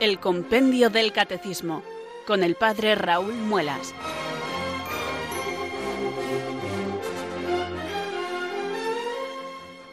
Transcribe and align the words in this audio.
El 0.00 0.18
Compendio 0.18 0.88
del 0.88 1.12
Catecismo 1.12 1.82
con 2.26 2.42
el 2.42 2.54
Padre 2.54 2.94
Raúl 2.94 3.34
Muelas. 3.34 3.92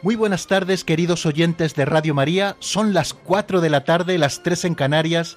Muy 0.00 0.16
buenas 0.16 0.46
tardes 0.46 0.84
queridos 0.84 1.26
oyentes 1.26 1.74
de 1.74 1.84
Radio 1.84 2.14
María, 2.14 2.56
son 2.58 2.94
las 2.94 3.12
4 3.12 3.60
de 3.60 3.68
la 3.68 3.84
tarde, 3.84 4.16
las 4.16 4.42
3 4.42 4.64
en 4.64 4.74
Canarias. 4.74 5.36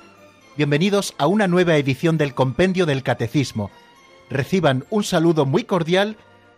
Bienvenidos 0.56 1.16
a 1.18 1.28
una 1.28 1.50
nueva 1.50 1.76
edición 1.76 2.18
del 2.18 2.34
Compendio 2.34 2.86
del 2.86 3.04
Catecismo. 3.04 3.72
Reciban 4.30 4.86
un 4.90 5.04
saludo 5.04 5.46
muy 5.46 5.66
cordial 5.66 6.16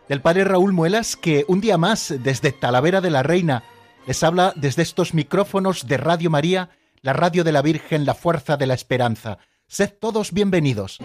del 0.07 0.21
Padre 0.21 0.43
Raúl 0.43 0.71
Muelas 0.71 1.15
que 1.15 1.45
un 1.47 1.61
día 1.61 1.79
más 1.79 2.13
desde 2.19 2.51
Talavera 2.51 3.01
de 3.01 3.09
la 3.09 3.23
Reina 3.23 3.63
les 4.05 4.21
habla 4.21 4.53
desde 4.55 4.83
estos 4.83 5.15
micrófonos 5.15 5.87
de 5.87 5.97
Radio 5.97 6.29
María, 6.29 6.69
la 7.03 7.11
radio 7.11 7.43
de 7.43 7.51
la 7.51 7.61
Virgen, 7.61 8.05
la 8.05 8.15
fuerza 8.15 8.55
de 8.55 8.65
la 8.65 8.73
esperanza. 8.73 9.37
Sed 9.67 9.91
todos 9.99 10.31
bienvenidos. 10.31 10.99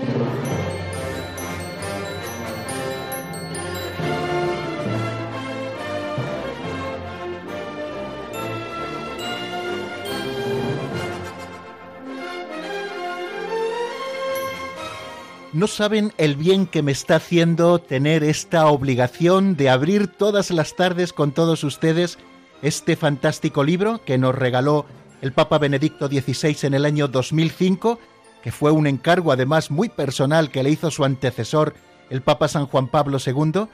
No 15.52 15.66
saben 15.66 16.12
el 16.16 16.36
bien 16.36 16.66
que 16.66 16.82
me 16.82 16.92
está 16.92 17.16
haciendo 17.16 17.80
tener 17.80 18.22
esta 18.22 18.68
obligación 18.68 19.56
de 19.56 19.68
abrir 19.68 20.06
todas 20.06 20.52
las 20.52 20.76
tardes 20.76 21.12
con 21.12 21.32
todos 21.32 21.64
ustedes 21.64 22.18
este 22.62 22.94
fantástico 22.94 23.64
libro 23.64 24.04
que 24.04 24.18
nos 24.18 24.36
regaló 24.36 24.86
el 25.20 25.32
Papa 25.32 25.58
Benedicto 25.58 26.08
XVI 26.08 26.56
en 26.62 26.74
el 26.74 26.84
año 26.84 27.08
2005, 27.08 27.98
que 28.42 28.52
fue 28.52 28.70
un 28.70 28.86
encargo 28.86 29.32
además 29.32 29.70
muy 29.70 29.88
personal 29.88 30.50
que 30.50 30.62
le 30.62 30.70
hizo 30.70 30.90
su 30.90 31.04
antecesor, 31.04 31.74
el 32.10 32.22
Papa 32.22 32.48
San 32.48 32.66
Juan 32.66 32.88
Pablo 32.88 33.18
II, 33.24 33.66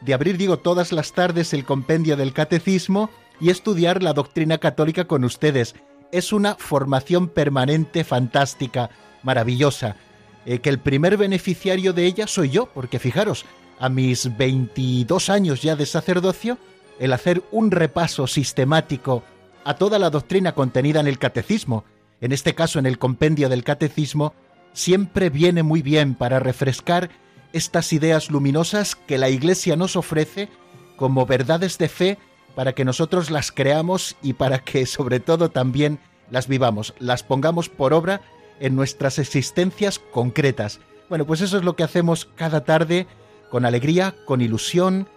de 0.00 0.14
abrir, 0.14 0.36
digo, 0.36 0.58
todas 0.58 0.92
las 0.92 1.12
tardes 1.12 1.52
el 1.52 1.64
compendio 1.64 2.16
del 2.16 2.32
catecismo 2.32 3.10
y 3.40 3.50
estudiar 3.50 4.02
la 4.02 4.12
doctrina 4.12 4.58
católica 4.58 5.06
con 5.06 5.24
ustedes. 5.24 5.74
Es 6.10 6.32
una 6.32 6.54
formación 6.54 7.28
permanente 7.28 8.04
fantástica, 8.04 8.90
maravillosa, 9.22 9.96
eh, 10.44 10.58
que 10.58 10.70
el 10.70 10.78
primer 10.78 11.16
beneficiario 11.16 11.92
de 11.92 12.06
ella 12.06 12.26
soy 12.26 12.50
yo, 12.50 12.66
porque 12.66 12.98
fijaros, 12.98 13.44
a 13.78 13.88
mis 13.88 14.36
22 14.36 15.28
años 15.30 15.62
ya 15.62 15.76
de 15.76 15.86
sacerdocio, 15.86 16.58
el 16.98 17.12
hacer 17.12 17.42
un 17.50 17.70
repaso 17.70 18.26
sistemático 18.26 19.24
a 19.64 19.74
toda 19.74 19.98
la 19.98 20.10
doctrina 20.10 20.54
contenida 20.54 21.00
en 21.00 21.06
el 21.06 21.18
catecismo, 21.18 21.84
en 22.20 22.32
este 22.32 22.54
caso 22.54 22.78
en 22.78 22.86
el 22.86 22.98
compendio 22.98 23.48
del 23.48 23.64
catecismo, 23.64 24.34
siempre 24.72 25.30
viene 25.30 25.62
muy 25.62 25.82
bien 25.82 26.14
para 26.14 26.38
refrescar 26.38 27.10
estas 27.52 27.92
ideas 27.92 28.30
luminosas 28.30 28.94
que 28.94 29.18
la 29.18 29.28
Iglesia 29.28 29.76
nos 29.76 29.96
ofrece 29.96 30.48
como 30.96 31.26
verdades 31.26 31.78
de 31.78 31.88
fe 31.88 32.18
para 32.54 32.74
que 32.74 32.84
nosotros 32.84 33.30
las 33.30 33.52
creamos 33.52 34.16
y 34.22 34.34
para 34.34 34.58
que 34.60 34.86
sobre 34.86 35.20
todo 35.20 35.50
también 35.50 35.98
las 36.30 36.48
vivamos, 36.48 36.94
las 36.98 37.22
pongamos 37.22 37.68
por 37.68 37.92
obra 37.92 38.22
en 38.60 38.76
nuestras 38.76 39.18
existencias 39.18 39.98
concretas. 39.98 40.80
Bueno, 41.08 41.26
pues 41.26 41.40
eso 41.40 41.58
es 41.58 41.64
lo 41.64 41.76
que 41.76 41.82
hacemos 41.82 42.26
cada 42.36 42.64
tarde 42.64 43.06
con 43.50 43.66
alegría, 43.66 44.14
con 44.24 44.40
ilusión, 44.40 45.08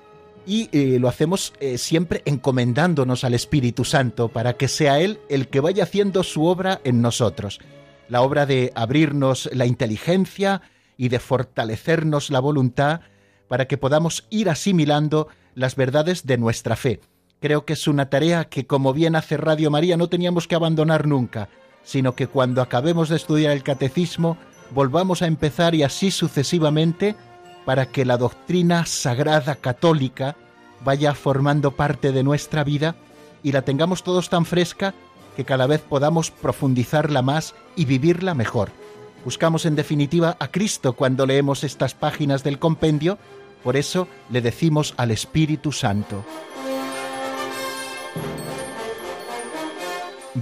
y 0.46 0.70
eh, 0.72 1.00
lo 1.00 1.08
hacemos 1.08 1.54
eh, 1.60 1.78
siempre 1.78 2.22
encomendándonos 2.26 3.24
al 3.24 3.34
Espíritu 3.34 3.84
Santo 3.84 4.30
para 4.30 4.54
que 4.54 4.68
sea 4.68 5.00
Él 5.00 5.20
el 5.30 5.48
que 5.48 5.60
vaya 5.60 5.84
haciendo 5.84 6.24
su 6.24 6.46
obra 6.46 6.82
en 6.84 7.02
nosotros. 7.02 7.60
La 8.08 8.22
obra 8.22 8.46
de 8.46 8.72
abrirnos 8.76 9.50
la 9.54 9.66
inteligencia 9.66 10.62
y 10.98 11.10
de 11.10 11.20
fortalecernos 11.20 12.30
la 12.30 12.40
voluntad 12.40 13.02
para 13.48 13.68
que 13.68 13.78
podamos 13.78 14.26
ir 14.30 14.50
asimilando 14.50 15.28
las 15.56 15.76
verdades 15.76 16.26
de 16.26 16.38
nuestra 16.38 16.76
fe. 16.76 17.00
Creo 17.40 17.66
que 17.66 17.74
es 17.74 17.88
una 17.88 18.10
tarea 18.10 18.46
que, 18.46 18.66
como 18.66 18.94
bien 18.94 19.16
hace 19.16 19.38
Radio 19.38 19.70
María, 19.72 19.98
no 19.98 20.10
teníamos 20.10 20.48
que 20.48 20.56
abandonar 20.56 21.08
nunca, 21.08 21.50
sino 21.84 22.16
que 22.16 22.28
cuando 22.28 22.62
acabemos 22.62 23.10
de 23.10 23.18
estudiar 23.18 23.52
el 23.52 23.64
catecismo, 23.64 24.38
volvamos 24.72 25.22
a 25.22 25.28
empezar 25.28 25.76
y 25.76 25.84
así 25.84 26.12
sucesivamente 26.12 27.16
para 27.66 27.88
que 27.88 28.06
la 28.06 28.18
doctrina 28.18 28.86
sagrada 28.86 29.56
católica 29.56 30.36
vaya 30.84 31.14
formando 31.16 31.72
parte 31.72 32.12
de 32.12 32.24
nuestra 32.24 32.64
vida 32.64 32.96
y 33.44 33.52
la 33.52 33.64
tengamos 33.64 34.04
todos 34.04 34.30
tan 34.30 34.46
fresca 34.46 34.94
que 35.36 35.46
cada 35.46 35.68
vez 35.68 35.82
podamos 35.82 36.32
profundizarla 36.32 37.22
más 37.22 37.56
y 37.76 37.86
vivirla 37.86 38.34
mejor. 38.36 38.70
Buscamos 39.26 39.66
en 39.66 39.76
definitiva 39.76 40.38
a 40.40 40.48
Cristo 40.50 40.94
cuando 40.94 41.26
leemos 41.26 41.64
estas 41.64 41.96
páginas 41.96 42.44
del 42.44 42.60
compendio, 42.60 43.18
por 43.64 43.76
eso 43.76 44.08
le 44.30 44.42
decimos 44.42 44.94
al 44.98 45.10
Espíritu 45.12 45.72
Santo. 45.72 46.24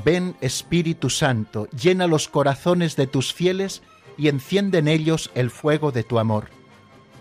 Ven 0.03 0.35
Espíritu 0.41 1.09
Santo, 1.09 1.67
llena 1.69 2.07
los 2.07 2.27
corazones 2.27 2.95
de 2.97 3.07
tus 3.07 3.31
fieles 3.33 3.81
y 4.17 4.27
enciende 4.27 4.79
en 4.79 4.89
ellos 4.89 5.31
el 5.33 5.49
fuego 5.49 5.91
de 5.91 6.03
tu 6.03 6.19
amor 6.19 6.49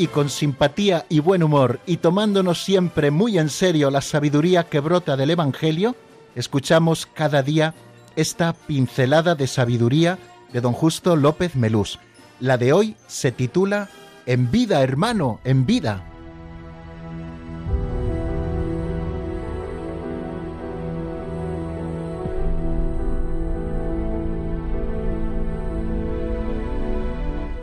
Y 0.00 0.06
con 0.06 0.30
simpatía 0.30 1.04
y 1.10 1.20
buen 1.20 1.42
humor 1.42 1.78
y 1.84 1.98
tomándonos 1.98 2.64
siempre 2.64 3.10
muy 3.10 3.36
en 3.36 3.50
serio 3.50 3.90
la 3.90 4.00
sabiduría 4.00 4.64
que 4.64 4.80
brota 4.80 5.14
del 5.14 5.28
Evangelio, 5.28 5.94
escuchamos 6.34 7.04
cada 7.04 7.42
día 7.42 7.74
esta 8.16 8.54
pincelada 8.54 9.34
de 9.34 9.46
sabiduría 9.46 10.18
de 10.54 10.62
don 10.62 10.72
Justo 10.72 11.16
López 11.16 11.54
Melús. 11.54 11.98
La 12.40 12.56
de 12.56 12.72
hoy 12.72 12.96
se 13.08 13.30
titula 13.30 13.90
En 14.24 14.50
vida, 14.50 14.82
hermano, 14.82 15.38
en 15.44 15.66
vida. 15.66 16.02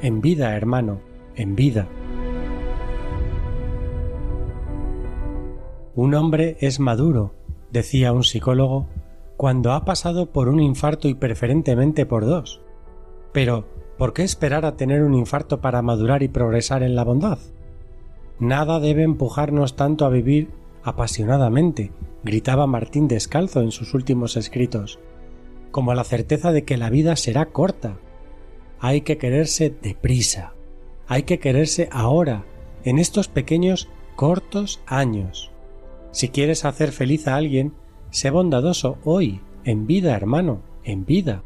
En 0.04 0.22
vida, 0.22 0.56
hermano, 0.56 1.02
en 1.36 1.56
vida. 1.56 1.88
Un 5.98 6.14
hombre 6.14 6.58
es 6.60 6.80
maduro, 6.80 7.34
decía 7.72 8.14
un 8.14 8.24
psicólogo, 8.24 8.86
cuando 9.36 9.72
ha 9.72 9.84
pasado 9.84 10.28
por 10.28 10.48
un 10.48 10.60
infarto 10.60 11.08
y 11.08 11.16
preferentemente 11.16 12.06
por 12.06 12.24
dos. 12.24 12.62
Pero, 13.32 13.66
¿por 13.98 14.14
qué 14.14 14.22
esperar 14.22 14.64
a 14.64 14.76
tener 14.78 15.02
un 15.02 15.16
infarto 15.16 15.60
para 15.60 15.82
madurar 15.82 16.22
y 16.22 16.28
progresar 16.28 16.84
en 16.84 16.94
la 16.94 17.04
bondad? 17.04 17.40
Nada 18.38 18.80
debe 18.80 19.02
empujarnos 19.02 19.76
tanto 19.76 20.06
a 20.06 20.10
vivir 20.10 20.52
apasionadamente, 20.84 21.92
gritaba 22.24 22.68
Martín 22.68 23.08
Descalzo 23.08 23.62
en 23.62 23.72
sus 23.72 23.96
últimos 23.96 24.38
escritos, 24.38 25.00
como 25.72 25.96
la 25.96 26.04
certeza 26.04 26.52
de 26.52 26.64
que 26.64 26.78
la 26.78 26.92
vida 26.92 27.16
será 27.16 27.48
corta. 27.48 27.98
Hay 28.80 29.02
que 29.02 29.18
quererse 29.18 29.74
deprisa, 29.82 30.54
hay 31.08 31.24
que 31.24 31.40
quererse 31.40 31.90
ahora, 31.92 32.46
en 32.84 33.00
estos 33.00 33.30
pequeños 33.30 33.90
cortos 34.16 34.80
años. 34.86 35.52
Si 36.18 36.30
quieres 36.30 36.66
hacer 36.66 36.94
feliz 36.94 37.28
a 37.28 37.36
alguien, 37.36 37.76
sé 38.10 38.32
bondadoso 38.32 38.98
hoy, 39.04 39.40
en 39.66 39.86
vida, 39.86 40.16
hermano, 40.16 40.64
en 40.84 41.06
vida. 41.06 41.44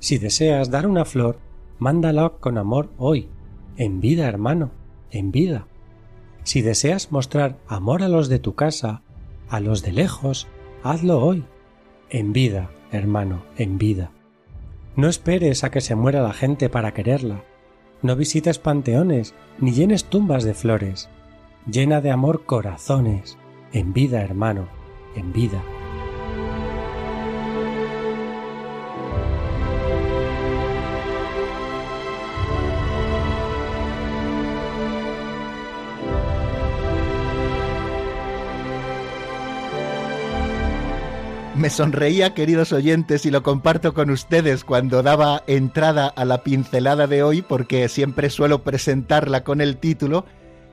Si 0.00 0.18
deseas 0.18 0.68
dar 0.68 0.88
una 0.88 1.04
flor, 1.04 1.38
mándala 1.78 2.30
con 2.40 2.58
amor 2.58 2.90
hoy, 2.98 3.28
en 3.76 4.00
vida, 4.00 4.26
hermano, 4.26 4.72
en 5.12 5.30
vida. 5.30 5.68
Si 6.42 6.60
deseas 6.60 7.12
mostrar 7.12 7.60
amor 7.68 8.02
a 8.02 8.08
los 8.08 8.28
de 8.28 8.40
tu 8.40 8.56
casa, 8.56 9.02
a 9.48 9.60
los 9.60 9.80
de 9.82 9.92
lejos, 9.92 10.48
hazlo 10.82 11.24
hoy, 11.24 11.44
en 12.08 12.32
vida, 12.32 12.72
hermano, 12.90 13.44
en 13.58 13.78
vida. 13.78 14.10
No 14.96 15.06
esperes 15.06 15.62
a 15.62 15.70
que 15.70 15.80
se 15.80 15.94
muera 15.94 16.20
la 16.20 16.32
gente 16.32 16.68
para 16.68 16.94
quererla. 16.94 17.44
No 18.02 18.16
visites 18.16 18.58
panteones 18.58 19.36
ni 19.60 19.70
llenes 19.70 20.06
tumbas 20.06 20.42
de 20.42 20.54
flores. 20.54 21.08
Llena 21.70 22.00
de 22.00 22.10
amor 22.10 22.44
corazones. 22.44 23.38
En 23.72 23.92
vida, 23.92 24.20
hermano, 24.20 24.68
en 25.14 25.32
vida. 25.32 25.62
Me 41.54 41.68
sonreía, 41.70 42.34
queridos 42.34 42.72
oyentes, 42.72 43.24
y 43.24 43.30
lo 43.30 43.44
comparto 43.44 43.94
con 43.94 44.10
ustedes 44.10 44.64
cuando 44.64 45.04
daba 45.04 45.44
entrada 45.46 46.08
a 46.08 46.24
la 46.24 46.42
pincelada 46.42 47.06
de 47.06 47.22
hoy, 47.22 47.42
porque 47.42 47.88
siempre 47.88 48.30
suelo 48.30 48.64
presentarla 48.64 49.44
con 49.44 49.60
el 49.60 49.76
título, 49.76 50.24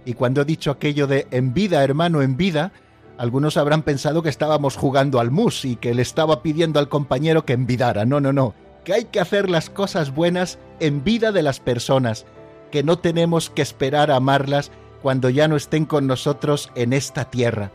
y 0.04 0.14
cuando 0.14 0.42
he 0.42 0.46
dicho 0.46 0.72
aquello 0.72 1.06
de 1.06 1.28
en 1.30 1.54
vida, 1.54 1.84
hermano, 1.84 2.24
en 2.24 2.38
vida, 2.38 2.72
algunos 3.18 3.58
habrán 3.58 3.84
pensado 3.84 4.22
que 4.22 4.30
estábamos 4.30 4.76
jugando 4.76 5.20
al 5.20 5.32
mus 5.32 5.66
y 5.66 5.76
que 5.76 5.94
le 5.94 6.02
estaba 6.02 6.42
pidiendo 6.42 6.80
al 6.80 6.90
compañero 6.90 7.46
que 7.46 7.54
envidara. 7.54 8.06
No, 8.06 8.20
no, 8.20 8.34
no, 8.34 8.54
que 8.84 8.94
hay 8.94 9.06
que 9.06 9.20
hacer 9.20 9.50
las 9.50 9.70
cosas 9.70 10.14
buenas 10.14 10.60
en 10.80 11.04
vida 11.04 11.32
de 11.32 11.44
las 11.44 11.60
personas, 11.60 12.26
que 12.72 12.84
no 12.84 13.00
tenemos 13.00 13.50
que 13.50 13.62
esperar 13.62 14.12
a 14.12 14.18
amarlas 14.18 14.72
cuando 15.02 15.30
ya 15.30 15.48
no 15.48 15.56
estén 15.56 15.86
con 15.86 16.08
nosotros 16.08 16.72
en 16.76 16.94
esta 16.94 17.26
tierra 17.30 17.72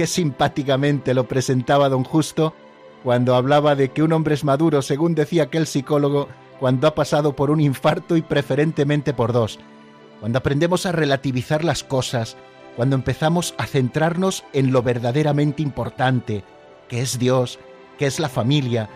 qué 0.00 0.06
simpáticamente 0.06 1.12
lo 1.12 1.28
presentaba 1.28 1.90
don 1.90 2.04
Justo 2.04 2.54
cuando 3.02 3.34
hablaba 3.34 3.74
de 3.74 3.90
que 3.90 4.02
un 4.02 4.14
hombre 4.14 4.32
es 4.32 4.44
maduro, 4.44 4.80
según 4.80 5.14
decía 5.14 5.42
aquel 5.42 5.66
psicólogo, 5.66 6.28
cuando 6.58 6.86
ha 6.86 6.94
pasado 6.94 7.36
por 7.36 7.50
un 7.50 7.60
infarto 7.60 8.16
y 8.16 8.22
preferentemente 8.22 9.12
por 9.12 9.34
dos. 9.34 9.58
Cuando 10.20 10.38
aprendemos 10.38 10.86
a 10.86 10.92
relativizar 10.92 11.64
las 11.64 11.84
cosas, 11.84 12.38
cuando 12.76 12.96
empezamos 12.96 13.54
a 13.58 13.66
centrarnos 13.66 14.44
en 14.52 14.72
lo 14.72 14.82
verdaderamente 14.82 15.62
importante, 15.62 16.44
que 16.88 17.00
es 17.00 17.18
Dios, 17.18 17.58
que 17.98 18.06
es 18.06 18.18
la 18.18 18.28
familia, 18.28 18.88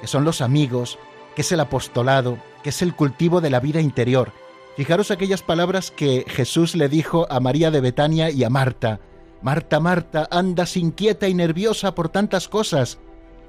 que 0.00 0.06
son 0.06 0.24
los 0.24 0.40
amigos, 0.40 0.98
que 1.34 1.42
es 1.42 1.52
el 1.52 1.60
apostolado, 1.60 2.38
que 2.62 2.70
es 2.70 2.82
el 2.82 2.94
cultivo 2.94 3.40
de 3.40 3.50
la 3.50 3.60
vida 3.60 3.80
interior. 3.80 4.32
Fijaros 4.76 5.10
aquellas 5.10 5.42
palabras 5.42 5.90
que 5.90 6.24
Jesús 6.28 6.74
le 6.74 6.88
dijo 6.88 7.26
a 7.30 7.40
María 7.40 7.70
de 7.70 7.80
Betania 7.80 8.30
y 8.30 8.44
a 8.44 8.50
Marta. 8.50 9.00
Marta, 9.42 9.80
Marta, 9.80 10.28
andas 10.30 10.76
inquieta 10.76 11.28
y 11.28 11.34
nerviosa 11.34 11.94
por 11.94 12.08
tantas 12.08 12.48
cosas, 12.48 12.98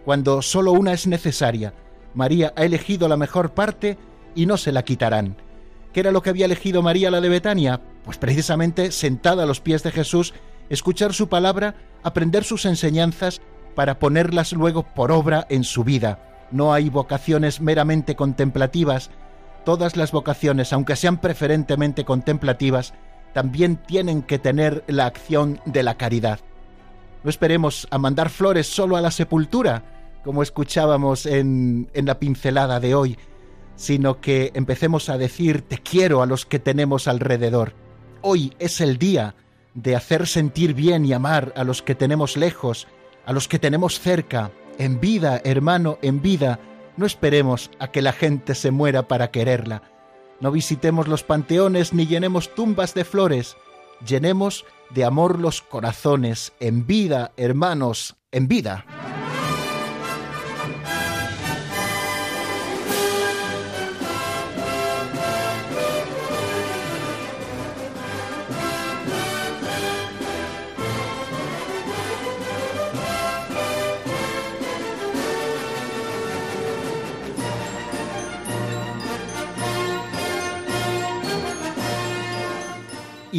cuando 0.06 0.42
solo 0.42 0.72
una 0.72 0.94
es 0.94 1.08
necesaria. 1.08 1.74
María 2.14 2.54
ha 2.56 2.64
elegido 2.64 3.08
la 3.08 3.18
mejor 3.18 3.54
parte 3.54 3.98
y 4.36 4.46
no 4.46 4.58
se 4.58 4.72
la 4.72 4.84
quitarán. 4.84 5.36
¿Qué 5.94 6.00
era 6.00 6.12
lo 6.12 6.22
que 6.22 6.30
había 6.30 6.46
elegido 6.46 6.82
María 6.82 7.12
la 7.12 7.22
de 7.22 7.30
Betania? 7.30 7.82
Pues 8.04 8.18
precisamente 8.18 8.92
sentada 8.92 9.44
a 9.44 9.46
los 9.46 9.62
pies 9.62 9.84
de 9.84 9.92
Jesús, 9.92 10.34
escuchar 10.70 11.14
su 11.14 11.30
palabra, 11.30 11.76
aprender 12.04 12.44
sus 12.44 12.66
enseñanzas 12.66 13.42
para 13.76 14.00
ponerlas 14.00 14.54
luego 14.54 14.84
por 14.84 15.12
obra 15.12 15.46
en 15.50 15.64
su 15.64 15.84
vida. 15.84 16.48
No 16.52 16.74
hay 16.74 16.90
vocaciones 16.90 17.62
meramente 17.62 18.16
contemplativas. 18.16 19.10
Todas 19.64 19.96
las 19.96 20.12
vocaciones, 20.12 20.74
aunque 20.74 20.96
sean 20.96 21.20
preferentemente 21.22 22.04
contemplativas, 22.04 22.94
también 23.34 23.78
tienen 23.78 24.24
que 24.24 24.40
tener 24.40 24.84
la 24.88 25.06
acción 25.06 25.62
de 25.66 25.84
la 25.84 25.96
caridad. 25.96 26.40
No 27.24 27.30
esperemos 27.30 27.88
a 27.92 27.98
mandar 27.98 28.30
flores 28.30 28.68
solo 28.68 28.98
a 28.98 29.02
la 29.02 29.12
sepultura, 29.12 29.84
como 30.24 30.44
escuchábamos 30.44 31.26
en, 31.26 31.90
en 31.94 32.06
la 32.06 32.20
pincelada 32.20 32.80
de 32.80 32.96
hoy, 32.96 33.18
sino 33.76 34.20
que 34.20 34.52
empecemos 34.54 35.10
a 35.10 35.18
decir 35.18 35.62
te 35.62 35.78
quiero 35.78 36.22
a 36.22 36.26
los 36.26 36.46
que 36.46 36.60
tenemos 36.60 37.08
alrededor. 37.08 37.74
Hoy 38.24 38.54
es 38.60 38.82
el 38.82 39.00
día 39.00 39.34
de 39.74 39.96
hacer 39.96 40.28
sentir 40.28 40.76
bien 40.76 41.06
y 41.06 41.14
amar 41.14 41.54
a 41.56 41.64
los 41.64 41.82
que 41.82 41.96
tenemos 41.96 42.38
lejos, 42.38 42.88
a 43.26 43.34
los 43.34 43.48
que 43.48 43.58
tenemos 43.58 44.00
cerca, 44.00 44.52
en 44.78 45.00
vida, 45.00 45.42
hermano, 45.44 45.98
en 46.04 46.22
vida. 46.22 46.60
No 46.98 47.08
esperemos 47.08 47.72
a 47.80 47.90
que 47.90 48.04
la 48.04 48.14
gente 48.14 48.54
se 48.54 48.70
muera 48.70 49.08
para 49.08 49.32
quererla. 49.32 49.82
No 50.40 50.52
visitemos 50.52 51.08
los 51.08 51.24
panteones 51.24 51.94
ni 51.94 52.06
llenemos 52.06 52.54
tumbas 52.54 52.94
de 52.94 53.06
flores, 53.06 53.58
llenemos 54.06 54.66
de 54.92 55.04
amor 55.04 55.40
los 55.40 55.64
corazones, 55.64 56.54
en 56.60 56.86
vida, 56.86 57.32
hermanos, 57.38 58.18
en 58.32 58.48
vida. 58.48 58.86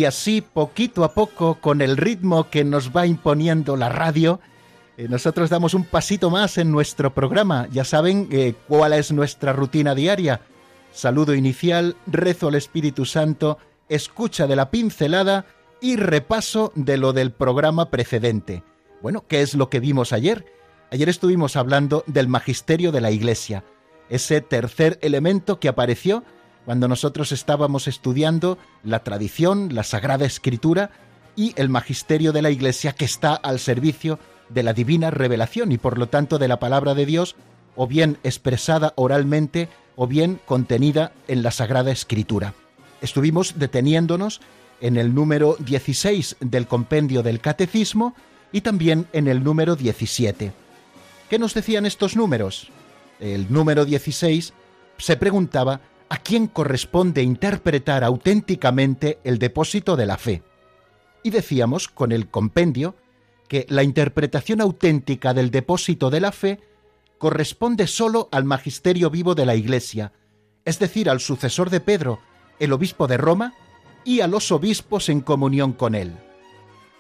Y 0.03 0.05
así 0.05 0.41
poquito 0.41 1.05
a 1.05 1.15
poco, 1.15 1.61
con 1.61 1.81
el 1.81 1.97
ritmo 1.97 2.51
que 2.51 2.65
nos 2.65 2.91
va 2.91 3.07
imponiendo 3.07 3.77
la 3.77 3.89
radio, 3.89 4.41
eh, 4.97 5.07
nosotros 5.09 5.49
damos 5.49 5.75
un 5.75 5.85
pasito 5.85 6.29
más 6.29 6.59
en 6.59 6.73
nuestro 6.73 7.15
programa. 7.15 7.69
Ya 7.71 7.85
saben 7.85 8.27
eh, 8.33 8.55
cuál 8.67 8.95
es 8.95 9.13
nuestra 9.13 9.53
rutina 9.53 9.95
diaria. 9.95 10.41
Saludo 10.93 11.37
inicial, 11.37 11.95
rezo 12.09 12.49
al 12.49 12.57
Espíritu 12.57 13.05
Santo, 13.05 13.59
escucha 13.89 14.49
de 14.49 14.57
la 14.57 14.73
pincelada 14.73 15.45
y 15.81 15.95
repaso 15.95 16.73
de 16.75 16.97
lo 16.97 17.13
del 17.13 17.31
programa 17.31 17.89
precedente. 17.89 18.65
Bueno, 19.03 19.25
¿qué 19.29 19.41
es 19.41 19.55
lo 19.55 19.71
que 19.71 19.79
vimos 19.79 20.13
ayer? 20.13 20.45
Ayer 20.91 21.09
estuvimos 21.09 21.55
hablando 21.55 22.03
del 22.09 22.27
magisterio 22.27 22.91
de 22.91 23.03
la 23.03 23.13
Iglesia, 23.13 23.63
ese 24.09 24.41
tercer 24.41 24.99
elemento 25.01 25.61
que 25.61 25.69
apareció 25.69 26.25
cuando 26.65 26.89
nosotros 26.89 27.33
estábamos 27.33 27.89
estudiando 27.89 28.59
la 28.85 29.01
tradición, 29.01 29.75
la 29.75 29.83
Sagrada 29.83 30.25
Escritura 30.25 30.91
y 31.37 31.55
el 31.57 31.69
magisterio 31.69 32.33
de 32.33 32.43
la 32.43 32.51
Iglesia 32.51 32.93
que 32.93 33.05
está 33.05 33.35
al 33.35 33.59
servicio 33.59 34.19
de 34.49 34.63
la 34.63 34.75
divina 34.75 35.11
revelación 35.11 35.73
y 35.73 35.79
por 35.79 35.99
lo 35.99 36.09
tanto 36.09 36.39
de 36.39 36.49
la 36.49 36.59
palabra 36.61 36.95
de 36.95 37.07
Dios, 37.07 37.37
o 37.75 37.87
bien 37.87 38.19
expresada 38.23 38.93
oralmente 38.97 39.69
o 39.97 40.07
bien 40.07 40.41
contenida 40.45 41.13
en 41.27 41.43
la 41.43 41.51
Sagrada 41.51 41.91
Escritura. 41.91 42.55
Estuvimos 43.01 43.59
deteniéndonos 43.59 44.41
en 44.81 44.97
el 44.97 45.15
número 45.15 45.57
16 45.59 46.37
del 46.41 46.67
compendio 46.67 47.23
del 47.23 47.41
Catecismo 47.41 48.15
y 48.53 48.61
también 48.61 49.07
en 49.13 49.27
el 49.27 49.43
número 49.43 49.75
17. 49.75 50.53
¿Qué 51.31 51.39
nos 51.39 51.55
decían 51.55 51.87
estos 51.87 52.15
números? 52.15 52.69
El 53.21 53.51
número 53.51 53.85
16 53.85 54.53
se 54.99 55.17
preguntaba 55.17 55.81
a 56.13 56.19
quién 56.19 56.47
corresponde 56.47 57.23
interpretar 57.23 58.05
auténticamente 58.05 59.19
el 59.25 59.39
depósito 59.39 59.97
de 59.97 60.05
la 60.05 60.19
fe. 60.19 60.43
Y 61.23 61.31
decíamos 61.31 61.89
con 61.89 62.13
el 62.13 62.29
compendio 62.29 62.97
que 63.49 63.65
la 63.71 63.83
interpretación 63.83 64.61
auténtica 64.61 65.33
del 65.33 65.51
depósito 65.51 66.11
de 66.11 66.21
la 66.21 66.31
fe 66.31 66.61
corresponde 67.17 67.87
sólo 67.87 68.29
al 68.31 68.45
magisterio 68.45 69.09
vivo 69.09 69.35
de 69.35 69.47
la 69.47 69.55
Iglesia, 69.55 70.13
es 70.67 70.79
decir, 70.79 71.09
al 71.09 71.19
sucesor 71.19 71.71
de 71.71 71.81
Pedro, 71.81 72.21
el 72.59 72.75
obispo 72.75 73.07
de 73.07 73.17
Roma, 73.17 73.55
y 74.05 74.21
a 74.21 74.27
los 74.27 74.53
obispos 74.53 75.09
en 75.09 75.23
comunión 75.23 75.73
con 75.73 75.95
él. 75.95 76.13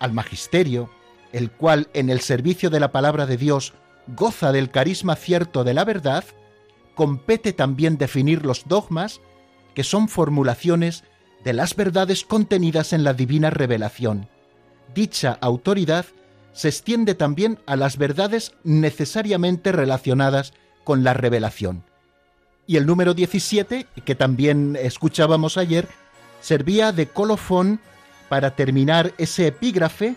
Al 0.00 0.14
magisterio, 0.14 0.88
el 1.32 1.50
cual 1.50 1.90
en 1.92 2.08
el 2.08 2.20
servicio 2.20 2.70
de 2.70 2.80
la 2.80 2.92
palabra 2.92 3.26
de 3.26 3.36
Dios 3.36 3.74
goza 4.06 4.52
del 4.52 4.70
carisma 4.70 5.16
cierto 5.16 5.64
de 5.64 5.74
la 5.74 5.84
verdad, 5.84 6.24
compete 6.94 7.52
también 7.52 7.98
definir 7.98 8.44
los 8.44 8.66
dogmas, 8.66 9.20
que 9.74 9.84
son 9.84 10.08
formulaciones 10.08 11.04
de 11.44 11.52
las 11.52 11.74
verdades 11.76 12.24
contenidas 12.24 12.92
en 12.92 13.04
la 13.04 13.14
divina 13.14 13.50
revelación. 13.50 14.28
Dicha 14.94 15.38
autoridad 15.40 16.06
se 16.52 16.68
extiende 16.68 17.14
también 17.14 17.58
a 17.66 17.76
las 17.76 17.96
verdades 17.96 18.52
necesariamente 18.62 19.72
relacionadas 19.72 20.52
con 20.84 21.02
la 21.02 21.14
revelación. 21.14 21.84
Y 22.66 22.76
el 22.76 22.86
número 22.86 23.14
17, 23.14 23.86
que 24.04 24.14
también 24.14 24.78
escuchábamos 24.80 25.56
ayer, 25.56 25.88
servía 26.40 26.92
de 26.92 27.06
colofón 27.06 27.80
para 28.28 28.54
terminar 28.54 29.12
ese 29.18 29.46
epígrafe 29.46 30.14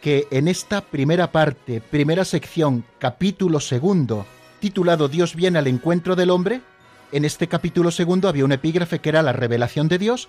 que 0.00 0.26
en 0.30 0.48
esta 0.48 0.80
primera 0.80 1.30
parte, 1.30 1.80
primera 1.80 2.24
sección, 2.24 2.84
capítulo 2.98 3.60
segundo, 3.60 4.26
titulado 4.62 5.08
Dios 5.08 5.34
viene 5.34 5.58
al 5.58 5.66
encuentro 5.66 6.14
del 6.14 6.30
hombre, 6.30 6.60
en 7.10 7.24
este 7.24 7.48
capítulo 7.48 7.90
segundo 7.90 8.28
había 8.28 8.44
un 8.44 8.52
epígrafe 8.52 9.00
que 9.00 9.08
era 9.08 9.20
la 9.20 9.32
revelación 9.32 9.88
de 9.88 9.98
Dios, 9.98 10.28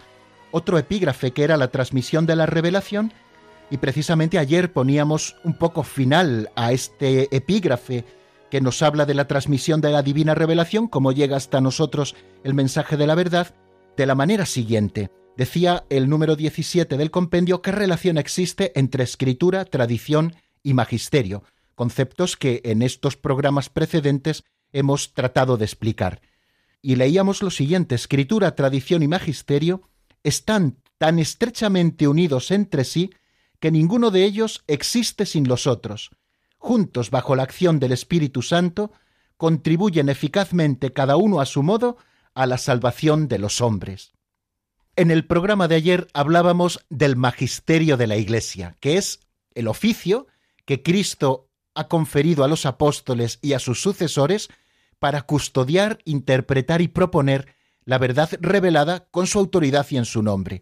otro 0.50 0.80
epígrafe 0.80 1.34
que 1.34 1.44
era 1.44 1.56
la 1.56 1.68
transmisión 1.68 2.26
de 2.26 2.36
la 2.36 2.48
revelación, 2.48 3.14
y 3.70 3.78
precisamente 3.78 4.40
ayer 4.40 4.74
poníamos 4.74 5.36
un 5.44 5.54
poco 5.54 5.84
final 5.84 6.50
a 6.56 6.72
este 6.72 7.34
epígrafe 7.36 8.06
que 8.50 8.60
nos 8.60 8.82
habla 8.82 9.06
de 9.06 9.14
la 9.14 9.28
transmisión 9.28 9.82
de 9.82 9.92
la 9.92 10.02
divina 10.02 10.34
revelación, 10.34 10.88
cómo 10.88 11.12
llega 11.12 11.38
hasta 11.38 11.62
nosotros 11.62 12.16
el 12.44 12.56
mensaje 12.56 12.98
de 12.98 13.06
la 13.06 13.14
verdad, 13.14 13.54
de 13.96 14.08
la 14.08 14.16
manera 14.16 14.48
siguiente. 14.48 15.12
Decía 15.38 15.86
el 15.92 16.10
número 16.10 16.36
17 16.36 16.98
del 16.98 17.12
compendio 17.12 17.62
qué 17.62 17.72
relación 17.72 18.18
existe 18.18 18.72
entre 18.74 19.04
escritura, 19.04 19.66
tradición 19.66 20.34
y 20.64 20.74
magisterio, 20.74 21.44
conceptos 21.76 22.38
que 22.38 22.62
en 22.66 22.82
estos 22.82 23.18
programas 23.18 23.70
precedentes 23.70 24.44
hemos 24.72 25.14
tratado 25.14 25.58
de 25.58 25.66
explicar. 25.66 26.22
Y 26.82 26.96
leíamos 26.96 27.42
lo 27.42 27.50
siguiente, 27.50 27.96
escritura, 27.96 28.56
tradición 28.56 29.04
y 29.04 29.08
magisterio 29.08 29.90
están 30.24 30.78
tan 30.98 31.20
estrechamente 31.20 32.08
unidos 32.08 32.52
entre 32.52 32.84
sí 32.84 33.12
que 33.60 33.72
ninguno 33.72 34.12
de 34.12 34.26
ellos 34.26 34.64
existe 34.68 35.26
sin 35.26 35.48
los 35.48 35.68
otros. 35.68 36.12
Juntos 36.58 37.10
bajo 37.10 37.36
la 37.36 37.44
acción 37.44 37.80
del 37.80 37.94
Espíritu 37.94 38.42
Santo, 38.42 38.92
contribuyen 39.38 40.10
eficazmente 40.10 40.94
cada 40.94 41.18
uno 41.18 41.40
a 41.42 41.46
su 41.46 41.64
modo 41.64 41.98
a 42.34 42.46
la 42.46 42.58
salvación 42.58 43.28
de 43.28 43.40
los 43.40 43.62
hombres. 43.62 44.14
En 44.96 45.12
el 45.12 45.26
programa 45.26 45.68
de 45.68 45.76
ayer 45.76 46.08
hablábamos 46.14 46.86
del 46.90 47.16
magisterio 47.16 47.98
de 47.98 48.08
la 48.08 48.16
Iglesia, 48.16 48.78
que 48.80 48.98
es 48.98 49.20
el 49.56 49.68
oficio 49.68 50.28
que 50.66 50.84
Cristo 50.84 51.50
ha 51.76 51.88
conferido 51.88 52.44
a 52.44 52.48
los 52.48 52.66
apóstoles 52.66 53.40
y 53.42 53.54
a 53.54 53.60
sus 53.60 53.82
sucesores 53.82 54.50
para 55.00 55.24
custodiar, 55.24 56.00
interpretar 56.06 56.82
y 56.82 56.88
proponer 56.88 57.56
la 57.86 57.98
verdad 57.98 58.30
revelada 58.40 59.08
con 59.12 59.28
su 59.28 59.40
autoridad 59.40 59.86
y 59.90 59.98
en 59.98 60.06
su 60.06 60.24
nombre. 60.24 60.62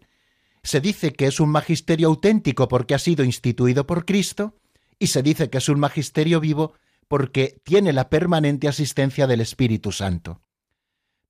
Se 0.62 0.80
dice 0.80 1.12
que 1.12 1.26
es 1.26 1.40
un 1.40 1.50
magisterio 1.50 2.08
auténtico 2.08 2.68
porque 2.68 2.94
ha 2.94 2.98
sido 2.98 3.24
instituido 3.24 3.86
por 3.86 4.04
Cristo 4.04 4.56
y 4.98 5.08
se 5.08 5.22
dice 5.22 5.50
que 5.50 5.58
es 5.58 5.68
un 5.68 5.80
magisterio 5.80 6.40
vivo 6.40 6.74
porque 7.08 7.60
tiene 7.64 7.92
la 7.92 8.08
permanente 8.08 8.68
asistencia 8.68 9.26
del 9.26 9.40
Espíritu 9.40 9.92
Santo. 9.92 10.40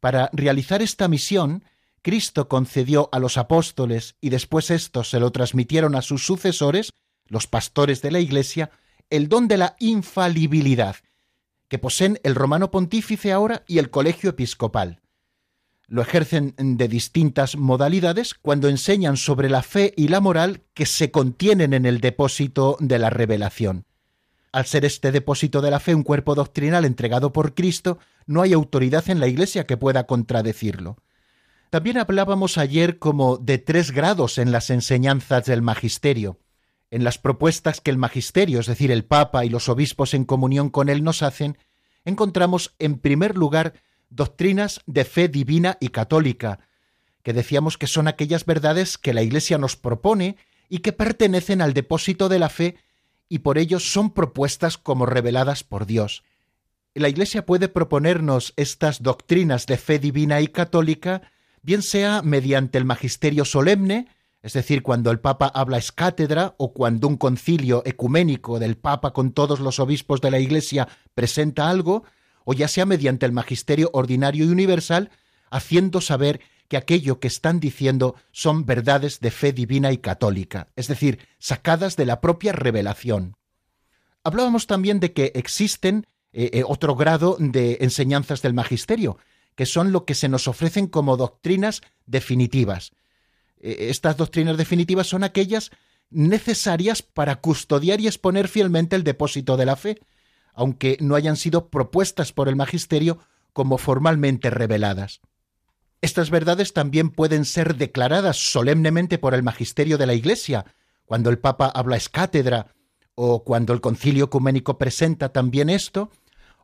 Para 0.01 0.31
realizar 0.33 0.83
esta 0.83 1.09
misión, 1.09 1.65
Cristo 2.03 2.49
concedió 2.49 3.09
a 3.13 3.19
los 3.19 3.39
apóstoles 3.39 4.17
y 4.21 4.31
después 4.31 4.71
estos 4.71 5.09
se 5.11 5.21
lo 5.21 5.31
transmitieron 5.31 5.95
a 5.95 6.03
sus 6.03 6.27
sucesores, 6.27 6.93
los 7.27 7.47
pastores 7.47 8.03
de 8.03 8.11
la 8.11 8.21
Iglesia, 8.21 8.71
el 9.13 9.29
don 9.29 9.47
de 9.47 9.59
la 9.59 9.77
infalibilidad, 9.79 10.97
que 11.69 11.79
poseen 11.79 12.19
el 12.23 12.35
romano 12.35 12.71
pontífice 12.71 13.31
ahora 13.31 13.63
y 13.69 13.77
el 13.77 13.91
colegio 13.91 14.31
episcopal. 14.31 15.03
Lo 15.87 16.01
ejercen 16.01 16.55
de 16.57 16.89
distintas 16.89 17.57
modalidades 17.57 18.33
cuando 18.33 18.71
enseñan 18.71 19.19
sobre 19.19 19.51
la 19.51 19.63
fe 19.63 19.93
y 19.99 20.09
la 20.09 20.21
moral 20.21 20.63
que 20.73 20.87
se 20.87 21.11
contienen 21.11 21.75
en 21.75 21.85
el 21.85 22.01
depósito 22.01 22.79
de 22.81 22.99
la 22.99 23.11
revelación. 23.11 23.85
Al 24.51 24.65
ser 24.65 24.87
este 24.87 25.13
depósito 25.13 25.61
de 25.61 25.71
la 25.71 25.79
fe 25.79 25.95
un 25.95 26.05
cuerpo 26.05 26.35
doctrinal 26.35 26.87
entregado 26.87 27.35
por 27.35 27.55
Cristo, 27.55 27.99
no 28.27 28.41
hay 28.41 28.55
autoridad 28.55 29.11
en 29.11 29.21
la 29.21 29.29
Iglesia 29.29 29.67
que 29.67 29.77
pueda 29.77 30.07
contradecirlo. 30.07 30.97
También 31.69 31.99
hablábamos 31.99 32.57
ayer 32.57 32.99
como 32.99 33.37
de 33.37 33.59
tres 33.59 33.91
grados 33.91 34.39
en 34.39 34.53
las 34.53 34.71
enseñanzas 34.71 35.45
del 35.45 35.61
magisterio. 35.61 36.39
En 36.93 37.05
las 37.05 37.17
propuestas 37.17 37.81
que 37.81 37.91
el 37.91 37.97
magisterio, 37.97 38.61
es 38.61 38.67
decir, 38.67 38.91
el 38.91 39.07
Papa 39.07 39.47
y 39.47 39.49
los 39.49 39.71
obispos 39.71 40.13
en 40.13 40.27
comunión 40.27 40.69
con 40.69 40.91
él 40.91 41.03
nos 41.03 41.23
hacen, 41.23 41.57
encontramos 42.05 42.75
en 42.79 42.99
primer 42.99 43.35
lugar 43.35 43.73
doctrinas 44.11 44.83
de 44.85 45.07
fe 45.07 45.29
divina 45.29 45.79
y 45.81 45.89
católica, 45.89 46.59
que 47.23 47.33
decíamos 47.33 47.79
que 47.79 47.87
son 47.87 48.09
aquellas 48.09 48.45
verdades 48.45 48.99
que 48.99 49.15
la 49.15 49.23
Iglesia 49.23 49.57
nos 49.57 49.75
propone 49.75 50.37
y 50.69 50.81
que 50.81 50.93
pertenecen 50.93 51.63
al 51.63 51.73
depósito 51.73 52.29
de 52.29 52.39
la 52.39 52.51
fe 52.51 52.77
y 53.27 53.39
por 53.39 53.57
ello 53.57 53.81
son 53.81 54.11
propuestas 54.11 54.77
como 54.77 55.07
reveladas 55.07 55.65
por 55.65 55.87
Dios. 55.87 56.25
La 56.93 57.09
Iglesia 57.09 57.47
puede 57.47 57.71
proponernos 57.71 58.53
estas 58.57 59.03
doctrinas 59.03 59.65
de 59.65 59.79
fe 59.79 59.99
divina 59.99 60.43
y 60.43 60.49
católica 60.49 61.23
bien 61.63 61.81
sea 61.81 62.21
mediante 62.21 62.77
el 62.77 62.85
magisterio 62.85 63.47
solemne, 63.47 64.09
es 64.43 64.55
decir, 64.55 64.83
cuando 64.83 65.11
el 65.11 65.21
Papa 65.21 65.47
habla 65.55 65.79
es 65.79 65.93
cátedra 65.93 66.55
o 66.59 66.73
cuando 66.73 67.07
un 67.07 67.17
concilio 67.17 67.83
ecuménico 67.87 68.59
del 68.59 68.77
Papa 68.77 69.13
con 69.13 69.33
todos 69.33 69.61
los 69.61 69.79
obispos 69.79 70.21
de 70.21 70.33
la 70.33 70.41
Iglesia 70.41 70.89
presenta 71.15 71.71
algo, 71.71 72.05
o 72.45 72.53
ya 72.53 72.67
sea 72.67 72.85
mediante 72.85 73.25
el 73.25 73.33
magisterio 73.33 73.91
ordinario 73.93 74.45
y 74.45 74.49
universal, 74.49 75.11
haciendo 75.51 76.01
saber 76.01 76.41
que 76.67 76.77
aquello 76.77 77.21
que 77.21 77.29
están 77.29 77.61
diciendo 77.61 78.17
son 78.33 78.67
verdades 78.67 79.21
de 79.21 79.31
fe 79.31 79.53
divina 79.53 79.93
y 79.93 79.99
católica, 79.99 80.69
es 80.75 80.89
decir, 80.89 81.21
sacadas 81.39 81.97
de 81.97 82.07
la 82.07 82.21
propia 82.21 82.53
revelación. 82.53 83.37
Hablábamos 84.25 84.67
también 84.67 84.99
de 84.99 85.13
que 85.13 85.33
existen 85.35 86.07
eh, 86.33 86.51
eh, 86.55 86.65
otro 86.67 86.97
grado 86.97 87.37
de 87.39 87.79
enseñanzas 87.81 88.43
del 88.43 88.55
magisterio, 88.55 89.19
que 89.55 89.67
son 89.67 89.93
lo 89.93 90.05
que 90.05 90.15
se 90.15 90.29
nos 90.29 90.49
ofrecen 90.49 90.87
como 90.87 91.17
doctrinas 91.17 91.83
definitivas. 92.07 92.93
E, 93.63 93.89
estas 93.89 94.17
doctrinas 94.17 94.59
definitivas 94.59 95.07
son 95.07 95.25
aquellas 95.25 95.71
necesarias 96.11 97.01
para 97.01 97.37
custodiar 97.37 98.01
y 98.01 98.07
exponer 98.07 98.49
fielmente 98.49 98.97
el 98.97 99.05
depósito 99.05 99.57
de 99.57 99.67
la 99.67 99.77
fe, 99.77 99.99
aunque 100.53 100.99
no 101.01 101.15
hayan 101.15 101.37
sido 101.37 101.71
propuestas 101.71 102.33
por 102.33 102.49
el 102.49 102.57
magisterio 102.57 103.19
como 103.55 103.79
formalmente 103.79 104.51
reveladas. 104.51 105.21
Estas 106.03 106.31
verdades 106.31 106.73
también 106.73 107.11
pueden 107.11 107.45
ser 107.45 107.77
declaradas 107.77 108.37
solemnemente 108.37 109.19
por 109.19 109.35
el 109.35 109.43
magisterio 109.43 109.99
de 109.99 110.07
la 110.07 110.15
Iglesia, 110.15 110.67
cuando 111.07 111.31
el 111.31 111.39
Papa 111.39 111.67
habla 111.67 111.97
es 111.97 112.09
cátedra, 112.09 112.75
o 113.15 113.45
cuando 113.45 113.73
el 113.73 113.81
concilio 113.81 114.25
ecuménico 114.25 114.79
presenta 114.79 115.31
también 115.31 115.71
esto, 115.71 116.11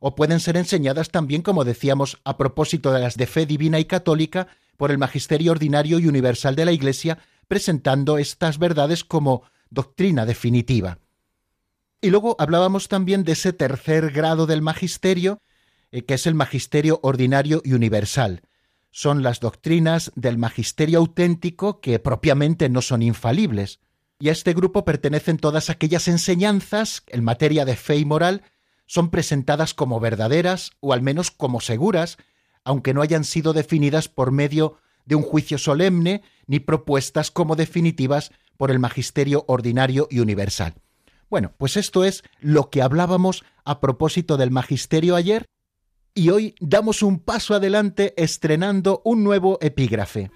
o 0.00 0.14
pueden 0.14 0.40
ser 0.40 0.56
enseñadas 0.56 1.10
también, 1.10 1.42
como 1.42 1.64
decíamos, 1.64 2.20
a 2.24 2.36
propósito 2.36 2.92
de 2.92 3.00
las 3.00 3.16
de 3.16 3.26
fe 3.26 3.46
divina 3.46 3.78
y 3.78 3.84
católica, 3.84 4.48
por 4.78 4.90
el 4.90 4.96
Magisterio 4.96 5.52
Ordinario 5.52 5.98
y 5.98 6.06
Universal 6.06 6.56
de 6.56 6.64
la 6.64 6.72
Iglesia, 6.72 7.18
presentando 7.48 8.16
estas 8.16 8.58
verdades 8.58 9.04
como 9.04 9.42
doctrina 9.68 10.24
definitiva. 10.24 10.98
Y 12.00 12.08
luego 12.08 12.36
hablábamos 12.38 12.88
también 12.88 13.24
de 13.24 13.32
ese 13.32 13.52
tercer 13.52 14.12
grado 14.12 14.46
del 14.46 14.62
Magisterio, 14.62 15.42
eh, 15.90 16.04
que 16.04 16.14
es 16.14 16.26
el 16.26 16.34
Magisterio 16.34 17.00
Ordinario 17.02 17.60
y 17.62 17.74
Universal. 17.74 18.42
Son 18.90 19.22
las 19.22 19.40
doctrinas 19.40 20.12
del 20.14 20.38
Magisterio 20.38 21.00
auténtico 21.00 21.80
que 21.80 21.98
propiamente 21.98 22.70
no 22.70 22.80
son 22.80 23.02
infalibles. 23.02 23.80
Y 24.18 24.30
a 24.30 24.32
este 24.32 24.54
grupo 24.54 24.84
pertenecen 24.84 25.36
todas 25.36 25.68
aquellas 25.68 26.08
enseñanzas 26.08 27.02
en 27.08 27.22
materia 27.24 27.64
de 27.64 27.76
fe 27.76 27.96
y 27.96 28.04
moral 28.04 28.42
son 28.88 29.10
presentadas 29.10 29.74
como 29.74 30.00
verdaderas 30.00 30.70
o 30.80 30.94
al 30.94 31.02
menos 31.02 31.30
como 31.30 31.60
seguras, 31.60 32.16
aunque 32.68 32.92
no 32.92 33.00
hayan 33.00 33.24
sido 33.24 33.54
definidas 33.54 34.08
por 34.08 34.30
medio 34.30 34.76
de 35.06 35.14
un 35.14 35.22
juicio 35.22 35.56
solemne 35.56 36.20
ni 36.46 36.60
propuestas 36.60 37.30
como 37.30 37.56
definitivas 37.56 38.30
por 38.58 38.70
el 38.70 38.78
magisterio 38.78 39.46
ordinario 39.48 40.06
y 40.10 40.20
universal. 40.20 40.74
Bueno, 41.30 41.54
pues 41.56 41.78
esto 41.78 42.04
es 42.04 42.24
lo 42.40 42.68
que 42.68 42.82
hablábamos 42.82 43.42
a 43.64 43.80
propósito 43.80 44.36
del 44.36 44.50
magisterio 44.50 45.16
ayer 45.16 45.46
y 46.12 46.28
hoy 46.28 46.54
damos 46.60 47.02
un 47.02 47.20
paso 47.20 47.54
adelante 47.54 48.12
estrenando 48.18 49.00
un 49.02 49.24
nuevo 49.24 49.56
epígrafe. 49.62 50.30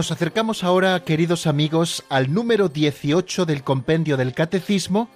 Nos 0.00 0.12
acercamos 0.12 0.64
ahora, 0.64 1.04
queridos 1.04 1.46
amigos, 1.46 2.06
al 2.08 2.32
número 2.32 2.70
18 2.70 3.44
del 3.44 3.62
compendio 3.62 4.16
del 4.16 4.32
Catecismo, 4.32 5.10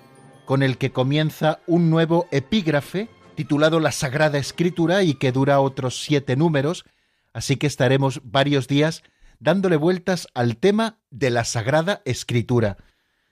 con 0.45 0.62
el 0.62 0.76
que 0.76 0.93
comienza 0.93 1.61
un 1.67 1.88
nuevo 1.88 2.29
epígrafe 2.31 3.09
titulado 3.35 3.81
La 3.81 3.93
Sagrada 3.93 4.37
Escritura 4.37 5.03
y 5.03 5.14
que 5.14 5.33
dura 5.33 5.61
otros 5.61 6.03
siete 6.03 6.37
números, 6.37 6.85
así 7.33 7.57
que 7.57 7.67
estaremos 7.67 8.21
varios 8.25 8.69
días 8.69 9.03
dándole 9.38 9.76
vueltas 9.76 10.29
al 10.35 10.59
tema 10.59 10.99
de 11.09 11.31
la 11.31 11.47
Sagrada 11.47 12.03
Escritura, 12.05 12.76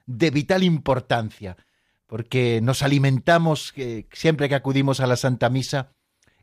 de 0.06 0.30
vital 0.30 0.62
importancia, 0.62 1.58
porque 2.06 2.60
nos 2.62 2.82
alimentamos 2.82 3.74
eh, 3.76 4.06
siempre 4.10 4.48
que 4.48 4.54
acudimos 4.54 5.00
a 5.00 5.06
la 5.06 5.16
Santa 5.16 5.50
Misa 5.50 5.92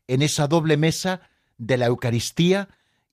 en 0.06 0.22
esa 0.22 0.46
doble 0.46 0.76
mesa 0.76 1.22
de 1.58 1.78
la 1.78 1.86
Eucaristía, 1.86 2.68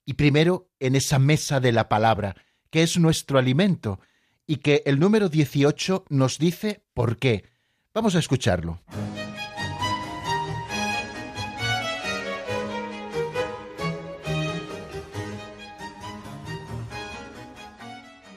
y 0.06 0.14
primero 0.14 0.67
en 0.80 0.96
esa 0.96 1.20
mesa 1.20 1.60
de 1.60 1.72
la 1.72 1.90
palabra, 1.90 2.36
que 2.70 2.84
es 2.84 2.98
nuestro 2.98 3.40
alimento, 3.40 4.00
y 4.46 4.58
que 4.58 4.84
el 4.86 5.00
número 5.00 5.30
18 5.30 6.06
nos 6.10 6.38
dice 6.38 6.84
por 6.94 7.18
qué. 7.18 7.44
Vamos 7.94 8.16
a 8.16 8.20
escucharlo. 8.20 8.82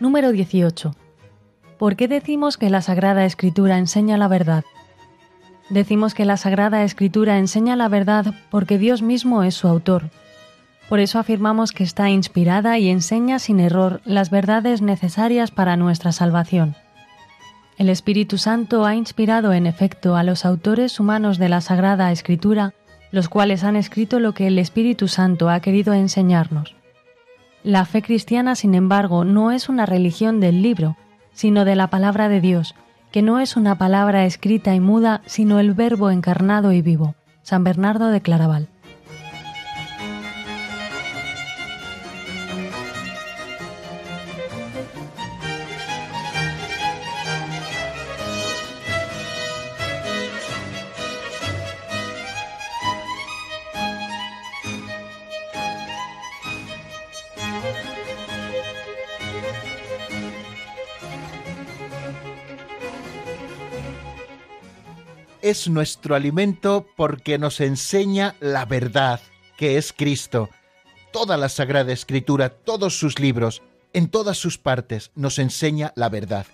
Número 0.01 0.33
18. 0.33 0.97
¿Por 1.79 1.95
qué 1.97 2.09
decimos 2.09 2.57
que 2.57 2.71
la 2.71 2.81
Sagrada 2.81 3.27
Escritura 3.27 3.79
enseña 3.79 4.17
la 4.17 4.29
verdad? 4.29 4.65
Decimos 5.69 6.15
que 6.15 6.25
la 6.25 6.37
Sagrada 6.37 6.83
Escritura 6.85 7.39
enseña 7.39 7.77
la 7.77 7.89
verdad 7.89 8.35
porque 8.51 8.79
Dios 8.79 9.03
mismo 9.03 9.43
es 9.45 9.55
su 9.55 9.69
autor, 9.69 10.11
por 10.91 10.99
eso 10.99 11.21
afirmamos 11.21 11.71
que 11.71 11.85
está 11.85 12.11
inspirada 12.11 12.77
y 12.81 12.89
enseña 12.89 13.39
sin 13.39 13.61
error 13.61 14.01
las 14.05 14.29
verdades 14.29 14.83
necesarias 14.83 15.53
para 15.53 15.77
nuestra 15.77 16.11
salvación. 16.11 16.75
El 17.79 17.89
Espíritu 17.89 18.39
Santo 18.39 18.85
ha 18.85 18.97
inspirado 18.97 19.53
en 19.53 19.69
efecto 19.69 20.17
a 20.17 20.25
los 20.25 20.45
autores 20.45 20.99
humanos 20.99 21.39
de 21.39 21.49
la 21.49 21.61
Sagrada 21.61 22.11
Escritura, 22.11 22.75
los 23.13 23.29
cuales 23.29 23.63
han 23.63 23.77
escrito 23.77 24.19
lo 24.19 24.35
que 24.35 24.49
el 24.49 24.59
Espíritu 24.59 25.07
Santo 25.07 25.49
ha 25.49 25.61
querido 25.61 25.95
enseñarnos. 25.95 26.75
La 27.63 27.85
fe 27.85 28.03
cristiana, 28.03 28.57
sin 28.57 28.75
embargo, 28.75 29.25
no 29.25 29.53
es 29.53 29.69
una 29.69 29.87
religión 29.87 30.41
del 30.41 30.61
libro, 30.61 30.97
sino 31.33 31.65
de 31.65 31.77
la 31.77 31.87
palabra 31.87 32.29
de 32.29 32.41
Dios, 32.41 32.75
que 33.13 33.23
no 33.23 33.39
es 33.39 33.57
una 33.57 33.79
palabra 33.79 34.25
escrita 34.25 34.75
y 34.75 34.81
muda, 34.81 35.23
sino 35.25 35.61
el 35.61 35.73
Verbo 35.73 36.11
encarnado 36.11 36.73
y 36.73 36.83
vivo. 36.83 37.15
San 37.43 37.63
Bernardo 37.63 38.09
de 38.09 38.23
Claraval. 38.23 38.69
Es 65.51 65.69
nuestro 65.69 66.15
alimento 66.15 66.87
porque 66.97 67.37
nos 67.37 67.61
enseña 67.61 68.37
la 68.39 68.65
verdad, 68.67 69.21
que 69.57 69.79
es 69.79 69.93
Cristo. 69.93 70.49
Toda 71.13 71.37
la 71.37 71.49
Sagrada 71.49 71.93
Escritura, 71.93 72.51
todos 72.51 72.97
sus 72.97 73.19
libros, 73.19 73.61
en 73.93 74.09
todas 74.09 74.39
sus 74.39 74.59
partes, 74.59 75.11
nos 75.17 75.41
enseña 75.41 75.93
la 75.97 76.09
verdad. 76.09 76.47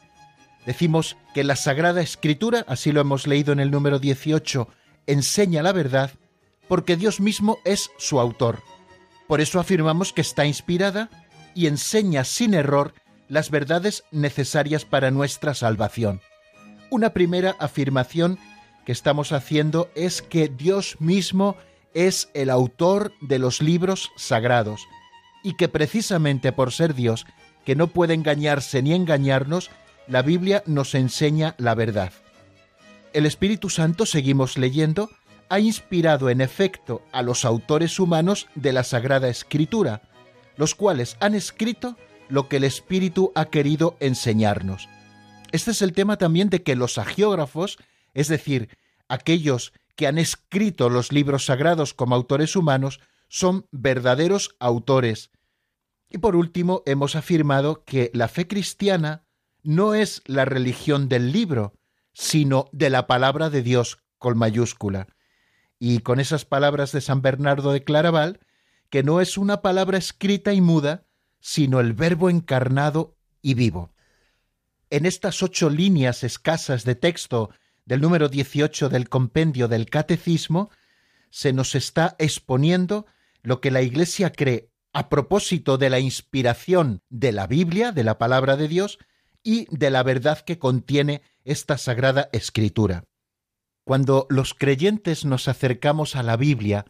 Decimos 0.64 1.18
que 1.34 1.44
la 1.44 1.56
Sagrada 1.56 2.00
Escritura, 2.00 2.64
así 2.68 2.90
lo 2.90 3.02
hemos 3.02 3.26
leído 3.26 3.52
en 3.52 3.60
el 3.60 3.70
número 3.70 3.98
18, 3.98 4.66
enseña 5.06 5.62
la 5.62 5.72
verdad 5.72 6.10
porque 6.66 6.96
Dios 6.96 7.20
mismo 7.20 7.58
es 7.66 7.90
su 7.98 8.18
autor. 8.18 8.62
Por 9.28 9.42
eso 9.42 9.60
afirmamos 9.60 10.14
que 10.14 10.22
está 10.22 10.46
inspirada 10.46 11.10
y 11.54 11.66
enseña 11.66 12.24
sin 12.24 12.54
error 12.54 12.94
las 13.28 13.50
verdades 13.50 14.04
necesarias 14.10 14.86
para 14.86 15.10
nuestra 15.10 15.52
salvación. 15.52 16.22
Una 16.88 17.10
primera 17.10 17.56
afirmación 17.58 18.38
que 18.86 18.92
estamos 18.92 19.32
haciendo 19.32 19.90
es 19.96 20.22
que 20.22 20.48
Dios 20.48 20.96
mismo 21.00 21.56
es 21.92 22.30
el 22.34 22.48
autor 22.50 23.12
de 23.20 23.40
los 23.40 23.60
libros 23.60 24.12
sagrados 24.16 24.86
y 25.42 25.56
que 25.56 25.68
precisamente 25.68 26.52
por 26.52 26.72
ser 26.72 26.94
Dios, 26.94 27.26
que 27.64 27.74
no 27.74 27.88
puede 27.88 28.14
engañarse 28.14 28.82
ni 28.82 28.94
engañarnos, 28.94 29.70
la 30.06 30.22
Biblia 30.22 30.62
nos 30.66 30.94
enseña 30.94 31.56
la 31.58 31.74
verdad. 31.74 32.12
El 33.12 33.26
Espíritu 33.26 33.70
Santo, 33.70 34.06
seguimos 34.06 34.56
leyendo, 34.56 35.10
ha 35.48 35.58
inspirado 35.58 36.30
en 36.30 36.40
efecto 36.40 37.02
a 37.12 37.22
los 37.22 37.44
autores 37.44 37.98
humanos 37.98 38.46
de 38.54 38.72
la 38.72 38.84
Sagrada 38.84 39.28
Escritura, 39.28 40.02
los 40.56 40.76
cuales 40.76 41.16
han 41.18 41.34
escrito 41.34 41.96
lo 42.28 42.48
que 42.48 42.58
el 42.58 42.64
Espíritu 42.64 43.32
ha 43.34 43.46
querido 43.46 43.96
enseñarnos. 43.98 44.88
Este 45.50 45.72
es 45.72 45.82
el 45.82 45.92
tema 45.92 46.18
también 46.18 46.50
de 46.50 46.62
que 46.62 46.76
los 46.76 46.98
agiógrafos 46.98 47.78
es 48.16 48.28
decir, 48.28 48.70
aquellos 49.08 49.74
que 49.94 50.06
han 50.06 50.16
escrito 50.16 50.88
los 50.88 51.12
libros 51.12 51.44
sagrados 51.44 51.92
como 51.92 52.14
autores 52.14 52.56
humanos, 52.56 52.98
son 53.28 53.66
verdaderos 53.70 54.56
autores. 54.58 55.30
Y 56.08 56.18
por 56.18 56.34
último, 56.34 56.82
hemos 56.86 57.14
afirmado 57.14 57.84
que 57.84 58.10
la 58.14 58.28
fe 58.28 58.48
cristiana 58.48 59.26
no 59.62 59.94
es 59.94 60.22
la 60.24 60.46
religión 60.46 61.10
del 61.10 61.30
libro, 61.30 61.74
sino 62.14 62.70
de 62.72 62.88
la 62.88 63.06
palabra 63.06 63.50
de 63.50 63.62
Dios 63.62 63.98
con 64.16 64.38
mayúscula. 64.38 65.08
Y 65.78 65.98
con 65.98 66.18
esas 66.18 66.46
palabras 66.46 66.92
de 66.92 67.02
San 67.02 67.20
Bernardo 67.20 67.72
de 67.72 67.84
Claraval, 67.84 68.40
que 68.88 69.02
no 69.02 69.20
es 69.20 69.36
una 69.36 69.60
palabra 69.60 69.98
escrita 69.98 70.54
y 70.54 70.62
muda, 70.62 71.04
sino 71.38 71.80
el 71.80 71.92
verbo 71.92 72.30
encarnado 72.30 73.14
y 73.42 73.52
vivo. 73.52 73.92
En 74.88 75.04
estas 75.04 75.42
ocho 75.42 75.68
líneas 75.68 76.24
escasas 76.24 76.84
de 76.84 76.94
texto 76.94 77.50
del 77.86 78.00
número 78.00 78.28
18 78.28 78.88
del 78.88 79.08
compendio 79.08 79.68
del 79.68 79.88
Catecismo, 79.88 80.70
se 81.30 81.52
nos 81.52 81.74
está 81.74 82.16
exponiendo 82.18 83.06
lo 83.42 83.60
que 83.60 83.70
la 83.70 83.80
Iglesia 83.80 84.32
cree 84.32 84.70
a 84.92 85.08
propósito 85.08 85.78
de 85.78 85.90
la 85.90 86.00
inspiración 86.00 87.02
de 87.08 87.32
la 87.32 87.46
Biblia, 87.46 87.92
de 87.92 88.02
la 88.02 88.18
palabra 88.18 88.56
de 88.56 88.68
Dios, 88.68 88.98
y 89.42 89.66
de 89.70 89.90
la 89.90 90.02
verdad 90.02 90.40
que 90.40 90.58
contiene 90.58 91.22
esta 91.44 91.78
sagrada 91.78 92.28
escritura. 92.32 93.04
Cuando 93.84 94.26
los 94.28 94.54
creyentes 94.54 95.24
nos 95.24 95.46
acercamos 95.46 96.16
a 96.16 96.24
la 96.24 96.36
Biblia, 96.36 96.86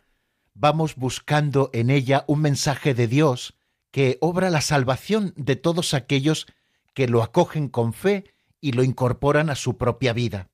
vamos 0.55 0.97
buscando 0.97 1.69
en 1.75 1.91
ella 1.91 2.25
un 2.27 2.41
mensaje 2.41 2.95
de 2.95 3.07
Dios 3.07 3.59
que 3.91 4.17
obra 4.23 4.49
la 4.49 4.63
salvación 4.63 5.35
de 5.37 5.57
todos 5.57 5.93
aquellos 5.93 6.47
que 6.95 7.09
lo 7.09 7.23
acogen 7.23 7.69
con 7.69 7.93
fe 7.93 8.25
y 8.63 8.73
lo 8.73 8.83
incorporan 8.83 9.51
a 9.51 9.55
su 9.57 9.77
propia 9.77 10.15
vida. 10.15 10.49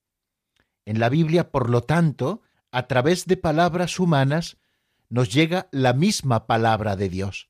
En 0.84 0.98
la 0.98 1.08
Biblia, 1.08 1.50
por 1.50 1.70
lo 1.70 1.82
tanto, 1.82 2.42
a 2.70 2.86
través 2.86 3.26
de 3.26 3.36
palabras 3.36 3.98
humanas, 4.00 4.56
nos 5.08 5.32
llega 5.32 5.68
la 5.72 5.92
misma 5.92 6.46
palabra 6.46 6.96
de 6.96 7.08
Dios. 7.08 7.48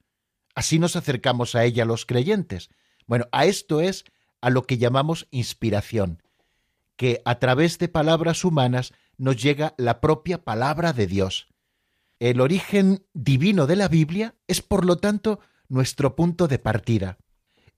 Así 0.55 0.79
nos 0.79 0.97
acercamos 0.97 1.55
a 1.55 1.65
ella 1.65 1.85
los 1.85 2.05
creyentes. 2.05 2.71
Bueno, 3.07 3.27
a 3.33 3.47
esto 3.47 3.81
es 3.81 4.05
a 4.41 4.51
lo 4.51 4.65
que 4.65 4.79
llamamos 4.79 5.29
inspiración, 5.31 6.23
que 6.97 7.23
a 7.25 7.39
través 7.39 7.79
de 7.79 7.89
palabras 7.89 8.45
humanas 8.45 8.93
nos 9.17 9.41
llega 9.41 9.75
la 9.79 10.01
propia 10.01 10.45
palabra 10.45 10.93
de 10.93 11.07
Dios. 11.07 11.49
El 12.19 12.41
origen 12.41 13.07
divino 13.15 13.67
de 13.67 13.77
la 13.77 13.89
Biblia 13.89 14.35
es, 14.47 14.61
por 14.61 14.85
lo 14.85 14.97
tanto, 14.97 15.41
nuestro 15.69 16.17
punto 16.17 16.49
de 16.49 16.59
partida. 16.59 17.19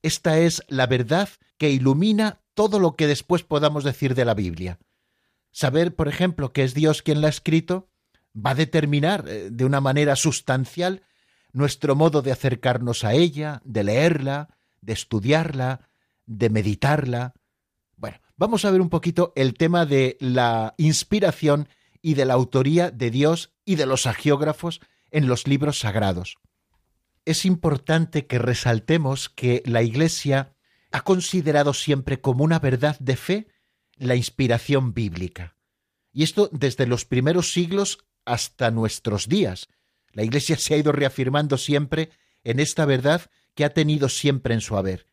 Esta 0.02 0.38
es 0.38 0.62
la 0.68 0.86
verdad 0.86 1.28
que 1.58 1.70
ilumina 1.70 2.42
todo 2.54 2.78
lo 2.78 2.96
que 2.96 3.06
después 3.06 3.42
podamos 3.42 3.84
decir 3.84 4.14
de 4.14 4.24
la 4.24 4.34
Biblia. 4.34 4.78
Saber, 5.54 5.94
por 5.94 6.08
ejemplo, 6.08 6.52
que 6.52 6.64
es 6.64 6.74
Dios 6.74 7.00
quien 7.02 7.20
la 7.20 7.28
ha 7.28 7.30
escrito, 7.30 7.88
va 8.34 8.50
a 8.50 8.54
determinar 8.56 9.24
eh, 9.28 9.50
de 9.52 9.64
una 9.64 9.80
manera 9.80 10.16
sustancial 10.16 11.04
nuestro 11.52 11.94
modo 11.94 12.22
de 12.22 12.32
acercarnos 12.32 13.04
a 13.04 13.14
ella, 13.14 13.62
de 13.64 13.84
leerla, 13.84 14.48
de 14.80 14.94
estudiarla, 14.94 15.88
de 16.26 16.50
meditarla. 16.50 17.34
Bueno, 17.96 18.18
vamos 18.36 18.64
a 18.64 18.72
ver 18.72 18.80
un 18.80 18.90
poquito 18.90 19.32
el 19.36 19.54
tema 19.54 19.86
de 19.86 20.16
la 20.18 20.74
inspiración 20.76 21.68
y 22.02 22.14
de 22.14 22.24
la 22.24 22.34
autoría 22.34 22.90
de 22.90 23.12
Dios 23.12 23.52
y 23.64 23.76
de 23.76 23.86
los 23.86 24.08
agiógrafos 24.08 24.80
en 25.12 25.28
los 25.28 25.46
libros 25.46 25.78
sagrados. 25.78 26.38
Es 27.24 27.44
importante 27.44 28.26
que 28.26 28.40
resaltemos 28.40 29.28
que 29.28 29.62
la 29.66 29.82
Iglesia 29.82 30.56
ha 30.90 31.02
considerado 31.02 31.74
siempre 31.74 32.20
como 32.20 32.42
una 32.42 32.58
verdad 32.58 32.98
de 32.98 33.14
fe 33.14 33.53
la 33.96 34.16
inspiración 34.16 34.94
bíblica. 34.94 35.57
Y 36.12 36.22
esto 36.22 36.48
desde 36.52 36.87
los 36.87 37.04
primeros 37.04 37.52
siglos 37.52 37.98
hasta 38.24 38.70
nuestros 38.70 39.28
días. 39.28 39.68
La 40.12 40.22
Iglesia 40.22 40.57
se 40.59 40.74
ha 40.74 40.76
ido 40.78 40.92
reafirmando 40.92 41.59
siempre 41.59 42.11
en 42.42 42.61
esta 42.61 42.85
verdad 42.85 43.22
que 43.54 43.64
ha 43.64 43.70
tenido 43.70 44.09
siempre 44.09 44.54
en 44.54 44.61
su 44.61 44.76
haber. 44.76 45.07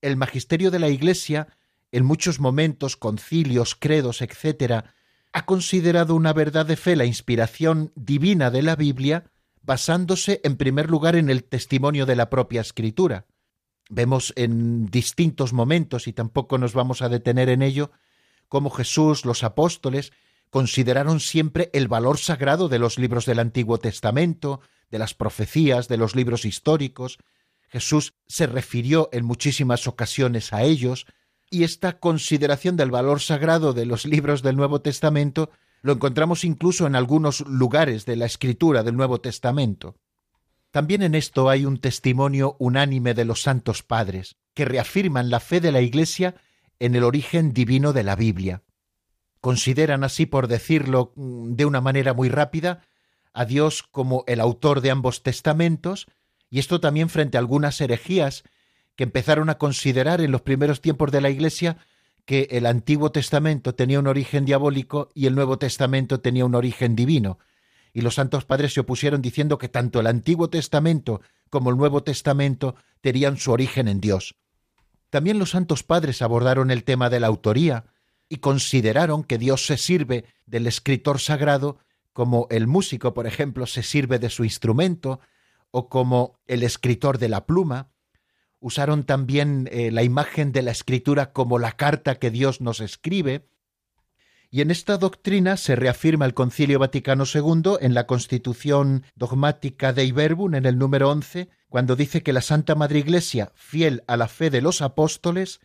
El 0.00 0.16
magisterio 0.16 0.70
de 0.70 0.78
la 0.78 0.88
Iglesia, 0.88 1.48
en 1.92 2.04
muchos 2.04 2.40
momentos, 2.40 2.96
concilios, 2.96 3.74
credos, 3.74 4.22
etc., 4.22 4.84
ha 5.32 5.46
considerado 5.46 6.14
una 6.14 6.32
verdad 6.32 6.66
de 6.66 6.76
fe 6.76 6.96
la 6.96 7.06
inspiración 7.06 7.92
divina 7.94 8.50
de 8.50 8.62
la 8.62 8.76
Biblia, 8.76 9.30
basándose 9.62 10.40
en 10.44 10.56
primer 10.56 10.90
lugar 10.90 11.16
en 11.16 11.30
el 11.30 11.44
testimonio 11.44 12.04
de 12.04 12.16
la 12.16 12.28
propia 12.28 12.60
Escritura. 12.60 13.26
Vemos 13.88 14.32
en 14.36 14.86
distintos 14.86 15.52
momentos, 15.52 16.06
y 16.06 16.12
tampoco 16.12 16.58
nos 16.58 16.74
vamos 16.74 17.00
a 17.00 17.08
detener 17.08 17.48
en 17.48 17.62
ello, 17.62 17.92
cómo 18.52 18.68
Jesús, 18.68 19.24
los 19.24 19.44
apóstoles, 19.44 20.12
consideraron 20.50 21.20
siempre 21.20 21.70
el 21.72 21.88
valor 21.88 22.18
sagrado 22.18 22.68
de 22.68 22.78
los 22.78 22.98
libros 22.98 23.24
del 23.24 23.38
Antiguo 23.38 23.78
Testamento, 23.78 24.60
de 24.90 24.98
las 24.98 25.14
profecías, 25.14 25.88
de 25.88 25.96
los 25.96 26.14
libros 26.14 26.44
históricos. 26.44 27.16
Jesús 27.70 28.12
se 28.26 28.46
refirió 28.46 29.08
en 29.10 29.24
muchísimas 29.24 29.86
ocasiones 29.86 30.52
a 30.52 30.64
ellos, 30.64 31.06
y 31.50 31.64
esta 31.64 31.98
consideración 31.98 32.76
del 32.76 32.90
valor 32.90 33.22
sagrado 33.22 33.72
de 33.72 33.86
los 33.86 34.04
libros 34.04 34.42
del 34.42 34.56
Nuevo 34.56 34.82
Testamento 34.82 35.48
lo 35.80 35.94
encontramos 35.94 36.44
incluso 36.44 36.86
en 36.86 36.94
algunos 36.94 37.40
lugares 37.48 38.04
de 38.04 38.16
la 38.16 38.26
escritura 38.26 38.82
del 38.82 38.98
Nuevo 38.98 39.18
Testamento. 39.18 39.96
También 40.70 41.00
en 41.00 41.14
esto 41.14 41.48
hay 41.48 41.64
un 41.64 41.78
testimonio 41.78 42.56
unánime 42.58 43.14
de 43.14 43.24
los 43.24 43.40
santos 43.40 43.82
padres. 43.82 44.36
que 44.52 44.66
reafirman 44.66 45.30
la 45.30 45.40
fe 45.40 45.62
de 45.62 45.72
la 45.72 45.80
Iglesia 45.80 46.34
en 46.82 46.96
el 46.96 47.04
origen 47.04 47.52
divino 47.52 47.92
de 47.92 48.02
la 48.02 48.16
Biblia. 48.16 48.64
Consideran 49.40 50.02
así, 50.02 50.26
por 50.26 50.48
decirlo 50.48 51.12
mm, 51.14 51.52
de 51.52 51.64
una 51.64 51.80
manera 51.80 52.12
muy 52.12 52.28
rápida, 52.28 52.82
a 53.32 53.44
Dios 53.44 53.84
como 53.84 54.24
el 54.26 54.40
autor 54.40 54.80
de 54.80 54.90
ambos 54.90 55.22
testamentos, 55.22 56.06
y 56.50 56.58
esto 56.58 56.80
también 56.80 57.08
frente 57.08 57.38
a 57.38 57.40
algunas 57.40 57.80
herejías 57.80 58.42
que 58.96 59.04
empezaron 59.04 59.48
a 59.48 59.58
considerar 59.58 60.20
en 60.20 60.32
los 60.32 60.42
primeros 60.42 60.80
tiempos 60.80 61.12
de 61.12 61.20
la 61.20 61.30
Iglesia 61.30 61.76
que 62.24 62.48
el 62.50 62.66
Antiguo 62.66 63.12
Testamento 63.12 63.76
tenía 63.76 64.00
un 64.00 64.08
origen 64.08 64.44
diabólico 64.44 65.08
y 65.14 65.26
el 65.26 65.36
Nuevo 65.36 65.58
Testamento 65.58 66.18
tenía 66.18 66.44
un 66.44 66.56
origen 66.56 66.96
divino. 66.96 67.38
Y 67.92 68.00
los 68.00 68.16
santos 68.16 68.44
padres 68.44 68.74
se 68.74 68.80
opusieron 68.80 69.22
diciendo 69.22 69.56
que 69.56 69.68
tanto 69.68 70.00
el 70.00 70.08
Antiguo 70.08 70.50
Testamento 70.50 71.20
como 71.48 71.70
el 71.70 71.76
Nuevo 71.76 72.02
Testamento 72.02 72.74
tenían 73.00 73.36
su 73.36 73.52
origen 73.52 73.86
en 73.86 74.00
Dios. 74.00 74.34
También 75.12 75.38
los 75.38 75.50
santos 75.50 75.82
padres 75.82 76.22
abordaron 76.22 76.70
el 76.70 76.84
tema 76.84 77.10
de 77.10 77.20
la 77.20 77.26
autoría 77.26 77.84
y 78.30 78.38
consideraron 78.38 79.24
que 79.24 79.36
Dios 79.36 79.66
se 79.66 79.76
sirve 79.76 80.24
del 80.46 80.66
escritor 80.66 81.20
sagrado 81.20 81.76
como 82.14 82.46
el 82.48 82.66
músico, 82.66 83.12
por 83.12 83.26
ejemplo, 83.26 83.66
se 83.66 83.82
sirve 83.82 84.18
de 84.18 84.30
su 84.30 84.42
instrumento, 84.42 85.20
o 85.70 85.90
como 85.90 86.38
el 86.46 86.62
escritor 86.62 87.18
de 87.18 87.28
la 87.28 87.44
pluma. 87.44 87.90
Usaron 88.58 89.04
también 89.04 89.68
eh, 89.70 89.90
la 89.90 90.02
imagen 90.02 90.50
de 90.50 90.62
la 90.62 90.70
escritura 90.70 91.34
como 91.34 91.58
la 91.58 91.72
carta 91.72 92.14
que 92.14 92.30
Dios 92.30 92.62
nos 92.62 92.80
escribe. 92.80 93.46
Y 94.54 94.60
en 94.60 94.70
esta 94.70 94.98
doctrina 94.98 95.56
se 95.56 95.76
reafirma 95.76 96.26
el 96.26 96.34
Concilio 96.34 96.78
Vaticano 96.78 97.24
II 97.24 97.78
en 97.80 97.94
la 97.94 98.06
Constitución 98.06 99.02
dogmática 99.14 99.94
de 99.94 100.04
Iberbun 100.04 100.54
en 100.54 100.66
el 100.66 100.76
número 100.76 101.10
11, 101.10 101.48
cuando 101.70 101.96
dice 101.96 102.22
que 102.22 102.34
la 102.34 102.42
Santa 102.42 102.74
Madre 102.74 102.98
Iglesia, 102.98 103.50
fiel 103.54 104.04
a 104.06 104.18
la 104.18 104.28
fe 104.28 104.50
de 104.50 104.60
los 104.60 104.82
apóstoles, 104.82 105.60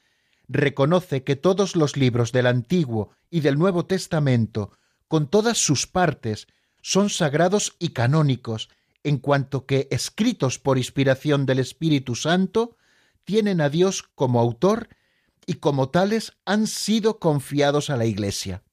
reconoce 0.48 1.26
que 1.26 1.36
todos 1.36 1.76
los 1.76 1.98
libros 1.98 2.32
del 2.32 2.48
Antiguo 2.48 3.10
y 3.30 3.42
del 3.42 3.60
Nuevo 3.60 3.86
Testamento 3.86 4.72
con 5.10 5.28
todas 5.28 5.58
sus 5.58 5.86
partes, 5.86 6.48
son 6.82 7.10
sagrados 7.10 7.76
y 7.80 7.90
canónicos, 7.90 8.70
en 9.04 9.18
cuanto 9.18 9.66
que, 9.66 9.90
escritos 9.92 10.60
por 10.60 10.78
inspiración 10.78 11.46
del 11.46 11.60
Espíritu 11.60 12.16
Santo, 12.16 12.78
tienen 13.26 13.60
a 13.60 13.68
Dios 13.68 14.04
como 14.16 14.40
autor 14.40 14.88
y 15.46 15.56
como 15.56 15.90
tales 15.90 16.38
han 16.46 16.68
sido 16.68 17.20
confiados 17.20 17.90
a 17.90 17.98
la 17.98 18.06
Iglesia. 18.06 18.64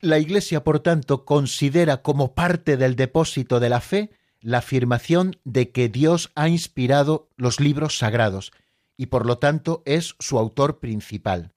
La 0.00 0.18
Iglesia, 0.18 0.62
por 0.62 0.80
tanto, 0.80 1.24
considera 1.24 2.02
como 2.02 2.34
parte 2.34 2.76
del 2.76 2.94
depósito 2.94 3.58
de 3.58 3.68
la 3.68 3.80
fe 3.80 4.10
la 4.40 4.58
afirmación 4.58 5.36
de 5.44 5.72
que 5.72 5.88
Dios 5.88 6.30
ha 6.36 6.48
inspirado 6.48 7.28
los 7.36 7.58
libros 7.58 7.98
sagrados 7.98 8.52
y 8.96 9.06
por 9.06 9.26
lo 9.26 9.38
tanto 9.38 9.82
es 9.86 10.14
su 10.20 10.38
autor 10.38 10.78
principal. 10.78 11.52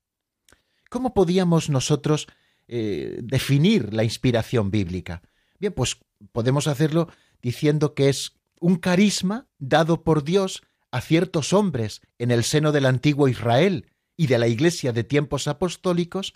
¿Cómo 0.90 1.14
podíamos 1.14 1.70
nosotros 1.70 2.28
eh, 2.68 3.20
definir 3.22 3.94
la 3.94 4.04
inspiración 4.04 4.72
bíblica? 4.72 5.22
Bien, 5.60 5.74
pues 5.74 5.98
podemos 6.32 6.68
hacerlo 6.68 7.10
diciendo 7.42 7.94
que 7.94 8.10
es 8.10 8.34
un 8.60 8.78
carisma 8.78 9.48
dado 9.60 10.04
por 10.04 10.24
Dios 10.24 10.64
a 10.92 11.02
ciertos 11.02 11.54
hombres 11.54 12.02
en 12.18 12.32
el 12.32 12.44
seno 12.44 12.72
del 12.72 12.86
antiguo 12.88 13.28
Israel 13.28 13.88
y 14.18 14.28
de 14.28 14.40
la 14.40 14.48
Iglesia 14.48 14.94
de 14.94 15.04
tiempos 15.04 15.48
apostólicos 15.48 16.34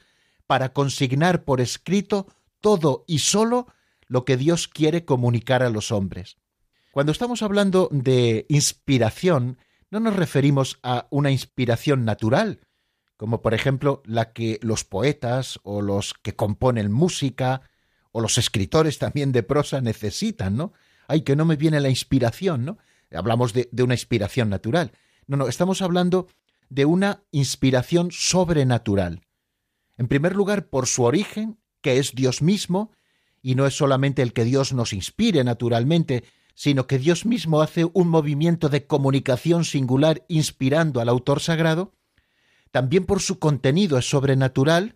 para 0.47 0.73
consignar 0.73 1.43
por 1.43 1.61
escrito 1.61 2.27
todo 2.61 3.03
y 3.07 3.19
sólo 3.19 3.67
lo 4.07 4.25
que 4.25 4.37
Dios 4.37 4.67
quiere 4.67 5.05
comunicar 5.05 5.63
a 5.63 5.69
los 5.69 5.91
hombres. 5.91 6.37
Cuando 6.91 7.11
estamos 7.11 7.41
hablando 7.41 7.89
de 7.91 8.45
inspiración, 8.49 9.57
no 9.91 9.99
nos 9.99 10.15
referimos 10.15 10.79
a 10.83 11.07
una 11.09 11.31
inspiración 11.31 12.05
natural, 12.05 12.61
como 13.17 13.41
por 13.41 13.53
ejemplo 13.53 14.01
la 14.05 14.31
que 14.33 14.59
los 14.61 14.83
poetas 14.83 15.59
o 15.63 15.81
los 15.81 16.13
que 16.13 16.35
componen 16.35 16.91
música 16.91 17.61
o 18.11 18.21
los 18.21 18.37
escritores 18.37 18.97
también 18.97 19.31
de 19.31 19.43
prosa 19.43 19.81
necesitan, 19.81 20.55
¿no? 20.55 20.73
Ay, 21.07 21.21
que 21.21 21.35
no 21.35 21.45
me 21.45 21.55
viene 21.55 21.81
la 21.81 21.89
inspiración, 21.89 22.65
¿no? 22.65 22.77
Hablamos 23.11 23.53
de, 23.53 23.69
de 23.71 23.83
una 23.83 23.93
inspiración 23.93 24.49
natural. 24.49 24.91
No, 25.27 25.37
no, 25.37 25.47
estamos 25.47 25.81
hablando 25.81 26.27
de 26.69 26.85
una 26.85 27.23
inspiración 27.31 28.11
sobrenatural. 28.11 29.24
En 29.97 30.07
primer 30.07 30.35
lugar, 30.35 30.67
por 30.67 30.87
su 30.87 31.03
origen, 31.03 31.57
que 31.81 31.97
es 31.97 32.13
Dios 32.13 32.41
mismo, 32.41 32.91
y 33.41 33.55
no 33.55 33.65
es 33.65 33.77
solamente 33.77 34.21
el 34.21 34.33
que 34.33 34.43
Dios 34.43 34.73
nos 34.73 34.91
inspire 34.91 35.43
naturalmente, 35.43 36.23
sino 36.55 36.87
que 36.87 36.97
Dios 36.97 37.25
mismo 37.25 37.61
hace 37.61 37.85
un 37.93 38.07
movimiento 38.07 38.69
de 38.69 38.87
comunicación 38.87 39.65
singular 39.65 40.25
inspirando 40.27 41.01
al 41.01 41.09
autor 41.09 41.41
sagrado, 41.41 41.93
también 42.71 43.05
por 43.05 43.21
su 43.21 43.39
contenido 43.39 43.97
es 43.97 44.09
sobrenatural, 44.09 44.95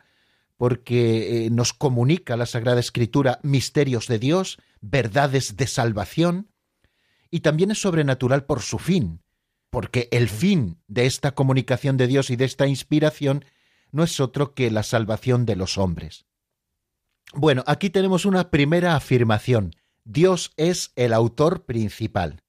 porque 0.57 1.45
eh, 1.45 1.49
nos 1.49 1.71
comunica 1.73 2.35
la 2.35 2.45
Sagrada 2.45 2.79
Escritura 2.79 3.39
misterios 3.43 4.07
de 4.07 4.19
Dios, 4.19 4.57
verdades 4.81 5.55
de 5.55 5.67
salvación, 5.67 6.49
y 7.31 7.41
también 7.41 7.71
es 7.71 7.81
sobrenatural 7.81 8.45
por 8.45 8.61
su 8.61 8.79
fin, 8.79 9.21
porque 9.69 10.09
el 10.11 10.27
fin 10.27 10.81
de 10.87 11.05
esta 11.05 11.35
comunicación 11.35 11.95
de 11.95 12.07
Dios 12.07 12.29
y 12.31 12.35
de 12.35 12.45
esta 12.45 12.67
inspiración 12.67 13.45
no 13.91 14.03
es 14.03 14.19
otro 14.19 14.53
que 14.53 14.71
la 14.71 14.83
salvación 14.83 15.45
de 15.45 15.55
los 15.55 15.77
hombres. 15.77 16.25
Bueno, 17.33 17.63
aquí 17.67 17.89
tenemos 17.89 18.25
una 18.25 18.49
primera 18.49 18.95
afirmación. 18.95 19.75
Dios 20.03 20.51
es 20.57 20.91
el 20.95 21.13
autor 21.13 21.65
principal. 21.65 22.41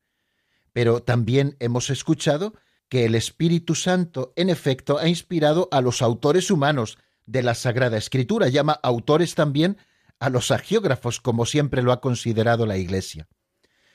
Pero 0.73 1.03
también 1.03 1.57
hemos 1.59 1.91
escuchado 1.91 2.55
que 2.89 3.05
el 3.05 3.15
Espíritu 3.15 3.75
Santo, 3.75 4.33
en 4.37 4.51
efecto, 4.51 4.99
ha 4.99 5.09
inspirado 5.09 5.69
a 5.71 5.81
los 5.81 6.03
autores 6.03 6.51
humanos 6.51 6.99
de 7.27 7.43
la 7.43 7.55
Sagrada 7.55 7.97
Escritura, 7.97 8.49
llama 8.49 8.81
autores 8.83 9.35
también 9.35 9.79
a 10.19 10.31
los 10.31 10.51
agiógrafos, 10.51 11.21
como 11.21 11.47
siempre 11.47 11.83
lo 11.83 11.93
ha 11.93 12.01
considerado 12.01 12.67
la 12.67 12.77
Iglesia. 12.77 13.29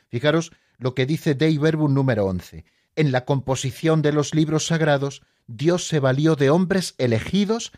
Fijaros 0.07 0.51
lo 0.77 0.93
que 0.93 1.05
dice 1.05 1.35
Dei 1.35 1.57
Verbum 1.57 1.93
número 1.93 2.25
11. 2.25 2.65
En 2.95 3.11
la 3.11 3.25
composición 3.25 4.01
de 4.01 4.13
los 4.13 4.33
libros 4.33 4.67
sagrados, 4.67 5.21
Dios 5.47 5.87
se 5.87 5.99
valió 5.99 6.35
de 6.35 6.49
hombres 6.49 6.95
elegidos 6.97 7.71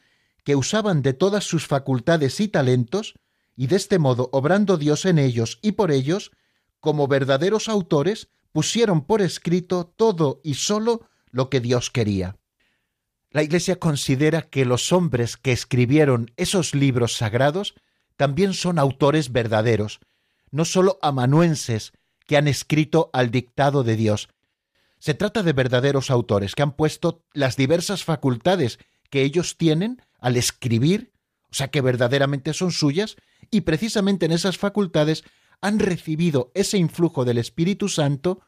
que 0.43 0.55
usaban 0.55 1.01
de 1.01 1.13
todas 1.13 1.43
sus 1.43 1.67
facultades 1.67 2.39
y 2.39 2.47
talentos, 2.47 3.15
y 3.55 3.67
de 3.67 3.75
este 3.75 3.99
modo, 3.99 4.29
obrando 4.31 4.77
Dios 4.77 5.05
en 5.05 5.19
ellos 5.19 5.59
y 5.61 5.73
por 5.73 5.91
ellos, 5.91 6.31
como 6.79 7.07
verdaderos 7.07 7.67
autores, 7.67 8.29
pusieron 8.51 9.05
por 9.05 9.21
escrito 9.21 9.91
todo 9.95 10.39
y 10.43 10.53
sólo 10.53 11.09
lo 11.31 11.49
que 11.49 11.59
Dios 11.59 11.89
quería. 11.89 12.37
La 13.29 13.43
Iglesia 13.43 13.77
considera 13.77 14.43
que 14.43 14.65
los 14.65 14.93
hombres 14.93 15.37
que 15.37 15.51
escribieron 15.51 16.31
esos 16.37 16.73
libros 16.73 17.17
sagrados 17.17 17.75
también 18.15 18.53
son 18.53 18.79
autores 18.79 19.31
verdaderos, 19.31 19.99
no 20.49 20.65
sólo 20.65 20.97
amanuenses 21.01 21.91
que 22.25 22.37
han 22.37 22.47
escrito 22.47 23.09
al 23.13 23.31
dictado 23.31 23.83
de 23.83 23.95
Dios. 23.95 24.29
Se 24.99 25.13
trata 25.13 25.43
de 25.43 25.53
verdaderos 25.53 26.09
autores 26.09 26.55
que 26.55 26.63
han 26.63 26.75
puesto 26.75 27.23
las 27.33 27.55
diversas 27.55 28.03
facultades 28.03 28.79
que 29.09 29.23
ellos 29.23 29.57
tienen 29.57 30.01
al 30.19 30.37
escribir, 30.37 31.13
o 31.51 31.53
sea 31.53 31.69
que 31.69 31.81
verdaderamente 31.81 32.53
son 32.53 32.71
suyas, 32.71 33.15
y 33.51 33.61
precisamente 33.61 34.25
en 34.25 34.31
esas 34.31 34.57
facultades 34.57 35.23
han 35.61 35.79
recibido 35.79 36.51
ese 36.53 36.77
influjo 36.77 37.25
del 37.25 37.37
Espíritu 37.37 37.89
Santo 37.89 38.41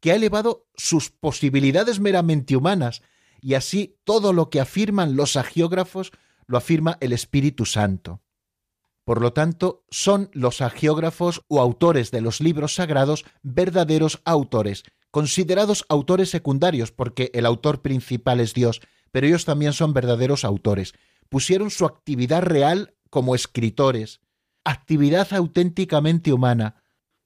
que 0.00 0.12
ha 0.12 0.16
elevado 0.16 0.66
sus 0.76 1.10
posibilidades 1.10 2.00
meramente 2.00 2.56
humanas, 2.56 3.02
y 3.40 3.54
así 3.54 3.98
todo 4.04 4.32
lo 4.32 4.50
que 4.50 4.60
afirman 4.60 5.16
los 5.16 5.36
agiógrafos 5.36 6.12
lo 6.46 6.58
afirma 6.58 6.98
el 7.00 7.12
Espíritu 7.12 7.66
Santo. 7.66 8.20
Por 9.04 9.20
lo 9.20 9.32
tanto, 9.32 9.84
son 9.90 10.30
los 10.32 10.60
agiógrafos 10.60 11.42
o 11.48 11.60
autores 11.60 12.10
de 12.10 12.20
los 12.20 12.40
libros 12.40 12.74
sagrados 12.74 13.24
verdaderos 13.42 14.20
autores, 14.24 14.84
considerados 15.12 15.84
autores 15.88 16.30
secundarios 16.30 16.90
porque 16.90 17.30
el 17.34 17.46
autor 17.46 17.82
principal 17.82 18.40
es 18.40 18.54
Dios, 18.54 18.80
pero 19.12 19.26
ellos 19.28 19.44
también 19.44 19.74
son 19.74 19.92
verdaderos 19.92 20.44
autores. 20.44 20.94
Pusieron 21.28 21.70
su 21.70 21.84
actividad 21.84 22.42
real 22.42 22.94
como 23.10 23.34
escritores, 23.34 24.20
actividad 24.64 25.32
auténticamente 25.34 26.32
humana. 26.32 26.82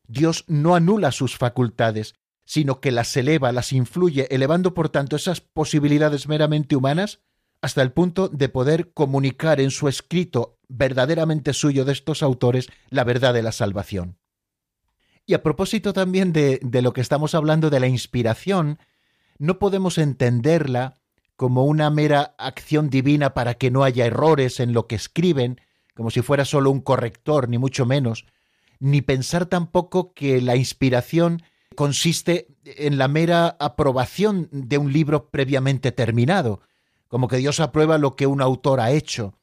Dios 0.09 0.45
no 0.49 0.75
anula 0.75 1.13
sus 1.13 1.39
facultades, 1.39 2.15
sino 2.45 2.81
que 2.81 2.91
las 2.91 3.17
eleva, 3.17 3.53
las 3.53 3.73
influye, 3.73 4.27
elevando 4.35 4.75
por 4.75 4.89
tanto 4.89 5.17
esas 5.17 5.41
posibilidades 5.41 6.29
meramente 6.29 6.77
humanas 6.77 7.21
hasta 7.63 7.83
el 7.83 7.93
punto 7.93 8.29
de 8.29 8.49
poder 8.49 8.93
comunicar 8.93 9.61
en 9.61 9.71
su 9.71 9.89
escrito 9.89 10.59
verdaderamente 10.69 11.53
suyo 11.53 11.85
de 11.85 11.93
estos 11.93 12.23
autores 12.23 12.69
la 12.91 13.05
verdad 13.05 13.33
de 13.33 13.43
la 13.43 13.53
salvación. 13.53 14.19
Y 15.27 15.35
a 15.35 15.43
propósito 15.43 15.93
también 15.93 16.33
de, 16.33 16.61
lo 16.83 16.93
que 16.93 17.01
estamos 17.01 17.35
hablando 17.35 17.69
de 17.69 17.81
la 17.81 17.89
inspiración, 17.89 18.79
no 19.39 19.59
podemos 19.59 19.99
entenderla 19.99 20.95
como 21.35 21.65
una 21.65 21.91
mera 21.91 22.35
acción 22.39 22.89
divina 22.89 23.35
para 23.35 23.55
que 23.55 23.73
no 23.73 23.83
haya 23.83 24.07
errores 24.07 24.61
en 24.61 24.73
lo 24.73 24.87
que 24.87 24.95
escriben, 24.95 25.61
como 25.95 26.13
si 26.13 26.23
fuera 26.23 26.45
solo 26.45 26.71
un 26.71 26.81
corrector, 26.81 27.49
ni 27.49 27.59
mucho 27.59 27.85
menos, 27.85 28.25
ni 28.79 29.03
pensar 29.03 29.47
tampoco 29.47 30.15
que 30.15 30.41
la 30.41 30.55
inspiración 30.55 31.43
consiste 31.75 32.47
en 32.65 32.97
la 32.97 33.09
mera 33.09 33.57
aprobación 33.59 34.49
de 34.53 34.79
un 34.79 34.93
libro 34.93 35.29
previamente 35.29 35.91
terminado, 35.91 36.61
como 37.09 37.27
que 37.27 37.39
Dios 37.39 37.59
aprueba 37.59 37.99
lo 37.99 38.15
que 38.15 38.29
un 38.29 38.41
autor 38.41 38.81
ha 38.81 38.93
hecho. 38.93 39.35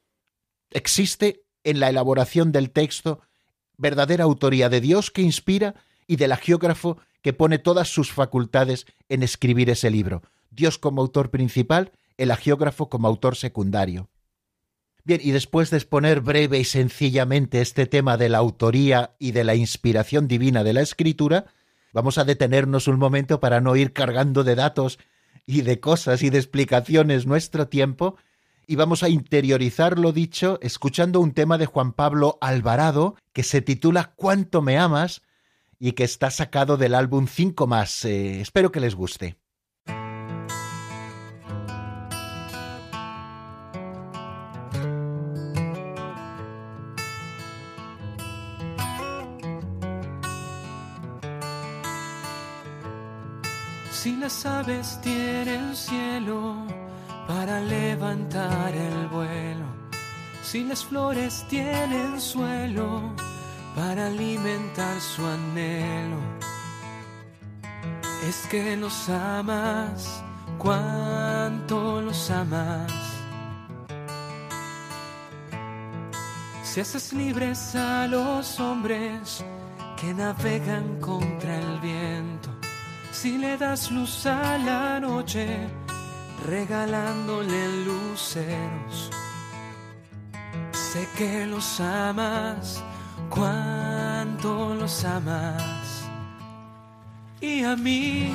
Existe 0.71 1.43
en 1.63 1.79
la 1.79 1.89
elaboración 1.89 2.51
del 2.51 2.71
texto 2.71 3.21
verdadera 3.83 4.23
autoría 4.23 4.69
de 4.69 4.81
Dios 4.81 5.11
que 5.11 5.21
inspira 5.21 5.75
y 6.07 6.15
del 6.15 6.31
agiógrafo 6.31 6.97
que 7.21 7.33
pone 7.33 7.59
todas 7.59 7.89
sus 7.89 8.11
facultades 8.11 8.87
en 9.09 9.21
escribir 9.21 9.69
ese 9.69 9.91
libro. 9.91 10.23
Dios 10.49 10.79
como 10.79 11.01
autor 11.01 11.29
principal, 11.29 11.91
el 12.17 12.31
agiógrafo 12.31 12.89
como 12.89 13.07
autor 13.07 13.35
secundario. 13.35 14.09
Bien, 15.03 15.19
y 15.21 15.31
después 15.31 15.69
de 15.69 15.77
exponer 15.77 16.21
breve 16.21 16.59
y 16.59 16.63
sencillamente 16.63 17.61
este 17.61 17.85
tema 17.85 18.15
de 18.17 18.29
la 18.29 18.37
autoría 18.37 19.15
y 19.19 19.31
de 19.31 19.43
la 19.43 19.55
inspiración 19.55 20.27
divina 20.27 20.63
de 20.63 20.73
la 20.73 20.81
escritura, 20.81 21.45
vamos 21.91 22.17
a 22.17 22.23
detenernos 22.23 22.87
un 22.87 22.97
momento 22.97 23.39
para 23.39 23.59
no 23.59 23.75
ir 23.75 23.91
cargando 23.91 24.43
de 24.45 24.55
datos 24.55 24.97
y 25.45 25.61
de 25.61 25.81
cosas 25.81 26.23
y 26.23 26.29
de 26.29 26.37
explicaciones 26.37 27.25
nuestro 27.25 27.67
tiempo, 27.67 28.15
y 28.67 28.75
vamos 28.75 29.03
a 29.03 29.09
interiorizar 29.09 29.99
lo 29.99 30.11
dicho 30.11 30.59
escuchando 30.61 31.19
un 31.19 31.33
tema 31.33 31.57
de 31.57 31.65
Juan 31.65 31.93
Pablo 31.93 32.37
Alvarado 32.41 33.15
que 33.33 33.43
se 33.43 33.61
titula 33.61 34.13
Cuánto 34.15 34.61
me 34.61 34.77
amas 34.77 35.21
y 35.79 35.93
que 35.93 36.03
está 36.03 36.31
sacado 36.31 36.77
del 36.77 36.95
álbum 36.95 37.27
5 37.27 37.67
más. 37.67 38.05
Eh, 38.05 38.41
espero 38.41 38.71
que 38.71 38.79
les 38.79 38.95
guste. 38.95 39.37
Si 53.91 54.17
las 54.17 54.45
aves 54.45 54.99
tienen 55.01 55.75
cielo 55.75 56.82
para 57.27 57.59
levantar 57.61 58.73
el 58.75 59.07
vuelo, 59.07 59.65
si 60.43 60.63
las 60.63 60.83
flores 60.83 61.45
tienen 61.49 62.19
suelo 62.19 63.13
para 63.75 64.07
alimentar 64.07 64.99
su 64.99 65.25
anhelo, 65.25 66.17
es 68.27 68.47
que 68.47 68.77
los 68.77 69.09
amas, 69.09 70.23
cuánto 70.57 72.01
los 72.01 72.29
amas. 72.29 72.91
Si 76.63 76.81
haces 76.81 77.13
libres 77.13 77.75
a 77.75 78.07
los 78.07 78.59
hombres 78.59 79.43
que 79.99 80.13
navegan 80.13 80.99
contra 80.99 81.59
el 81.59 81.79
viento, 81.79 82.49
si 83.11 83.37
le 83.37 83.57
das 83.57 83.91
luz 83.91 84.25
a 84.25 84.57
la 84.57 84.99
noche, 84.99 85.69
regalándole 86.45 87.85
luceros. 87.85 89.11
Sé 90.71 91.07
que 91.17 91.45
los 91.45 91.79
amas, 91.79 92.83
cuánto 93.29 94.75
los 94.75 95.03
amas. 95.05 96.03
Y 97.41 97.63
a 97.63 97.75
mí, 97.75 98.31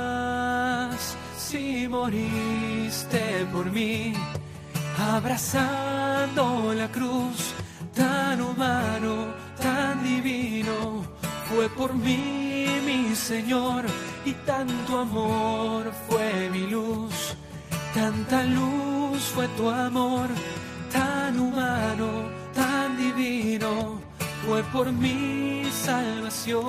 Si 1.37 1.87
moriste 1.87 3.45
por 3.51 3.71
mí, 3.71 4.13
abrazando 4.99 6.73
la 6.73 6.87
cruz 6.89 7.53
tan 7.93 8.41
humano, 8.41 9.33
tan 9.61 10.03
divino, 10.03 11.00
fue 11.53 11.69
por 11.69 11.93
mí 11.93 12.67
mi 12.85 13.15
Señor, 13.15 13.85
y 14.25 14.33
tanto 14.45 14.99
amor 14.99 15.91
fue 16.07 16.49
mi 16.49 16.67
luz, 16.67 17.35
tanta 17.93 18.43
luz 18.43 19.21
fue 19.35 19.47
tu 19.49 19.69
amor, 19.69 20.27
tan 20.91 21.39
humano, 21.39 22.29
tan 22.53 22.97
divino, 22.97 23.99
fue 24.45 24.63
por 24.63 24.91
mi 24.91 25.63
salvación. 25.71 26.61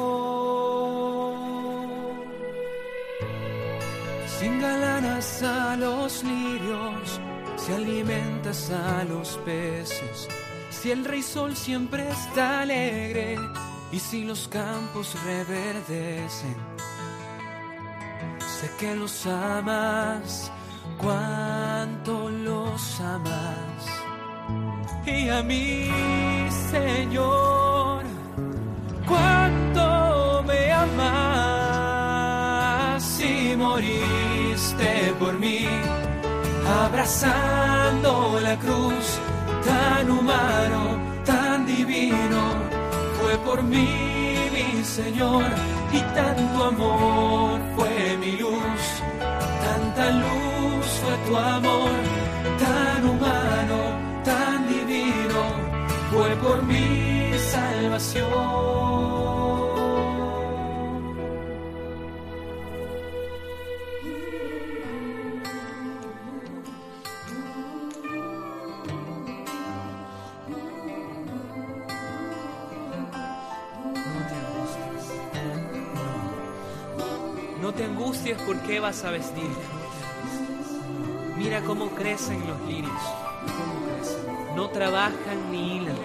Sin 4.39 4.61
galanas 4.61 5.43
a 5.43 5.77
los 5.77 6.25
lirios, 6.25 7.21
si 7.57 7.73
alimentas 7.73 8.71
a 8.71 9.05
los 9.05 9.39
peces, 9.45 10.29
si 10.71 10.91
el 10.91 11.05
rey 11.05 11.23
sol 11.23 11.55
siempre 11.55 12.09
está 12.09 12.63
alegre 12.63 13.37
y 13.93 13.99
si 13.99 14.25
los 14.25 14.49
campos 14.49 15.15
reverdecen, 15.25 16.57
sé 18.39 18.71
que 18.81 18.97
los 18.97 19.27
amas, 19.27 20.51
cuánto 20.97 22.31
los 22.31 23.01
amas. 23.01 23.85
Y 25.05 25.29
a 25.29 25.43
mí, 25.43 25.91
Señor, 26.71 28.05
cuánto 29.07 30.43
me 30.47 30.73
amas 30.73 31.43
si 33.03 33.55
moriste 33.57 35.13
por 35.19 35.39
mí, 35.39 35.67
abrazando 36.83 38.41
la 38.41 38.59
cruz 38.59 39.19
tan 39.67 40.11
humano, 40.11 40.99
tan 41.27 41.67
divino, 41.67 42.62
fue 43.33 43.39
por 43.39 43.63
mí 43.63 43.89
mi 44.53 44.85
Señor, 44.85 45.45
y 45.91 46.01
tanto 46.15 46.65
amor 46.65 47.61
fue 47.77 48.17
mi 48.19 48.33
luz, 48.33 48.83
tanta 49.65 50.11
luz 50.11 50.87
fue 51.03 51.17
tu 51.27 51.37
amor, 51.37 51.91
tan 52.59 53.09
humano, 53.09 54.23
tan 54.23 54.69
divino, 54.69 55.41
fue 56.11 56.37
por 56.37 56.63
mi 56.65 57.33
salvación. 57.39 58.82
Por 78.37 78.59
qué 78.61 78.81
vas 78.81 79.05
a 79.05 79.11
vestirte. 79.11 79.63
Mira 81.37 81.63
cómo 81.63 81.91
crecen 81.91 82.47
los 82.47 82.61
lirios. 82.63 83.03
No 84.55 84.69
trabajan 84.71 85.51
ni 85.51 85.77
hilan. 85.77 85.97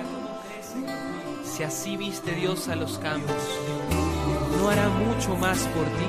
Si 1.44 1.64
así 1.64 1.98
viste 1.98 2.32
Dios 2.34 2.68
a 2.70 2.76
los 2.76 2.98
campos, 3.00 3.36
no 4.60 4.70
hará 4.70 4.90
mucho 4.90 5.36
más 5.36 5.60
por 5.60 5.86
ti. 5.86 6.06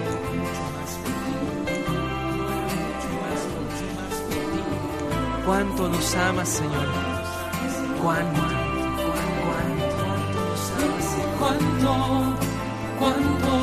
Cuánto 5.47 5.89
nos 5.89 6.15
amas, 6.15 6.49
Señor. 6.49 6.87
Cuánto, 8.03 8.41
cuánto, 9.45 9.97
cuánto, 11.39 11.79
cuánto, 11.79 12.37
cuánto 12.99 13.58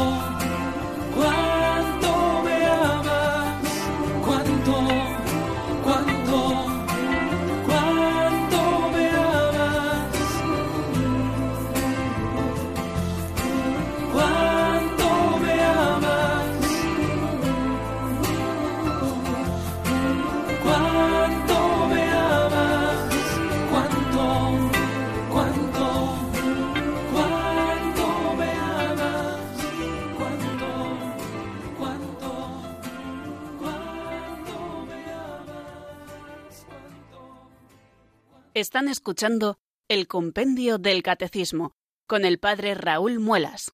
Están 38.56 38.88
escuchando 38.88 39.58
el 39.90 40.08
Compendio 40.08 40.78
del 40.78 41.04
Catecismo 41.04 41.74
con 42.08 42.24
el 42.24 42.40
Padre 42.40 42.74
Raúl 42.74 43.20
Muelas. 43.20 43.74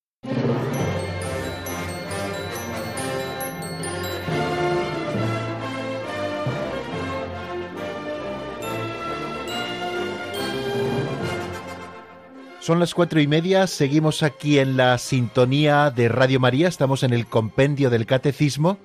Son 12.60 12.80
las 12.80 12.96
cuatro 12.96 13.22
y 13.22 13.28
media, 13.28 13.68
seguimos 13.68 14.24
aquí 14.24 14.58
en 14.58 14.78
la 14.78 14.98
sintonía 14.98 15.92
de 15.92 16.10
Radio 16.10 16.40
María, 16.40 16.68
estamos 16.68 17.04
en 17.04 17.14
el 17.14 17.28
compendio 17.28 17.92
del 17.92 18.08
catecismo, 18.08 18.80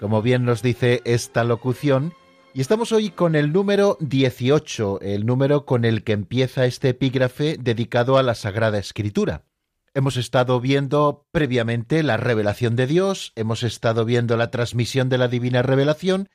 como 0.00 0.22
bien 0.22 0.44
nos 0.44 0.60
dice 0.60 1.02
esta 1.04 1.44
locución, 1.44 2.14
y 2.56 2.62
estamos 2.62 2.90
hoy 2.90 3.10
con 3.10 3.34
el 3.34 3.52
número 3.52 3.98
18, 4.00 5.00
el 5.02 5.26
número 5.26 5.66
con 5.66 5.84
el 5.84 6.02
que 6.04 6.12
empieza 6.12 6.64
este 6.64 6.88
epígrafe 6.88 7.58
dedicado 7.60 8.16
a 8.16 8.22
la 8.22 8.34
Sagrada 8.34 8.78
Escritura. 8.78 9.44
Hemos 9.92 10.16
estado 10.16 10.58
viendo 10.58 11.26
previamente 11.32 12.02
la 12.02 12.16
revelación 12.16 12.74
de 12.74 12.86
Dios, 12.86 13.34
hemos 13.36 13.62
estado 13.62 14.06
viendo 14.06 14.38
la 14.38 14.50
transmisión 14.50 15.10
de 15.10 15.18
la 15.18 15.28
divina 15.28 15.60
revelación 15.60 16.30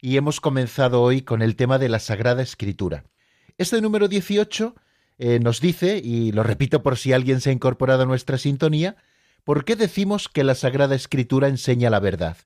y 0.00 0.16
hemos 0.16 0.40
comenzado 0.40 1.02
hoy 1.02 1.22
con 1.22 1.40
el 1.40 1.54
tema 1.54 1.78
de 1.78 1.88
la 1.88 2.00
Sagrada 2.00 2.42
Escritura. 2.42 3.04
Este 3.56 3.80
número 3.80 4.08
18 4.08 4.74
eh, 5.18 5.38
nos 5.38 5.60
dice, 5.60 6.00
y 6.02 6.32
lo 6.32 6.42
repito 6.42 6.82
por 6.82 6.96
si 6.96 7.12
alguien 7.12 7.40
se 7.40 7.50
ha 7.50 7.52
incorporado 7.52 8.02
a 8.02 8.06
nuestra 8.06 8.38
sintonía, 8.38 8.96
¿por 9.44 9.64
qué 9.64 9.76
decimos 9.76 10.28
que 10.28 10.42
la 10.42 10.56
Sagrada 10.56 10.96
Escritura 10.96 11.46
enseña 11.46 11.90
la 11.90 12.00
verdad? 12.00 12.36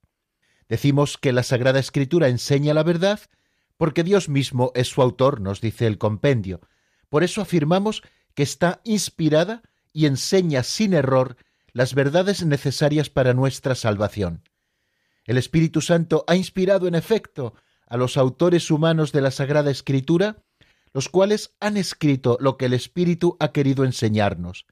Decimos 0.74 1.18
que 1.18 1.32
la 1.32 1.44
Sagrada 1.44 1.78
Escritura 1.78 2.26
enseña 2.26 2.74
la 2.74 2.82
verdad 2.82 3.20
porque 3.76 4.02
Dios 4.02 4.28
mismo 4.28 4.72
es 4.74 4.88
su 4.88 5.02
autor, 5.02 5.40
nos 5.40 5.60
dice 5.60 5.86
el 5.86 5.98
compendio. 5.98 6.62
Por 7.08 7.22
eso 7.22 7.40
afirmamos 7.40 8.02
que 8.34 8.42
está 8.42 8.80
inspirada 8.82 9.62
y 9.92 10.06
enseña 10.06 10.64
sin 10.64 10.92
error 10.92 11.36
las 11.72 11.94
verdades 11.94 12.44
necesarias 12.44 13.08
para 13.08 13.34
nuestra 13.34 13.76
salvación. 13.76 14.42
El 15.26 15.38
Espíritu 15.38 15.80
Santo 15.80 16.24
ha 16.26 16.34
inspirado 16.34 16.88
en 16.88 16.96
efecto 16.96 17.54
a 17.86 17.96
los 17.96 18.16
autores 18.16 18.68
humanos 18.68 19.12
de 19.12 19.20
la 19.20 19.30
Sagrada 19.30 19.70
Escritura 19.70 20.42
los 20.92 21.08
cuales 21.08 21.54
han 21.60 21.76
escrito 21.76 22.36
lo 22.40 22.56
que 22.56 22.64
el 22.64 22.72
Espíritu 22.72 23.36
ha 23.38 23.52
querido 23.52 23.84
enseñarnos. 23.84 24.66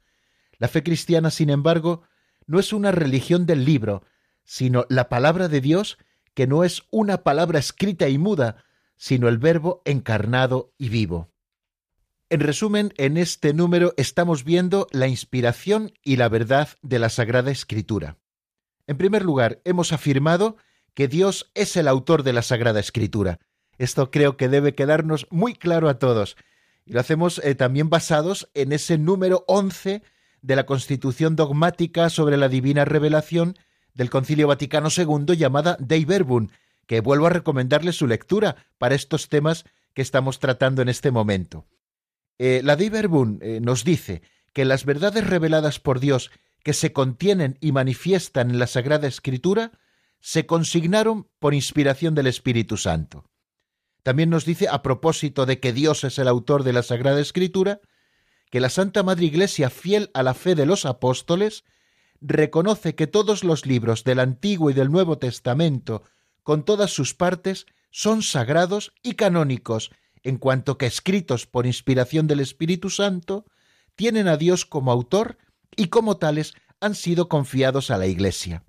La 0.59 0.67
fe 0.67 0.83
cristiana, 0.83 1.31
sin 1.31 1.49
embargo, 1.49 2.03
no 2.49 2.59
es 2.59 2.73
una 2.73 2.91
religión 2.91 3.47
del 3.47 3.65
libro, 3.65 4.03
sino 4.45 4.85
la 4.89 5.09
palabra 5.09 5.49
de 5.49 5.61
Dios, 5.61 5.99
que 6.35 6.47
no 6.47 6.65
es 6.65 6.83
una 6.91 7.23
palabra 7.23 7.59
escrita 7.59 8.09
y 8.09 8.19
muda, 8.19 8.65
sino 8.97 9.29
el 9.29 9.39
verbo 9.39 9.83
encarnado 9.85 10.73
y 10.79 10.89
vivo. 10.89 11.31
En 12.31 12.41
resumen, 12.41 12.95
en 12.97 13.17
este 13.17 13.53
número 13.53 13.93
estamos 13.97 14.45
viendo 14.45 14.87
la 14.91 15.09
inspiración 15.09 15.93
y 16.03 16.17
la 16.17 16.29
verdad 16.29 16.69
de 16.81 16.99
la 16.99 17.11
Sagrada 17.11 17.51
Escritura. 17.51 18.17
En 18.87 18.97
primer 18.97 19.23
lugar, 19.25 19.61
hemos 19.65 19.93
afirmado 19.93 20.57
que 20.95 21.09
Dios 21.09 21.51
es 21.55 21.77
el 21.77 21.89
autor 21.89 22.23
de 22.23 22.33
la 22.33 22.43
Sagrada 22.43 22.81
Escritura, 22.81 23.39
esto 23.83 24.13
creo 24.13 24.37
que 24.37 24.49
debe 24.49 24.75
quedarnos 24.75 25.27
muy 25.31 25.55
claro 25.55 25.89
a 25.89 25.99
todos. 25.99 26.37
Y 26.85 26.93
lo 26.93 27.01
hacemos 27.01 27.41
eh, 27.43 27.55
también 27.55 27.91
basados 27.91 28.49
en 28.55 28.73
ese 28.73 28.99
número 28.99 29.45
11 29.49 30.03
de 30.41 30.57
la 30.57 30.67
Constitución 30.67 31.35
dogmática 31.37 32.09
sobre 32.11 32.37
la 32.37 32.49
divina 32.49 32.85
revelación 32.85 33.57
del 33.95 34.11
Concilio 34.11 34.49
Vaticano 34.49 34.89
II 34.95 35.37
llamada 35.37 35.77
Dei 35.81 36.05
Verbum, 36.05 36.49
que 36.87 37.01
vuelvo 37.01 37.27
a 37.27 37.31
recomendarle 37.31 37.93
su 37.93 38.07
lectura 38.07 38.57
para 38.79 38.95
estos 38.95 39.29
temas 39.29 39.65
que 39.95 40.03
estamos 40.03 40.39
tratando 40.39 40.83
en 40.83 40.89
este 40.89 41.11
momento. 41.11 41.67
Eh, 42.39 42.61
la 42.65 42.77
Dei 42.77 42.89
Verbum 42.89 43.39
eh, 43.41 43.61
nos 43.61 43.85
dice 43.85 44.23
que 44.53 44.65
las 44.65 44.85
verdades 44.85 45.27
reveladas 45.27 45.81
por 45.81 46.01
Dios 46.01 46.31
que 46.63 46.73
se 46.73 46.93
contienen 46.93 47.59
y 47.61 47.73
manifiestan 47.73 48.51
en 48.51 48.59
la 48.59 48.67
Sagrada 48.67 49.09
Escritura 49.09 49.73
se 50.21 50.47
consignaron 50.47 51.29
por 51.39 51.55
inspiración 51.55 52.15
del 52.15 52.29
Espíritu 52.29 52.77
Santo. 52.77 53.29
También 54.03 54.31
nos 54.31 54.45
dice, 54.45 54.69
a 54.69 54.83
propósito 54.83 55.47
de 55.47 55.61
que 55.61 55.73
Dios 55.73 56.05
es 56.05 56.19
el 56.19 56.29
autor 56.29 56.65
de 56.65 56.73
la 56.73 56.83
Sagrada 56.83 57.21
Escritura, 57.21 57.81
que 58.51 58.61
la 58.61 58.69
Santa 58.69 59.03
Madre 59.03 59.27
Iglesia, 59.27 59.71
fiel 59.71 60.11
a 60.15 60.23
la 60.23 60.35
fe 60.35 60.55
de 60.55 60.67
los 60.67 60.85
apóstoles, 60.85 61.65
reconoce 62.23 62.95
que 62.95 63.07
todos 63.07 63.45
los 63.45 63.67
libros 63.67 64.05
del 64.05 64.21
Antiguo 64.21 64.71
y 64.71 64.75
del 64.75 64.91
Nuevo 64.91 65.19
Testamento, 65.19 66.05
con 66.43 66.65
todas 66.65 66.91
sus 66.91 67.15
partes, 67.15 67.67
son 67.91 68.23
sagrados 68.23 68.95
y 69.03 69.15
canónicos, 69.15 69.91
en 70.23 70.39
cuanto 70.39 70.79
que 70.79 70.87
escritos 70.87 71.47
por 71.47 71.67
inspiración 71.67 72.27
del 72.27 72.41
Espíritu 72.41 72.91
Santo, 72.91 73.45
tienen 73.97 74.29
a 74.29 74.37
Dios 74.37 74.65
como 74.65 74.93
autor 74.93 75.37
y 75.77 75.89
como 75.89 76.17
tales 76.17 76.55
han 76.81 76.95
sido 76.95 77.29
confiados 77.29 77.91
a 77.91 77.99
la 77.99 78.07
Iglesia. 78.07 78.65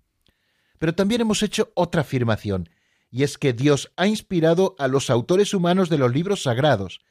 Pero 0.80 0.96
también 0.96 1.22
hemos 1.22 1.44
hecho 1.44 1.72
otra 1.76 2.02
afirmación, 2.02 2.70
y 3.10 3.24
es 3.24 3.38
que 3.38 3.54
Dios 3.54 3.94
ha 3.96 4.08
inspirado 4.08 4.76
a 4.80 4.88
los 4.88 5.10
autores 5.10 5.54
humanos 5.54 5.90
de 5.90 6.00
los 6.00 6.12
libros 6.12 6.44
sagrados. 6.44 7.02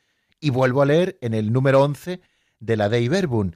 Y 0.41 0.51
vuelvo 0.51 0.83
a 0.83 0.87
leer 0.87 1.17
en 1.21 1.33
el 1.33 1.53
número 1.53 1.81
11 1.81 2.21
de 2.59 2.77
la 2.77 2.89
Dei 2.89 3.07
Verbum. 3.07 3.53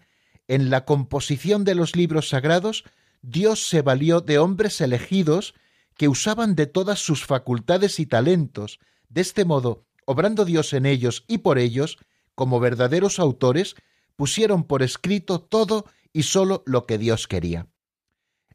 En 0.49 0.71
la 0.71 0.85
composición 0.85 1.65
de 1.65 1.75
los 1.75 1.97
libros 1.97 2.29
sagrados, 2.29 2.85
Dios 3.23 3.69
se 3.69 3.83
valió 3.83 4.21
de 4.21 4.39
hombres 4.39 4.81
elegidos 4.81 5.55
que 5.97 6.09
usaban 6.09 6.55
de 6.55 6.67
todas 6.67 7.01
sus 7.01 7.25
facultades 7.25 7.99
y 7.99 8.07
talentos. 8.07 8.79
De 9.09 9.21
este 9.21 9.45
modo, 9.45 9.87
obrando 10.05 10.45
Dios 10.45 10.73
en 10.73 10.87
ellos 10.87 11.25
y 11.27 11.39
por 11.39 11.59
ellos, 11.59 11.99
como 12.35 12.61
verdaderos 12.61 13.19
autores, 13.19 13.75
pusieron 14.15 14.65
por 14.65 14.83
escrito 14.83 15.41
todo 15.41 15.87
y 16.13 16.23
sólo 16.23 16.63
lo 16.67 16.87
que 16.87 16.99
Dios 16.99 17.27
quería. 17.27 17.67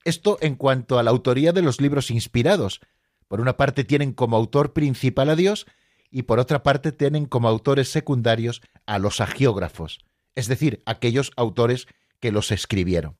Esto 0.03 0.37
en 0.41 0.55
cuanto 0.55 0.97
a 0.97 1.03
la 1.03 1.11
autoría 1.11 1.51
de 1.51 1.61
los 1.61 1.79
libros 1.81 2.09
inspirados, 2.09 2.79
por 3.27 3.39
una 3.39 3.57
parte 3.57 3.83
tienen 3.83 4.13
como 4.13 4.35
autor 4.35 4.73
principal 4.73 5.29
a 5.29 5.35
Dios 5.35 5.67
y 6.09 6.23
por 6.23 6.39
otra 6.39 6.63
parte 6.63 6.91
tienen 6.91 7.25
como 7.25 7.47
autores 7.47 7.89
secundarios 7.89 8.61
a 8.85 8.99
los 8.99 9.21
agiógrafos, 9.21 9.99
es 10.35 10.47
decir, 10.47 10.81
aquellos 10.85 11.31
autores 11.35 11.87
que 12.19 12.31
los 12.31 12.51
escribieron. 12.51 13.17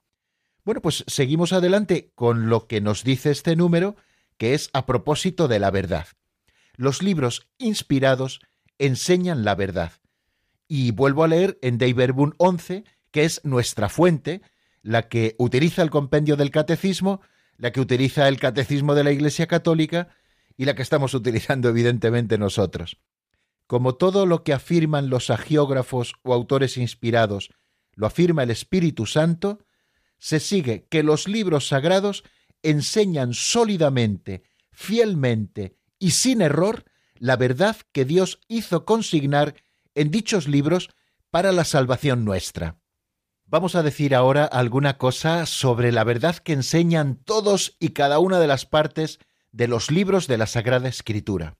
Bueno, 0.63 0.82
pues 0.82 1.04
seguimos 1.08 1.54
adelante 1.54 2.12
con 2.15 2.50
lo 2.50 2.67
que 2.67 2.82
nos 2.82 3.04
dice 3.04 3.32
este 3.32 3.56
número, 3.56 3.95
que 4.38 4.54
es 4.54 4.69
a 4.74 4.86
propósito 4.86 5.47
de 5.47 5.60
la 5.60 5.71
verdad. 5.71 6.08
Los 6.76 7.02
libros 7.02 7.47
inspirados 7.58 8.39
enseñan 8.78 9.43
la 9.43 9.56
verdad. 9.56 9.93
Y 10.67 10.91
vuelvo 10.91 11.24
a 11.24 11.28
leer 11.28 11.58
en 11.62 11.78
Dei 11.78 11.93
Verbum 11.93 12.34
11, 12.38 12.84
que 13.12 13.26
es 13.26 13.41
nuestra 13.43 13.89
fuente, 13.89 14.41
la 14.84 15.10
que 15.10 15.36
utiliza 15.38 15.82
el 15.82 15.89
compendio 15.89 16.38
del 16.38 16.52
catecismo 16.52 17.21
la 17.62 17.71
que 17.71 17.80
utiliza 17.80 18.28
el 18.28 18.39
catecismo 18.39 18.95
de 18.95 19.04
la 19.04 19.12
Iglesia 19.12 19.45
Católica 19.45 20.10
y 20.58 20.65
la 20.65 20.74
que 20.74 20.82
estamos 20.82 21.13
utilizando 21.13 21.69
evidentemente 21.69 22.39
nosotros. 22.39 22.97
Como 23.71 23.95
todo 23.95 24.25
lo 24.25 24.43
que 24.43 24.51
afirman 24.51 25.10
los 25.10 25.29
agiógrafos 25.29 26.15
o 26.23 26.34
autores 26.34 26.75
inspirados 26.75 27.51
lo 27.95 28.05
afirma 28.05 28.43
el 28.43 28.51
Espíritu 28.51 29.05
Santo, 29.05 29.60
se 30.17 30.41
sigue 30.41 30.88
que 30.89 31.03
los 31.03 31.25
libros 31.29 31.69
sagrados 31.69 32.25
enseñan 32.63 33.34
sólidamente, 33.34 34.43
fielmente 34.73 35.77
y 35.99 36.12
sin 36.12 36.41
error 36.41 36.84
la 37.15 37.38
verdad 37.38 37.77
que 37.93 38.03
Dios 38.03 38.41
hizo 38.49 38.84
consignar 38.84 39.55
en 39.95 40.12
dichos 40.12 40.49
libros 40.49 40.89
para 41.29 41.53
la 41.53 41.63
salvación 41.63 42.25
nuestra. 42.25 42.77
Vamos 43.45 43.75
a 43.75 43.84
decir 43.84 44.13
ahora 44.15 44.43
alguna 44.43 44.97
cosa 44.97 45.45
sobre 45.45 45.93
la 45.93 46.03
verdad 46.03 46.36
que 46.36 46.51
enseñan 46.51 47.15
todos 47.23 47.77
y 47.79 47.91
cada 47.91 48.19
una 48.19 48.38
de 48.41 48.47
las 48.47 48.65
partes 48.65 49.19
de 49.53 49.69
los 49.69 49.91
libros 49.91 50.27
de 50.27 50.38
la 50.38 50.47
Sagrada 50.47 50.89
Escritura. 50.89 51.55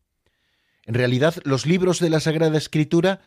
En 0.86 0.96
realidad, 0.96 1.36
los 1.44 1.65
libros 1.65 2.00
de 2.00 2.10
la 2.10 2.20
Sagrada 2.20 2.58
Escritura 2.58 3.22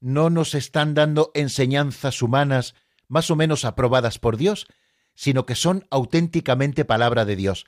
no 0.00 0.30
nos 0.30 0.54
están 0.54 0.94
dando 0.94 1.30
enseñanzas 1.34 2.22
humanas 2.22 2.74
más 3.08 3.30
o 3.30 3.36
menos 3.36 3.64
aprobadas 3.64 4.18
por 4.18 4.36
Dios, 4.36 4.66
sino 5.14 5.44
que 5.44 5.54
son 5.54 5.86
auténticamente 5.90 6.84
palabra 6.84 7.24
de 7.24 7.36
Dios. 7.36 7.66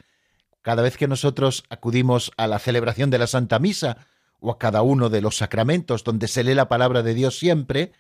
Cada 0.63 0.83
vez 0.83 0.97
que 0.97 1.09
nosotros 1.09 1.65
acudimos 1.69 2.31
a 2.37 2.47
la 2.47 2.59
celebración 2.59 3.11
de 3.11 3.19
la 3.19 3.27
Santa 3.27 3.59
Misa 3.59 4.07
o 4.39 4.51
a 4.51 4.59
cada 4.59 4.83
uno 4.83 5.11
de 5.11 5.21
los 5.21 5.37
sacramentos 5.37 6.05
donde 6.05 6.29
se 6.29 6.45
lee 6.45 6.55
la 6.55 6.69
palabra 6.69 7.03
de 7.03 7.15
Dios 7.15 7.39
siempre, 7.39 7.93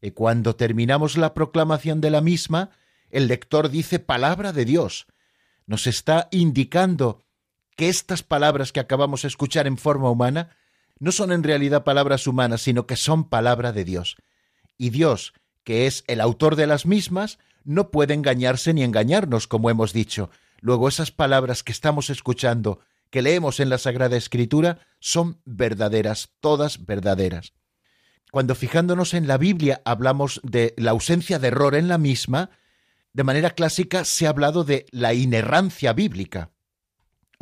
y 0.00 0.10
cuando 0.10 0.54
terminamos 0.54 1.16
la 1.16 1.32
proclamación 1.32 2.00
de 2.00 2.10
la 2.10 2.20
misma, 2.20 2.70
el 3.10 3.26
lector 3.26 3.70
dice 3.70 3.98
palabra 3.98 4.52
de 4.52 4.66
Dios. 4.66 5.06
Nos 5.66 5.86
está 5.86 6.28
indicando 6.30 7.24
que 7.74 7.88
estas 7.88 8.22
palabras 8.22 8.70
que 8.70 8.80
acabamos 8.80 9.22
de 9.22 9.28
escuchar 9.28 9.66
en 9.66 9.78
forma 9.78 10.10
humana 10.10 10.50
no 10.98 11.12
son 11.12 11.32
en 11.32 11.42
realidad 11.42 11.84
palabras 11.84 12.26
humanas, 12.26 12.62
sino 12.62 12.86
que 12.86 12.96
son 12.96 13.28
palabra 13.28 13.72
de 13.72 13.84
Dios. 13.84 14.16
Y 14.78 14.90
Dios, 14.90 15.32
que 15.64 15.86
es 15.86 16.04
el 16.06 16.20
autor 16.20 16.56
de 16.56 16.66
las 16.66 16.86
mismas, 16.86 17.38
no 17.64 17.90
puede 17.90 18.14
engañarse 18.14 18.74
ni 18.74 18.82
engañarnos, 18.82 19.46
como 19.46 19.70
hemos 19.70 19.92
dicho. 19.92 20.30
Luego 20.60 20.88
esas 20.88 21.10
palabras 21.10 21.62
que 21.62 21.72
estamos 21.72 22.10
escuchando, 22.10 22.80
que 23.10 23.22
leemos 23.22 23.60
en 23.60 23.68
la 23.68 23.78
Sagrada 23.78 24.16
Escritura, 24.16 24.86
son 25.00 25.40
verdaderas, 25.44 26.30
todas 26.40 26.84
verdaderas. 26.84 27.52
Cuando 28.30 28.54
fijándonos 28.54 29.14
en 29.14 29.28
la 29.28 29.38
Biblia 29.38 29.80
hablamos 29.84 30.40
de 30.42 30.74
la 30.76 30.90
ausencia 30.90 31.38
de 31.38 31.48
error 31.48 31.74
en 31.74 31.88
la 31.88 31.98
misma, 31.98 32.50
de 33.12 33.22
manera 33.22 33.50
clásica 33.50 34.04
se 34.04 34.26
ha 34.26 34.30
hablado 34.30 34.64
de 34.64 34.86
la 34.90 35.14
inerrancia 35.14 35.92
bíblica. 35.92 36.50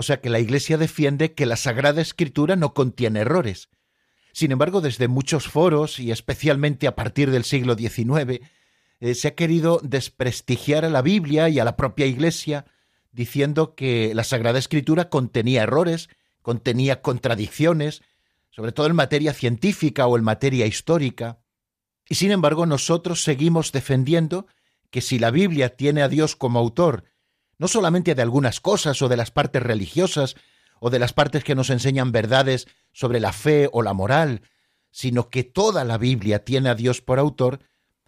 O 0.03 0.05
sea 0.05 0.21
que 0.21 0.31
la 0.31 0.41
Iglesia 0.41 0.79
defiende 0.79 1.33
que 1.33 1.47
la 1.47 1.55
Sagrada 1.55 2.03
Escritura 2.03 2.57
no 2.57 2.75
contiene 2.75 3.21
errores. 3.21 3.69
Sin 4.33 4.51
embargo, 4.51 4.81
desde 4.81 5.07
muchos 5.07 5.47
foros, 5.47 6.01
y 6.01 6.11
especialmente 6.11 6.89
a 6.89 6.97
partir 6.97 7.31
del 7.31 7.45
siglo 7.45 7.77
XIX, 7.77 8.41
eh, 8.99 9.15
se 9.15 9.29
ha 9.29 9.37
querido 9.37 9.79
desprestigiar 9.81 10.85
a 10.85 10.91
la 10.91 11.03
Biblia 11.03 11.49
y 11.51 11.61
a 11.61 11.65
la 11.65 11.77
propia 11.77 12.07
Iglesia, 12.07 12.65
diciendo 13.13 13.77
que 13.77 14.13
la 14.13 14.25
Sagrada 14.25 14.59
Escritura 14.59 15.09
contenía 15.09 15.63
errores, 15.63 16.09
contenía 16.43 17.01
contradicciones, 17.01 18.03
sobre 18.51 18.73
todo 18.73 18.89
en 18.89 18.97
materia 18.97 19.33
científica 19.33 20.09
o 20.09 20.19
en 20.19 20.25
materia 20.25 20.67
histórica. 20.67 21.39
Y 22.09 22.17
sin 22.17 22.33
embargo 22.33 22.67
nosotros 22.67 23.23
seguimos 23.23 23.71
defendiendo 23.71 24.49
que 24.91 25.01
si 25.01 25.21
la 25.21 25.31
Biblia 25.31 25.77
tiene 25.77 26.03
a 26.03 26.09
Dios 26.09 26.35
como 26.35 26.59
autor, 26.59 27.05
no 27.59 27.69
solamente 27.69 28.15
de 28.15 28.23
algunas 28.23 28.61
cosas 28.61 29.01
o 29.03 29.09
de 29.09 29.17
las 29.17 29.31
partes 29.31 29.63
religiosas, 29.63 30.37
o 30.85 30.91
de 30.91 30.99
las 30.99 31.13
partes 31.13 31.45
que 31.45 31.55
nos 31.55 31.71
enseñan 31.71 32.11
verdades 32.11 32.67
sobre 32.93 33.21
la 33.21 33.33
fe 33.33 33.69
o 33.73 33.83
la 33.83 33.93
moral, 33.93 34.43
sino 34.91 35.31
que 35.31 35.45
toda 35.45 35.85
la 35.85 35.97
Biblia 35.97 36.45
tiene 36.45 36.71
a 36.71 36.75
Dios 36.75 37.01
por 37.01 37.21
autor, 37.21 37.61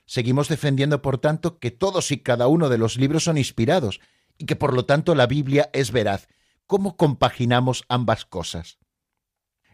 seguimos 0.07 0.49
defendiendo, 0.49 1.01
por 1.01 1.18
tanto, 1.18 1.61
que 1.61 1.70
todos 1.70 2.11
y 2.11 2.18
cada 2.18 2.49
uno 2.49 2.68
de 2.68 2.78
los 2.78 2.97
libros 2.97 3.24
son 3.24 3.38
inspirados 3.38 4.01
y 4.38 4.47
que 4.47 4.57
por 4.57 4.74
lo 4.74 4.86
tanto 4.86 5.14
la 5.14 5.28
Biblia 5.28 5.70
es 5.72 5.92
veraz. 5.92 6.26
¿Cómo 6.66 6.97
compaginamos 6.97 7.84
ambas 7.88 8.24
cosas? 8.24 8.78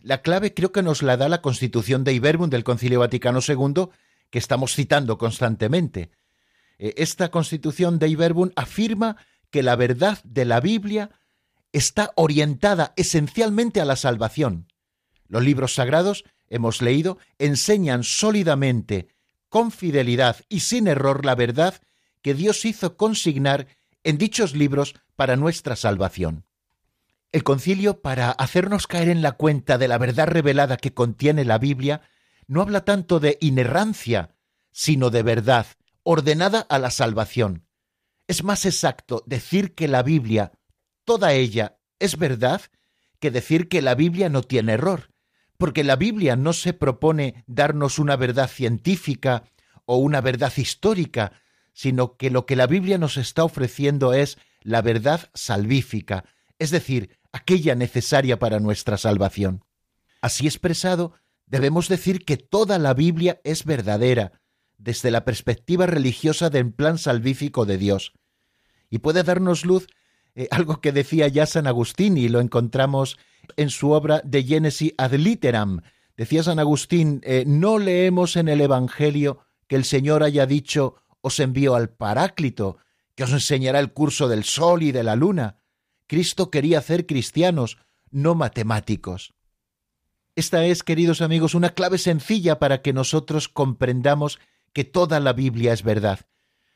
La 0.03 0.23
clave 0.23 0.53
creo 0.53 0.71
que 0.71 0.83
nos 0.83 1.03
la 1.03 1.17
da 1.17 1.31
la 1.31 1.41
Constitución 1.41 2.05
de 2.05 2.13
Iberbum 2.13 2.51
del 2.51 2.65
Concilio 2.65 3.01
Vaticano 3.01 3.41
II, 3.47 3.89
que 4.31 4.39
estamos 4.39 4.75
citando 4.75 5.19
constantemente. 5.19 6.11
Eh, 6.79 6.95
esta 6.97 7.31
Constitución 7.31 7.99
de 7.99 8.09
Iberbum 8.09 8.51
afirma 8.57 9.17
que 9.51 9.63
la 9.63 9.77
verdad 9.77 10.19
de 10.25 10.45
la 10.45 10.61
Biblia 10.61 11.11
está 11.73 12.13
orientada 12.17 12.93
esencialmente 12.97 13.81
a 13.81 13.85
la 13.85 13.97
salvación. 13.97 14.73
Los 15.29 15.45
libros 15.45 15.75
sagrados, 15.75 16.25
hemos 16.49 16.83
leído, 16.83 17.19
enseñan 17.39 18.03
sólidamente, 18.03 19.09
con 19.49 19.71
fidelidad 19.71 20.37
y 20.49 20.61
sin 20.61 20.89
error 20.89 21.25
la 21.25 21.35
verdad 21.35 21.75
que 22.23 22.35
Dios 22.35 22.65
hizo 22.65 22.97
consignar 22.97 23.67
en 24.05 24.19
dichos 24.19 24.55
libros 24.55 24.95
para 25.17 25.37
nuestra 25.37 25.77
salvación. 25.77 26.45
El 27.33 27.45
concilio, 27.45 28.01
para 28.01 28.31
hacernos 28.33 28.87
caer 28.87 29.09
en 29.09 29.23
la 29.23 29.33
cuenta 29.33 29.79
de 29.79 29.87
la 29.87 29.99
verdad 29.99 30.27
revelada 30.27 30.77
que 30.77 30.95
contiene 30.95 31.45
la 31.45 31.59
Biblia, 31.59 32.03
no 32.49 32.61
habla 32.61 32.85
tanto 32.85 33.21
de 33.21 33.39
inerrancia, 33.41 34.35
sino 34.73 35.11
de 35.11 35.23
verdad, 35.23 35.67
ordenada 36.03 36.61
a 36.61 36.79
la 36.79 36.91
salvación. 36.91 37.67
Es 38.31 38.45
más 38.45 38.65
exacto 38.65 39.25
decir 39.27 39.75
que 39.75 39.89
la 39.89 40.05
Biblia, 40.05 40.53
toda 41.05 41.33
ella, 41.33 41.81
es 41.99 42.17
verdad 42.17 42.63
que 43.19 43.33
decir 43.33 43.69
que 43.69 43.83
la 43.83 43.97
Biblia 43.97 44.29
no 44.29 44.43
tiene 44.43 44.75
error, 44.75 45.11
porque 45.59 45.83
la 45.83 45.97
Biblia 45.97 46.37
no 46.37 46.53
se 46.53 46.73
propone 46.73 47.43
darnos 47.49 47.99
una 47.99 48.15
verdad 48.15 48.49
científica 48.49 49.43
o 49.85 49.97
una 49.97 50.21
verdad 50.21 50.53
histórica, 50.57 51.33
sino 51.73 52.17
que 52.17 52.31
lo 52.31 52.47
que 52.47 52.55
la 52.55 52.69
Biblia 52.69 52.99
nos 52.99 53.17
está 53.17 53.43
ofreciendo 53.43 54.15
es 54.15 54.39
la 54.61 54.81
verdad 54.81 55.29
salvífica, 55.35 56.25
es 56.61 56.71
decir, 56.71 57.19
aquella 57.33 57.75
necesaria 57.75 58.39
para 58.39 58.61
nuestra 58.61 58.97
salvación. 58.97 59.65
Así 60.21 60.47
expresado, 60.47 61.15
debemos 61.47 61.89
decir 61.89 62.25
que 62.25 62.37
toda 62.37 62.79
la 62.79 62.95
Biblia 62.95 63.41
es 63.43 63.65
verdadera, 63.65 64.41
desde 64.79 65.11
la 65.11 65.25
perspectiva 65.25 65.87
religiosa 65.87 66.49
del 66.49 66.73
plan 66.73 66.97
salvífico 66.97 67.67
de 67.67 67.77
Dios, 67.77 68.13
y 68.91 68.99
puede 68.99 69.23
darnos 69.23 69.65
luz 69.65 69.87
eh, 70.35 70.49
algo 70.51 70.81
que 70.81 70.93
decía 70.93 71.29
ya 71.29 71.47
San 71.47 71.67
Agustín 71.67 72.17
y 72.17 72.29
lo 72.29 72.41
encontramos 72.41 73.19
en 73.57 73.71
su 73.71 73.91
obra 73.91 74.21
de 74.25 74.43
Genesis 74.45 74.93
ad 74.99 75.13
literam. 75.15 75.81
Decía 76.17 76.43
San 76.43 76.59
Agustín, 76.59 77.21
eh, 77.25 77.45
no 77.47 77.79
leemos 77.79 78.37
en 78.37 78.49
el 78.49 78.61
Evangelio 78.61 79.41
que 79.67 79.77
el 79.77 79.85
Señor 79.85 80.23
haya 80.23 80.47
dicho 80.47 80.97
os 81.23 81.39
envío 81.41 81.75
al 81.75 81.91
Paráclito, 81.91 82.79
que 83.15 83.25
os 83.25 83.33
enseñará 83.33 83.79
el 83.81 83.93
curso 83.93 84.29
del 84.29 84.45
sol 84.45 84.83
y 84.83 84.93
de 84.93 85.03
la 85.03 85.17
luna. 85.17 85.59
Cristo 86.07 86.51
quería 86.51 86.79
hacer 86.79 87.07
cristianos, 87.07 87.79
no 88.11 88.35
matemáticos. 88.35 89.35
Esta 90.35 90.65
es, 90.65 90.83
queridos 90.83 91.21
amigos, 91.21 91.55
una 91.55 91.71
clave 91.71 91.99
sencilla 91.99 92.59
para 92.59 92.83
que 92.83 92.93
nosotros 92.93 93.49
comprendamos 93.49 94.39
que 94.73 94.85
toda 94.85 95.21
la 95.21 95.33
Biblia 95.33 95.73
es 95.73 95.83
verdad. 95.83 96.21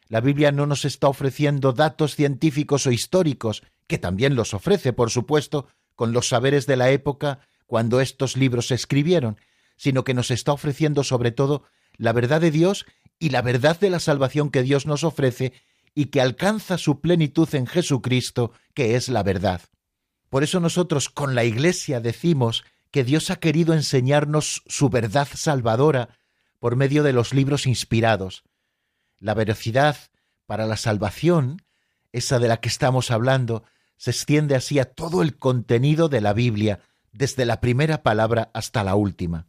La 0.08 0.20
Biblia 0.20 0.52
no 0.52 0.66
nos 0.66 0.84
está 0.84 1.08
ofreciendo 1.08 1.72
datos 1.72 2.14
científicos 2.14 2.86
o 2.86 2.92
históricos, 2.92 3.62
que 3.86 3.98
también 3.98 4.34
los 4.34 4.54
ofrece, 4.54 4.92
por 4.92 5.10
supuesto, 5.10 5.66
con 5.94 6.12
los 6.12 6.28
saberes 6.28 6.66
de 6.66 6.76
la 6.76 6.90
época 6.90 7.40
cuando 7.66 8.00
estos 8.00 8.36
libros 8.36 8.68
se 8.68 8.74
escribieron, 8.74 9.38
sino 9.76 10.04
que 10.04 10.14
nos 10.14 10.30
está 10.30 10.52
ofreciendo 10.52 11.04
sobre 11.04 11.32
todo 11.32 11.64
la 11.96 12.12
verdad 12.12 12.40
de 12.40 12.50
Dios 12.50 12.86
y 13.18 13.30
la 13.30 13.42
verdad 13.42 13.78
de 13.78 13.90
la 13.90 14.00
salvación 14.00 14.50
que 14.50 14.62
Dios 14.62 14.86
nos 14.86 15.04
ofrece 15.04 15.52
y 15.94 16.06
que 16.06 16.20
alcanza 16.20 16.76
su 16.76 17.00
plenitud 17.00 17.52
en 17.54 17.66
Jesucristo, 17.66 18.52
que 18.74 18.96
es 18.96 19.08
la 19.08 19.22
verdad. 19.22 19.62
Por 20.28 20.42
eso 20.42 20.60
nosotros 20.60 21.08
con 21.08 21.34
la 21.34 21.44
Iglesia 21.44 22.00
decimos 22.00 22.64
que 22.90 23.04
Dios 23.04 23.30
ha 23.30 23.36
querido 23.36 23.74
enseñarnos 23.74 24.62
su 24.66 24.88
verdad 24.88 25.28
salvadora 25.32 26.18
por 26.58 26.76
medio 26.76 27.02
de 27.02 27.12
los 27.12 27.32
libros 27.32 27.66
inspirados. 27.66 28.44
La 29.24 29.32
veracidad 29.32 29.96
para 30.44 30.66
la 30.66 30.76
salvación, 30.76 31.62
esa 32.12 32.38
de 32.38 32.46
la 32.46 32.58
que 32.58 32.68
estamos 32.68 33.10
hablando, 33.10 33.64
se 33.96 34.10
extiende 34.10 34.54
así 34.54 34.78
a 34.78 34.84
todo 34.84 35.22
el 35.22 35.38
contenido 35.38 36.10
de 36.10 36.20
la 36.20 36.34
Biblia, 36.34 36.80
desde 37.10 37.46
la 37.46 37.58
primera 37.58 38.02
palabra 38.02 38.50
hasta 38.52 38.84
la 38.84 38.96
última. 38.96 39.46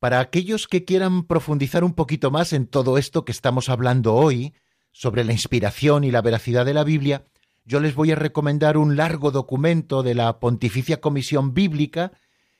Para 0.00 0.20
aquellos 0.20 0.68
que 0.68 0.84
quieran 0.84 1.24
profundizar 1.24 1.82
un 1.82 1.94
poquito 1.94 2.30
más 2.30 2.52
en 2.52 2.66
todo 2.66 2.98
esto 2.98 3.24
que 3.24 3.32
estamos 3.32 3.70
hablando 3.70 4.12
hoy, 4.12 4.52
sobre 4.92 5.24
la 5.24 5.32
inspiración 5.32 6.04
y 6.04 6.10
la 6.10 6.20
veracidad 6.20 6.66
de 6.66 6.74
la 6.74 6.84
Biblia, 6.84 7.24
yo 7.64 7.80
les 7.80 7.94
voy 7.94 8.12
a 8.12 8.16
recomendar 8.16 8.76
un 8.76 8.98
largo 8.98 9.30
documento 9.30 10.02
de 10.02 10.14
la 10.14 10.40
Pontificia 10.40 11.00
Comisión 11.00 11.54
Bíblica 11.54 12.12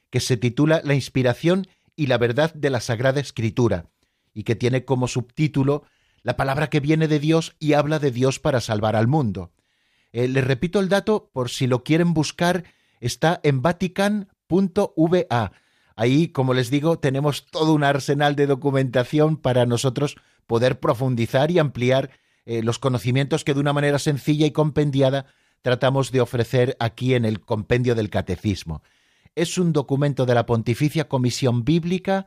que 0.08 0.20
se 0.20 0.38
titula 0.38 0.80
La 0.84 0.94
inspiración 0.94 1.66
y 1.96 2.06
la 2.06 2.16
verdad 2.16 2.54
de 2.54 2.70
la 2.70 2.80
Sagrada 2.80 3.20
Escritura, 3.20 3.90
y 4.32 4.44
que 4.44 4.56
tiene 4.56 4.86
como 4.86 5.06
subtítulo 5.06 5.84
La 6.22 6.36
palabra 6.36 6.68
que 6.68 6.80
viene 6.80 7.08
de 7.08 7.18
Dios 7.18 7.56
y 7.58 7.72
habla 7.72 7.98
de 7.98 8.10
Dios 8.10 8.38
para 8.38 8.60
salvar 8.60 8.96
al 8.96 9.08
mundo. 9.08 9.52
Eh, 10.12 10.28
les 10.28 10.44
repito 10.44 10.80
el 10.80 10.88
dato 10.88 11.30
por 11.32 11.50
si 11.50 11.66
lo 11.66 11.84
quieren 11.84 12.14
buscar, 12.14 12.64
está 13.00 13.40
en 13.42 13.62
vatican.va 13.62 15.52
Ahí, 15.96 16.28
como 16.28 16.54
les 16.54 16.70
digo, 16.70 16.98
tenemos 16.98 17.46
todo 17.46 17.74
un 17.74 17.84
arsenal 17.84 18.34
de 18.34 18.46
documentación 18.46 19.36
para 19.36 19.66
nosotros 19.66 20.16
poder 20.46 20.80
profundizar 20.80 21.50
y 21.50 21.58
ampliar 21.58 22.10
eh, 22.46 22.62
los 22.62 22.78
conocimientos 22.78 23.44
que 23.44 23.52
de 23.52 23.60
una 23.60 23.72
manera 23.72 23.98
sencilla 23.98 24.46
y 24.46 24.50
compendiada 24.50 25.26
tratamos 25.62 26.10
de 26.10 26.22
ofrecer 26.22 26.74
aquí 26.80 27.14
en 27.14 27.24
el 27.24 27.40
compendio 27.40 27.94
del 27.94 28.08
catecismo. 28.08 28.82
Es 29.34 29.58
un 29.58 29.72
documento 29.72 30.26
de 30.26 30.34
la 30.34 30.46
Pontificia 30.46 31.06
Comisión 31.06 31.64
Bíblica 31.64 32.26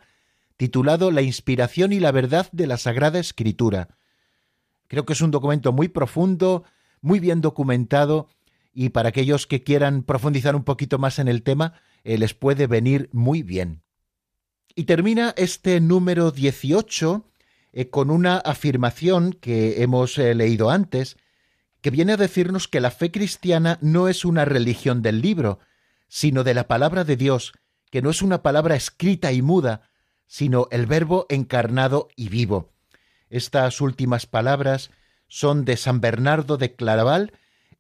titulado 0.58 1.12
La 1.12 1.22
inspiración 1.22 1.94
y 1.94 2.00
la 2.00 2.12
verdad 2.12 2.50
de 2.52 2.68
la 2.68 2.78
Sagrada 2.78 3.20
Escritura. 3.20 3.98
Creo 4.88 5.06
que 5.06 5.14
es 5.14 5.22
un 5.22 5.32
documento 5.32 5.72
muy 5.72 5.88
profundo, 5.88 6.64
muy 7.02 7.20
bien 7.20 7.42
documentado, 7.42 8.28
y 8.74 8.90
para 8.90 9.10
aquellos 9.10 9.48
que 9.48 9.64
quieran 9.64 10.04
profundizar 10.04 10.56
un 10.56 10.64
poquito 10.64 10.98
más 10.98 11.20
en 11.20 11.28
el 11.28 11.44
tema, 11.44 11.74
eh, 12.04 12.18
les 12.18 12.34
puede 12.34 12.68
venir 12.68 13.10
muy 13.12 13.44
bien. 13.44 13.82
Y 14.76 14.86
termina 14.86 15.34
este 15.38 15.80
número 15.80 16.32
18 16.32 17.30
eh, 17.74 17.90
con 17.90 18.10
una 18.10 18.38
afirmación 18.38 19.34
que 19.34 19.84
hemos 19.84 20.18
eh, 20.18 20.34
leído 20.34 20.70
antes, 20.70 21.18
que 21.82 21.92
viene 21.92 22.14
a 22.14 22.18
decirnos 22.18 22.68
que 22.68 22.80
la 22.80 22.92
fe 22.92 23.12
cristiana 23.12 23.78
no 23.82 24.08
es 24.08 24.26
una 24.26 24.46
religión 24.46 25.02
del 25.02 25.22
libro, 25.22 25.60
sino 26.08 26.44
de 26.44 26.54
la 26.54 26.68
palabra 26.68 27.04
de 27.04 27.18
Dios, 27.18 27.54
que 27.92 28.02
no 28.02 28.10
es 28.10 28.22
una 28.22 28.42
palabra 28.42 28.76
escrita 28.76 29.32
y 29.32 29.42
muda, 29.42 29.90
sino 30.34 30.68
el 30.72 30.88
verbo 30.88 31.28
encarnado 31.30 32.08
y 32.16 32.28
vivo. 32.28 32.72
Estas 33.30 33.80
últimas 33.82 34.26
palabras 34.26 34.90
son 35.28 35.64
de 35.64 35.78
San 35.78 36.02
Bernardo 36.02 36.58
de 36.58 36.74
Claraval. 36.74 37.34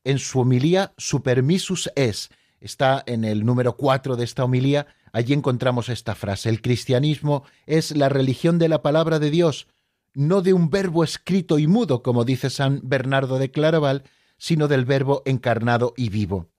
En 0.03 0.19
su 0.19 0.41
homilía 0.41 0.93
Supermissus 0.99 1.89
es, 1.95 2.29
está 2.59 3.01
en 3.07 3.23
el 3.23 3.43
número 3.43 3.75
4 3.75 4.17
de 4.17 4.23
esta 4.23 4.43
homilía, 4.43 4.85
allí 5.13 5.33
encontramos 5.33 5.89
esta 5.89 6.13
frase, 6.13 6.47
el 6.49 6.61
cristianismo 6.61 7.43
es 7.65 7.89
la 7.97 8.07
religión 8.07 8.59
de 8.59 8.69
la 8.69 8.83
palabra 8.83 9.17
de 9.17 9.31
Dios, 9.31 9.65
no 10.13 10.43
de 10.43 10.53
un 10.53 10.69
verbo 10.69 11.03
escrito 11.03 11.57
y 11.57 11.65
mudo, 11.65 12.03
como 12.03 12.23
dice 12.23 12.51
San 12.51 12.81
Bernardo 12.83 13.39
de 13.39 13.49
Claraval, 13.49 14.03
sino 14.37 14.67
del 14.67 14.85
verbo 14.85 15.23
encarnado 15.25 15.95
y 15.97 16.09
vivo. 16.09 16.51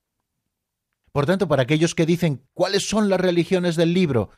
Por 1.12 1.24
tanto, 1.24 1.47
para 1.47 1.62
aquellos 1.62 1.95
que 1.95 2.05
dicen 2.05 2.42
cuáles 2.53 2.88
son 2.88 3.09
las 3.09 3.20
religiones 3.20 3.76
del 3.76 3.95
libro, 3.95 4.30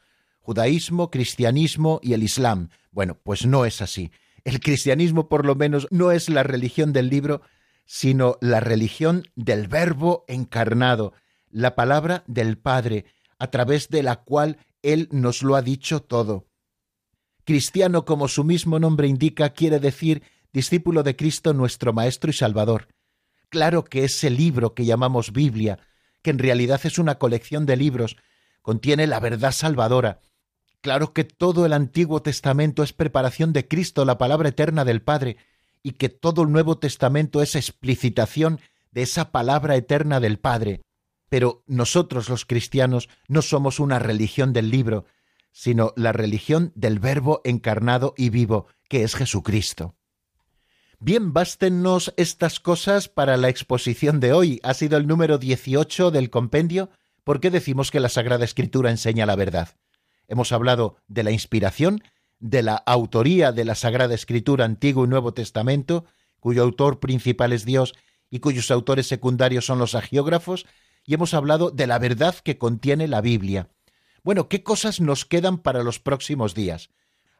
judaísmo, 0.46 1.10
cristianismo 1.10 1.98
y 2.04 2.12
el 2.12 2.22
islam, 2.22 2.68
bueno, 2.92 3.18
pues 3.20 3.44
no 3.46 3.64
es 3.64 3.82
así. 3.82 4.12
El 4.44 4.60
cristianismo 4.60 5.28
por 5.28 5.44
lo 5.44 5.56
menos 5.56 5.88
no 5.90 6.12
es 6.12 6.28
la 6.28 6.44
religión 6.44 6.92
del 6.92 7.08
libro, 7.08 7.42
sino 7.84 8.38
la 8.40 8.60
religión 8.60 9.24
del 9.34 9.66
verbo 9.66 10.24
encarnado, 10.28 11.14
la 11.50 11.74
palabra 11.74 12.22
del 12.28 12.58
Padre, 12.58 13.06
a 13.40 13.50
través 13.50 13.88
de 13.88 14.04
la 14.04 14.22
cual 14.22 14.58
Él 14.82 15.08
nos 15.10 15.42
lo 15.42 15.56
ha 15.56 15.62
dicho 15.62 16.00
todo. 16.00 16.46
Cristiano, 17.42 18.04
como 18.04 18.28
su 18.28 18.44
mismo 18.44 18.78
nombre 18.78 19.08
indica, 19.08 19.50
quiere 19.50 19.80
decir 19.80 20.22
discípulo 20.52 21.02
de 21.02 21.16
Cristo 21.16 21.54
nuestro 21.54 21.92
Maestro 21.92 22.30
y 22.30 22.34
Salvador. 22.34 22.86
Claro 23.48 23.84
que 23.84 24.04
ese 24.04 24.30
libro 24.30 24.74
que 24.74 24.84
llamamos 24.84 25.32
Biblia, 25.32 25.80
que 26.22 26.30
en 26.30 26.38
realidad 26.38 26.80
es 26.84 27.00
una 27.00 27.16
colección 27.16 27.66
de 27.66 27.76
libros, 27.76 28.16
contiene 28.62 29.08
la 29.08 29.18
verdad 29.18 29.50
salvadora. 29.50 30.20
Claro 30.86 31.12
que 31.12 31.24
todo 31.24 31.66
el 31.66 31.72
Antiguo 31.72 32.22
Testamento 32.22 32.84
es 32.84 32.92
preparación 32.92 33.52
de 33.52 33.66
Cristo, 33.66 34.04
la 34.04 34.18
palabra 34.18 34.50
eterna 34.50 34.84
del 34.84 35.02
Padre, 35.02 35.36
y 35.82 35.94
que 35.94 36.08
todo 36.08 36.44
el 36.44 36.52
Nuevo 36.52 36.78
Testamento 36.78 37.42
es 37.42 37.56
explicitación 37.56 38.60
de 38.92 39.02
esa 39.02 39.32
palabra 39.32 39.74
eterna 39.74 40.20
del 40.20 40.38
Padre. 40.38 40.82
Pero 41.28 41.64
nosotros 41.66 42.28
los 42.28 42.44
cristianos 42.44 43.08
no 43.26 43.42
somos 43.42 43.80
una 43.80 43.98
religión 43.98 44.52
del 44.52 44.70
libro, 44.70 45.06
sino 45.50 45.92
la 45.96 46.12
religión 46.12 46.70
del 46.76 47.00
Verbo 47.00 47.40
encarnado 47.42 48.14
y 48.16 48.30
vivo, 48.30 48.68
que 48.88 49.02
es 49.02 49.16
Jesucristo. 49.16 49.96
Bien, 51.00 51.32
bástennos 51.32 52.14
estas 52.16 52.60
cosas 52.60 53.08
para 53.08 53.36
la 53.36 53.48
exposición 53.48 54.20
de 54.20 54.32
hoy. 54.32 54.60
Ha 54.62 54.72
sido 54.72 54.96
el 54.98 55.08
número 55.08 55.38
18 55.38 56.12
del 56.12 56.30
compendio. 56.30 56.90
¿Por 57.24 57.40
qué 57.40 57.50
decimos 57.50 57.90
que 57.90 57.98
la 57.98 58.08
Sagrada 58.08 58.44
Escritura 58.44 58.92
enseña 58.92 59.26
la 59.26 59.34
verdad? 59.34 59.70
Hemos 60.28 60.52
hablado 60.52 60.96
de 61.08 61.22
la 61.22 61.30
inspiración, 61.30 62.02
de 62.38 62.62
la 62.62 62.76
autoría 62.76 63.52
de 63.52 63.64
la 63.64 63.74
Sagrada 63.74 64.14
Escritura 64.14 64.64
Antiguo 64.64 65.04
y 65.04 65.08
Nuevo 65.08 65.32
Testamento, 65.32 66.04
cuyo 66.40 66.62
autor 66.62 67.00
principal 67.00 67.52
es 67.52 67.64
Dios 67.64 67.94
y 68.30 68.40
cuyos 68.40 68.70
autores 68.70 69.06
secundarios 69.06 69.66
son 69.66 69.78
los 69.78 69.94
agiógrafos, 69.94 70.66
y 71.04 71.14
hemos 71.14 71.34
hablado 71.34 71.70
de 71.70 71.86
la 71.86 71.98
verdad 71.98 72.34
que 72.34 72.58
contiene 72.58 73.06
la 73.06 73.20
Biblia. 73.20 73.70
Bueno, 74.24 74.48
¿qué 74.48 74.64
cosas 74.64 75.00
nos 75.00 75.24
quedan 75.24 75.58
para 75.58 75.84
los 75.84 76.00
próximos 76.00 76.54
días? 76.54 76.90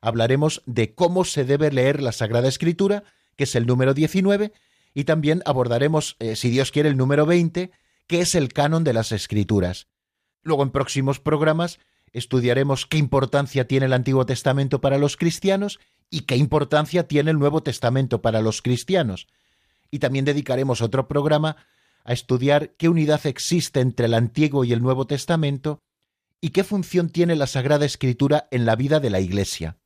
Hablaremos 0.01 0.63
de 0.67 0.95
cómo 0.95 1.25
se 1.25 1.45
debe 1.45 1.73
leer 1.73 2.01
la 2.01 2.13
Sagrada 2.13 2.47
Escritura 2.47 3.03
que 3.37 3.45
es 3.45 3.55
el 3.55 3.67
número 3.67 3.95
19, 3.95 4.53
y 4.95 5.05
también 5.05 5.43
abordaremos, 5.45 6.17
eh, 6.19 6.37
si 6.37 6.51
Dios 6.51 6.73
quiere, 6.73 6.89
el 6.89 6.97
número 6.97 7.27
20, 7.27 7.71
que 8.07 8.21
es 8.21 8.35
el 8.35 8.53
canon 8.53 8.83
de 8.83 8.95
las 8.95 9.13
escrituras. 9.13 9.89
Luego, 10.43 10.63
en 10.63 10.71
próximos 10.71 11.21
programas, 11.21 11.79
estudiaremos 12.13 12.87
qué 12.87 12.99
importancia 12.99 13.67
tiene 13.67 13.87
el 13.87 13.93
Antiguo 13.93 14.27
Testamento 14.27 14.81
para 14.81 14.99
los 14.99 15.17
cristianos 15.17 15.79
y 16.11 16.21
qué 16.23 16.37
importancia 16.37 17.09
tiene 17.09 17.31
el 17.31 17.39
Nuevo 17.39 17.63
Testamento 17.63 18.23
para 18.23 18.41
los 18.41 18.63
cristianos. 18.63 19.27
Y 19.91 19.99
también 19.99 20.25
dedicaremos 20.25 20.81
otro 20.83 21.09
programa 21.09 21.57
a 22.05 22.13
estudiar 22.13 22.75
qué 22.77 22.89
unidad 22.89 23.27
existe 23.27 23.81
entre 23.81 24.07
el 24.07 24.15
Antiguo 24.15 24.65
y 24.65 24.73
el 24.73 24.83
Nuevo 24.83 25.07
Testamento 25.07 25.81
y 26.41 26.51
qué 26.51 26.65
función 26.65 27.11
tiene 27.11 27.35
la 27.35 27.47
Sagrada 27.47 27.85
Escritura 27.85 28.47
en 28.51 28.67
la 28.67 28.77
vida 28.77 29.01
de 29.01 29.11
la 29.11 29.21
Iglesia. 29.21 29.79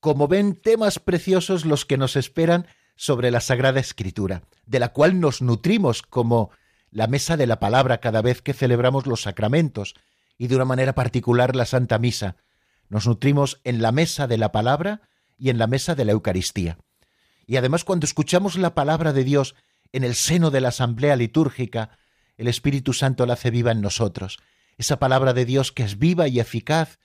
Como 0.00 0.28
ven, 0.28 0.56
temas 0.56 0.98
preciosos 0.98 1.64
los 1.64 1.84
que 1.84 1.98
nos 1.98 2.16
esperan 2.16 2.66
sobre 2.96 3.30
la 3.30 3.40
Sagrada 3.40 3.80
Escritura, 3.80 4.42
de 4.66 4.80
la 4.80 4.88
cual 4.92 5.20
nos 5.20 5.42
nutrimos 5.42 6.02
como 6.02 6.50
la 6.90 7.06
mesa 7.06 7.36
de 7.36 7.46
la 7.46 7.60
palabra 7.60 7.98
cada 7.98 8.22
vez 8.22 8.42
que 8.42 8.52
celebramos 8.52 9.06
los 9.06 9.22
sacramentos 9.22 9.94
y 10.40 10.46
de 10.46 10.56
una 10.56 10.64
manera 10.64 10.94
particular 10.94 11.54
la 11.54 11.66
Santa 11.66 11.98
Misa. 11.98 12.36
Nos 12.88 13.06
nutrimos 13.06 13.60
en 13.62 13.82
la 13.82 13.92
mesa 13.92 14.26
de 14.26 14.38
la 14.38 14.52
palabra 14.52 15.02
y 15.36 15.50
en 15.50 15.58
la 15.58 15.66
mesa 15.66 15.94
de 15.94 16.06
la 16.06 16.12
Eucaristía. 16.12 16.78
Y 17.46 17.56
además 17.56 17.84
cuando 17.84 18.06
escuchamos 18.06 18.56
la 18.56 18.74
palabra 18.74 19.12
de 19.12 19.22
Dios 19.22 19.54
en 19.92 20.02
el 20.02 20.14
seno 20.14 20.50
de 20.50 20.62
la 20.62 20.68
asamblea 20.68 21.14
litúrgica, 21.14 21.98
el 22.38 22.48
Espíritu 22.48 22.94
Santo 22.94 23.26
la 23.26 23.34
hace 23.34 23.50
viva 23.50 23.70
en 23.70 23.82
nosotros. 23.82 24.38
Esa 24.78 24.98
palabra 24.98 25.34
de 25.34 25.44
Dios 25.44 25.72
que 25.72 25.82
es 25.82 25.98
viva 25.98 26.26
y 26.26 26.40
eficaz 26.40 26.98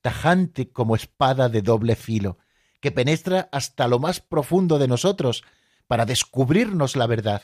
tajante 0.00 0.72
como 0.72 0.96
espada 0.96 1.48
de 1.48 1.62
doble 1.62 1.94
filo, 1.94 2.38
que 2.80 2.90
penetra 2.90 3.48
hasta 3.52 3.86
lo 3.86 4.00
más 4.00 4.18
profundo 4.18 4.80
de 4.80 4.88
nosotros 4.88 5.44
para 5.86 6.06
descubrirnos 6.06 6.96
la 6.96 7.06
verdad 7.06 7.42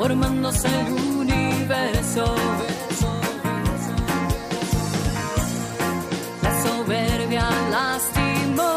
Formándose 0.04 0.68
el 0.68 0.92
universo. 1.22 2.26
La 6.42 6.52
soberbia 6.64 7.48
lastimó 7.72 8.74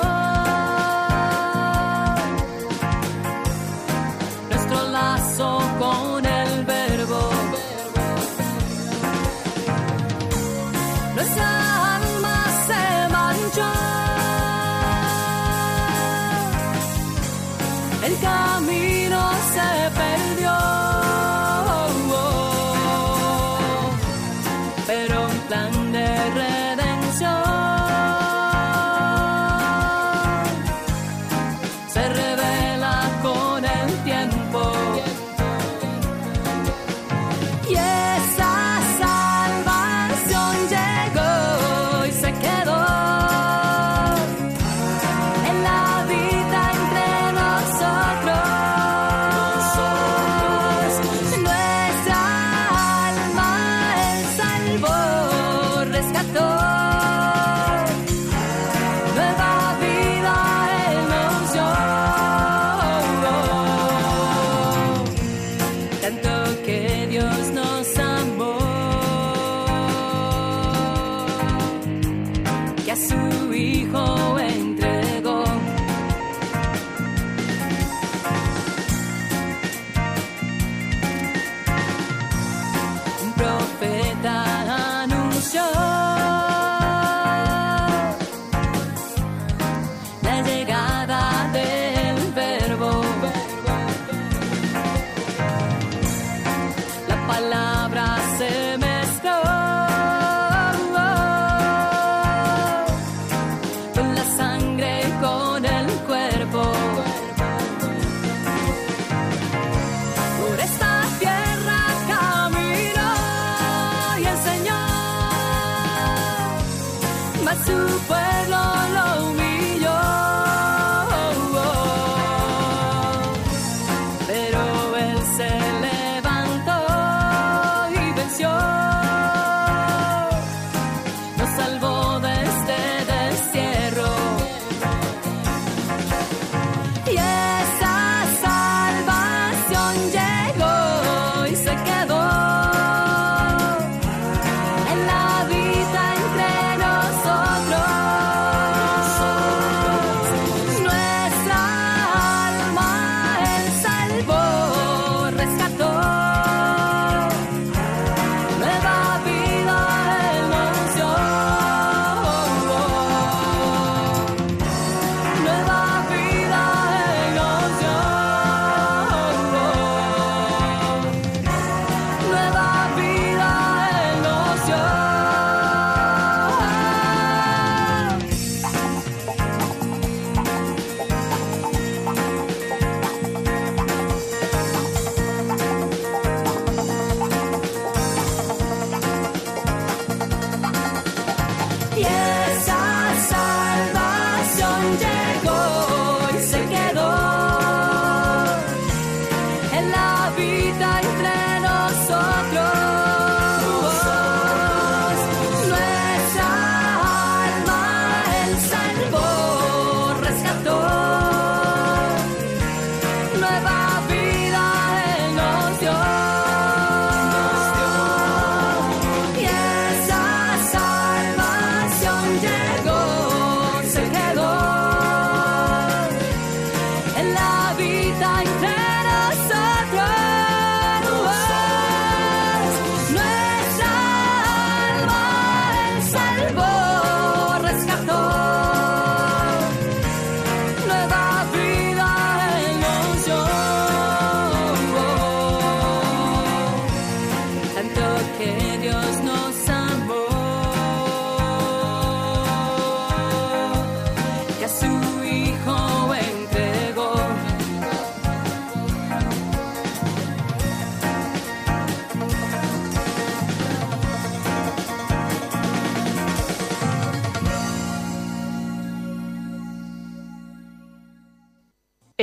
nuestro 4.50 4.88
lazo 4.98 5.50
con 5.80 6.24
el 6.24 6.64
verbo. 6.64 7.20
Nuestra 11.16 11.48
alma 11.96 12.36
se 12.68 12.82
manchó. 13.16 13.72
El 18.06 18.14
camino 18.20 19.20
se 19.54 19.68
perdió. 20.00 20.75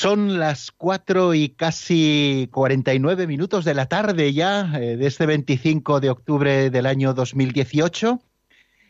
Son 0.00 0.38
las 0.38 0.70
cuatro 0.70 1.34
y 1.34 1.50
casi 1.50 2.48
49 2.52 3.26
minutos 3.26 3.66
de 3.66 3.74
la 3.74 3.84
tarde 3.84 4.32
ya 4.32 4.72
eh, 4.80 4.96
de 4.96 5.06
este 5.06 5.26
25 5.26 6.00
de 6.00 6.08
octubre 6.08 6.70
del 6.70 6.86
año 6.86 7.12
2018. 7.12 8.18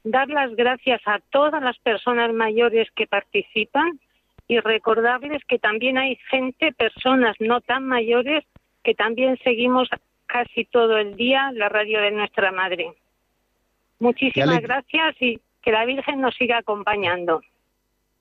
dar 0.04 0.30
las 0.30 0.56
gracias 0.56 1.02
a 1.06 1.20
todas 1.30 1.62
las 1.62 1.78
personas 1.80 2.34
mayores 2.34 2.90
que 2.96 3.08
participan 3.08 4.00
y 4.48 4.60
recordarles 4.60 5.44
que 5.48 5.60
también 5.60 5.98
hay 5.98 6.18
gente, 6.30 6.74
personas 6.74 7.36
no 7.40 7.62
tan 7.62 7.86
mayores, 7.86 8.44
que 8.84 8.94
también 8.96 9.38
seguimos 9.44 9.88
casi 10.26 10.66
todo 10.66 10.98
el 10.98 11.16
día 11.16 11.52
la 11.54 11.70
radio 11.70 12.02
de 12.02 12.12
nuestra 12.12 12.52
madre. 12.52 12.94
Muchísimas 14.00 14.62
gracias 14.62 15.16
y 15.20 15.40
que 15.62 15.72
la 15.72 15.86
Virgen 15.86 16.22
nos 16.22 16.36
siga 16.36 16.58
acompañando. 16.58 17.42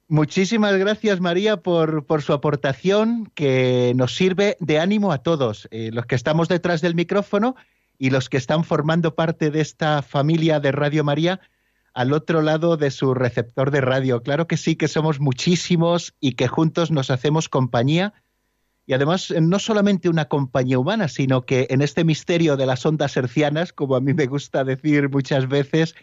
Muchísimas 0.09 0.77
gracias 0.77 1.21
María 1.21 1.59
por, 1.59 2.05
por 2.05 2.23
su 2.23 2.33
aportación 2.33 3.31
que 3.35 3.93
nos 3.95 4.15
sirve 4.15 4.57
de 4.59 4.79
ánimo 4.79 5.13
a 5.13 5.23
todos, 5.23 5.69
eh, 5.71 5.91
los 5.93 6.05
que 6.05 6.17
estamos 6.17 6.49
detrás 6.49 6.81
del 6.81 6.97
micrófono 6.97 7.55
y 7.97 8.11
los 8.11 8.29
que 8.29 8.37
están 8.37 8.65
formando 8.65 9.15
parte 9.15 9.51
de 9.51 9.61
esta 9.61 10.03
familia 10.03 10.59
de 10.59 10.73
Radio 10.73 11.05
María 11.05 11.41
al 11.95 12.13
otro 12.13 12.43
lado 12.43 12.77
de 12.77 12.91
su 12.91 13.15
receptor 13.15 13.71
de 13.71 13.81
radio. 13.81 14.23
Claro 14.23 14.47
que 14.47 14.57
sí, 14.57 14.77
que 14.77 14.89
somos 14.89 15.21
muchísimos 15.21 16.15
y 16.21 16.33
que 16.33 16.49
juntos 16.49 16.91
nos 16.91 17.11
hacemos 17.11 17.49
compañía. 17.49 18.15
Y 18.87 18.93
además, 18.93 19.33
no 19.41 19.59
solamente 19.59 20.09
una 20.09 20.27
compañía 20.27 20.79
humana, 20.79 21.09
sino 21.09 21.43
que 21.47 21.67
en 21.71 21.83
este 21.83 22.05
misterio 22.05 22.57
de 22.57 22.67
las 22.67 22.85
ondas 22.87 23.17
hercianas, 23.17 23.73
como 23.73 23.97
a 23.97 24.01
mí 24.01 24.15
me 24.15 24.27
gusta 24.27 24.65
decir 24.65 25.09
muchas 25.11 25.49
veces, 25.49 25.95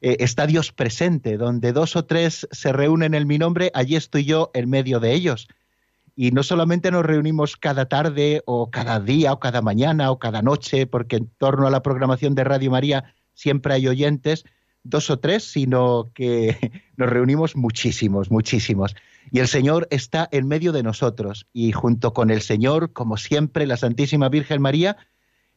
eh, 0.00 0.16
está 0.20 0.46
Dios 0.46 0.72
presente, 0.72 1.36
donde 1.36 1.72
dos 1.72 1.96
o 1.96 2.04
tres 2.04 2.46
se 2.52 2.72
reúnen 2.72 3.14
en 3.14 3.26
mi 3.26 3.38
nombre, 3.38 3.70
allí 3.74 3.96
estoy 3.96 4.24
yo 4.24 4.50
en 4.54 4.70
medio 4.70 5.00
de 5.00 5.14
ellos. 5.14 5.48
Y 6.14 6.32
no 6.32 6.42
solamente 6.42 6.90
nos 6.90 7.04
reunimos 7.06 7.56
cada 7.56 7.86
tarde 7.86 8.42
o 8.44 8.70
cada 8.70 9.00
día 9.00 9.32
o 9.32 9.40
cada 9.40 9.62
mañana 9.62 10.10
o 10.10 10.18
cada 10.18 10.42
noche, 10.42 10.86
porque 10.86 11.16
en 11.16 11.30
torno 11.38 11.66
a 11.66 11.70
la 11.70 11.82
programación 11.82 12.34
de 12.34 12.44
Radio 12.44 12.70
María 12.70 13.14
siempre 13.34 13.74
hay 13.74 13.86
oyentes, 13.86 14.44
dos 14.84 15.10
o 15.10 15.18
tres, 15.18 15.44
sino 15.44 16.10
que 16.14 16.56
nos 16.96 17.08
reunimos 17.08 17.56
muchísimos, 17.56 18.30
muchísimos. 18.30 18.94
Y 19.30 19.40
el 19.40 19.48
Señor 19.48 19.86
está 19.90 20.28
en 20.32 20.48
medio 20.48 20.72
de 20.72 20.82
nosotros 20.82 21.46
y 21.52 21.72
junto 21.72 22.12
con 22.12 22.30
el 22.30 22.40
Señor, 22.40 22.92
como 22.92 23.16
siempre, 23.16 23.66
la 23.66 23.76
Santísima 23.76 24.28
Virgen 24.28 24.62
María, 24.62 24.96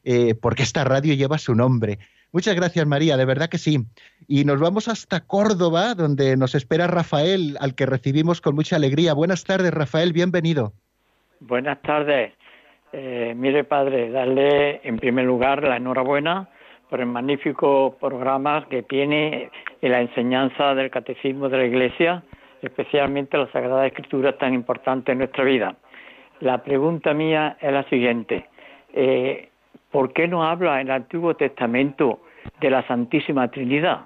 eh, 0.04 0.36
porque 0.36 0.64
esta 0.64 0.84
radio 0.84 1.14
lleva 1.14 1.38
su 1.38 1.56
nombre. 1.56 2.00
Muchas 2.34 2.56
gracias 2.56 2.86
María, 2.86 3.18
de 3.18 3.26
verdad 3.26 3.50
que 3.50 3.58
sí. 3.58 3.80
Y 4.28 4.46
nos 4.46 4.60
vamos 4.60 4.88
hasta 4.88 5.22
Córdoba, 5.22 5.96
donde 5.96 6.38
nos 6.38 6.56
espera 6.56 6.88
Rafael, 6.88 7.58
al 7.60 7.76
que 7.76 7.86
recibimos 7.86 8.40
con 8.40 8.56
mucha 8.56 8.78
alegría. 8.78 9.14
Buenas 9.14 9.44
tardes, 9.44 9.74
Rafael, 9.74 10.14
bienvenido. 10.14 10.74
Buenas 11.42 11.82
tardes. 11.82 12.34
Eh, 12.94 13.34
mire, 13.36 13.64
padre, 13.64 14.12
darle 14.12 14.82
en 14.88 14.98
primer 14.98 15.26
lugar 15.26 15.64
la 15.64 15.78
enhorabuena 15.78 16.50
por 16.92 17.00
el 17.00 17.06
magnífico 17.06 17.96
programa 18.02 18.68
que 18.70 18.84
tiene 18.84 19.50
en 19.82 19.92
la 19.94 20.02
enseñanza 20.02 20.76
del 20.76 20.92
catecismo 20.92 21.48
de 21.48 21.58
la 21.60 21.66
Iglesia, 21.66 22.22
especialmente 22.62 23.38
la 23.38 23.50
Sagrada 23.54 23.88
Escritura 23.88 24.38
tan 24.38 24.54
importante 24.54 25.14
en 25.14 25.20
nuestra 25.20 25.46
vida. 25.46 25.78
La 26.42 26.62
pregunta 26.62 27.14
mía 27.14 27.58
es 27.62 27.72
la 27.72 27.88
siguiente. 27.88 28.46
Eh, 28.94 29.48
¿Por 29.90 30.12
qué 30.12 30.28
no 30.28 30.44
habla 30.44 30.82
en 30.82 30.88
el 30.88 30.94
Antiguo 30.94 31.34
Testamento 31.34 32.20
de 32.60 32.70
la 32.70 32.86
Santísima 32.86 33.50
Trinidad? 33.50 34.02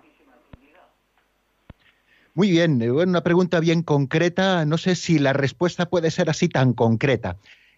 Muy 2.36 2.52
bien, 2.52 2.80
una 2.92 3.22
pregunta 3.22 3.60
bien 3.62 3.82
concreta. 3.82 4.64
No 4.64 4.78
sé 4.78 4.94
si 4.94 5.18
la 5.18 5.34
respuesta 5.34 5.88
puede 5.88 6.12
ser 6.12 6.30
así 6.30 6.50
tan 6.50 6.74
concreta. 6.74 7.38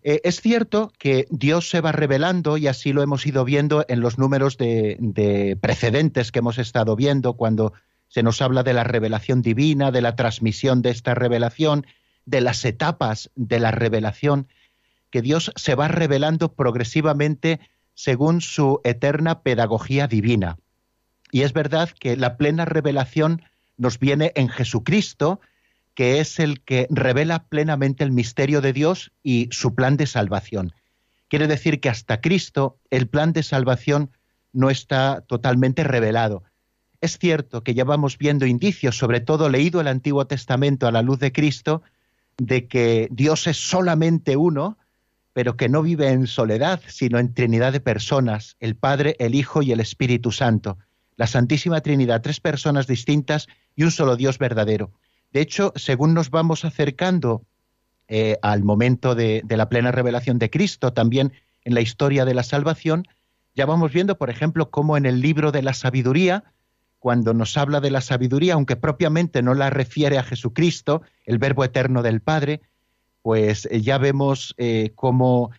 Eh, 0.10 0.22
es 0.24 0.40
cierto 0.40 0.94
que 0.98 1.28
Dios 1.30 1.70
se 1.70 1.82
va 1.82 1.92
revelando 1.92 2.56
y 2.56 2.68
así 2.68 2.94
lo 2.94 3.02
hemos 3.02 3.26
ido 3.26 3.44
viendo 3.44 3.84
en 3.90 4.00
los 4.00 4.18
números 4.18 4.58
de, 4.58 5.58
precedentes 5.60 6.32
que 6.32 6.40
hemos 6.40 6.60
estado 6.60 6.96
viendo 6.96 7.34
cuando 7.34 7.74
se 8.08 8.24
nos 8.24 8.42
habla 8.42 8.64
de 8.64 8.72
la 8.72 8.86
revelación 8.86 9.42
divina, 9.42 9.92
de 9.92 10.00
la 10.00 10.16
transmisión 10.16 10.82
de 10.82 10.92
esta 10.92 11.14
revelación, 11.14 11.86
de 12.26 12.40
las 12.40 12.64
etapas 12.64 13.32
de 13.36 13.60
la 13.60 13.72
revelación, 13.72 14.48
que 15.10 15.22
Dios 15.22 15.52
se 15.58 15.76
va 15.76 15.90
revelando 15.90 16.54
progresivamente 16.54 17.60
según 17.94 18.40
su 18.40 18.80
eterna 18.86 19.42
pedagogía 19.42 20.08
divina. 20.08 20.58
Y 21.34 21.42
es 21.42 21.52
verdad 21.52 21.90
que 21.90 22.16
la 22.16 22.38
plena 22.38 22.64
revelación 22.64 23.42
nos 23.76 24.00
viene 24.00 24.32
en 24.36 24.48
Jesucristo, 24.48 25.42
que 25.98 26.20
es 26.20 26.40
el 26.40 26.62
que 26.62 26.86
revela 26.92 27.46
plenamente 27.46 28.04
el 28.04 28.12
misterio 28.12 28.62
de 28.62 28.72
Dios 28.72 29.12
y 29.24 29.50
su 29.50 29.74
plan 29.74 29.98
de 29.98 30.06
salvación. 30.06 30.74
Quiere 31.28 31.48
decir 31.48 31.80
que 31.80 31.90
hasta 31.90 32.22
Cristo 32.22 32.78
el 32.92 33.08
plan 33.08 33.34
de 33.34 33.42
salvación 33.42 34.12
no 34.54 34.70
está 34.70 35.22
totalmente 35.22 35.84
revelado. 35.84 36.44
Es 37.02 37.18
cierto 37.18 37.64
que 37.64 37.74
ya 37.74 37.84
vamos 37.84 38.20
viendo 38.20 38.46
indicios, 38.46 38.96
sobre 38.96 39.22
todo 39.22 39.50
leído 39.50 39.82
el 39.82 39.88
Antiguo 39.88 40.28
Testamento 40.28 40.86
a 40.86 40.92
la 40.92 41.02
luz 41.02 41.18
de 41.18 41.32
Cristo, 41.32 41.82
de 42.38 42.68
que 42.68 43.08
Dios 43.10 43.48
es 43.48 43.58
solamente 43.58 44.38
uno, 44.38 44.78
pero 45.34 45.58
que 45.58 45.68
no 45.68 45.82
vive 45.82 46.10
en 46.10 46.28
soledad, 46.28 46.80
sino 46.86 47.18
en 47.18 47.34
Trinidad 47.34 47.74
de 47.74 47.80
personas, 47.80 48.56
el 48.60 48.76
Padre, 48.76 49.16
el 49.18 49.34
Hijo 49.34 49.64
y 49.64 49.72
el 49.72 49.80
Espíritu 49.80 50.32
Santo. 50.32 50.78
La 51.16 51.26
Santísima 51.26 51.82
Trinidad, 51.82 52.22
tres 52.22 52.40
personas 52.40 52.86
distintas 52.86 53.48
y 53.76 53.82
un 53.82 53.90
solo 53.90 54.16
Dios 54.16 54.38
verdadero. 54.38 54.92
De 55.38 55.44
hecho, 55.44 55.72
según 55.76 56.16
nos 56.16 56.32
vamos 56.32 56.66
acercando 56.66 57.44
eh, 58.08 58.40
al 58.42 58.64
momento 58.64 59.14
de, 59.14 59.44
la 59.48 59.70
plena 59.70 59.92
revelación 59.92 60.40
de 60.40 60.50
Cristo, 60.50 60.94
también 60.94 61.32
en 61.64 61.76
la 61.76 61.82
historia 61.82 62.26
de 62.26 62.34
la 62.34 62.42
salvación, 62.42 63.08
Ya 63.54 63.68
vamos 63.68 63.94
viendo, 63.94 64.18
por 64.18 64.32
ejemplo, 64.32 64.72
cómo 64.72 64.98
en 64.98 65.06
el 65.06 65.22
libro 65.22 65.52
de 65.52 65.62
la 65.62 65.76
sabiduría, 65.76 66.44
cuando 66.98 67.36
nos 67.36 67.56
habla 67.56 67.82
de 67.82 67.92
la 67.92 68.02
sabiduría, 68.02 68.56
aunque 68.56 68.78
propiamente 68.78 69.44
no 69.44 69.54
la 69.54 69.70
refiere 69.70 70.18
a 70.18 70.24
Jesucristo, 70.24 71.04
el 71.24 71.38
verbo 71.38 71.64
eterno 71.64 72.02
del 72.02 72.20
Padre, 72.20 72.62
pues 73.22 73.68
eh, 73.70 73.82
ya 73.82 74.00
vemos 74.00 74.56
eh, 74.58 74.94
cómo 74.96 75.52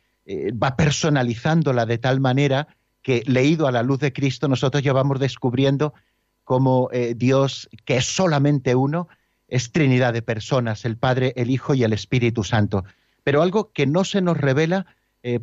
va 0.60 0.76
personalizándola 0.76 1.86
de 1.86 1.98
tal 1.98 2.18
manera 2.18 2.66
que 3.00 3.22
leído 3.26 3.68
a 3.68 3.72
la 3.72 3.84
luz 3.84 4.00
de 4.00 4.12
Cristo 4.12 4.48
nosotros 4.48 4.82
ya 4.82 4.92
vamos 4.92 5.20
descubriendo 5.20 5.94
cómo 6.42 6.90
Dios, 7.16 7.68
que 7.86 7.96
es 7.96 8.04
solamente 8.04 8.74
uno, 8.74 9.08
es 9.48 9.72
Trinidad 9.72 10.12
de 10.12 10.22
personas, 10.22 10.84
el 10.84 10.96
Padre, 10.96 11.32
el 11.36 11.50
Hijo 11.50 11.74
y 11.74 11.82
el 11.82 11.92
Espíritu 11.92 12.44
Santo. 12.44 12.84
Pero 13.24 13.42
algo 13.42 13.72
que 13.72 13.86
no 13.86 14.04
se 14.04 14.20
nos 14.20 14.36
revela 14.36 14.86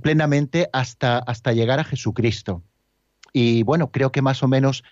plenamente 0.01 0.69
hasta, 0.73 1.19
hasta 1.19 1.51
llegar 1.51 1.79
a 1.79 1.83
Jesucristo. 1.83 2.63
Y 3.33 3.63
bueno, 3.63 3.91
creo 3.91 4.11
que 4.11 4.21
más 4.21 4.41
o 4.41 4.47
menos 4.47 4.83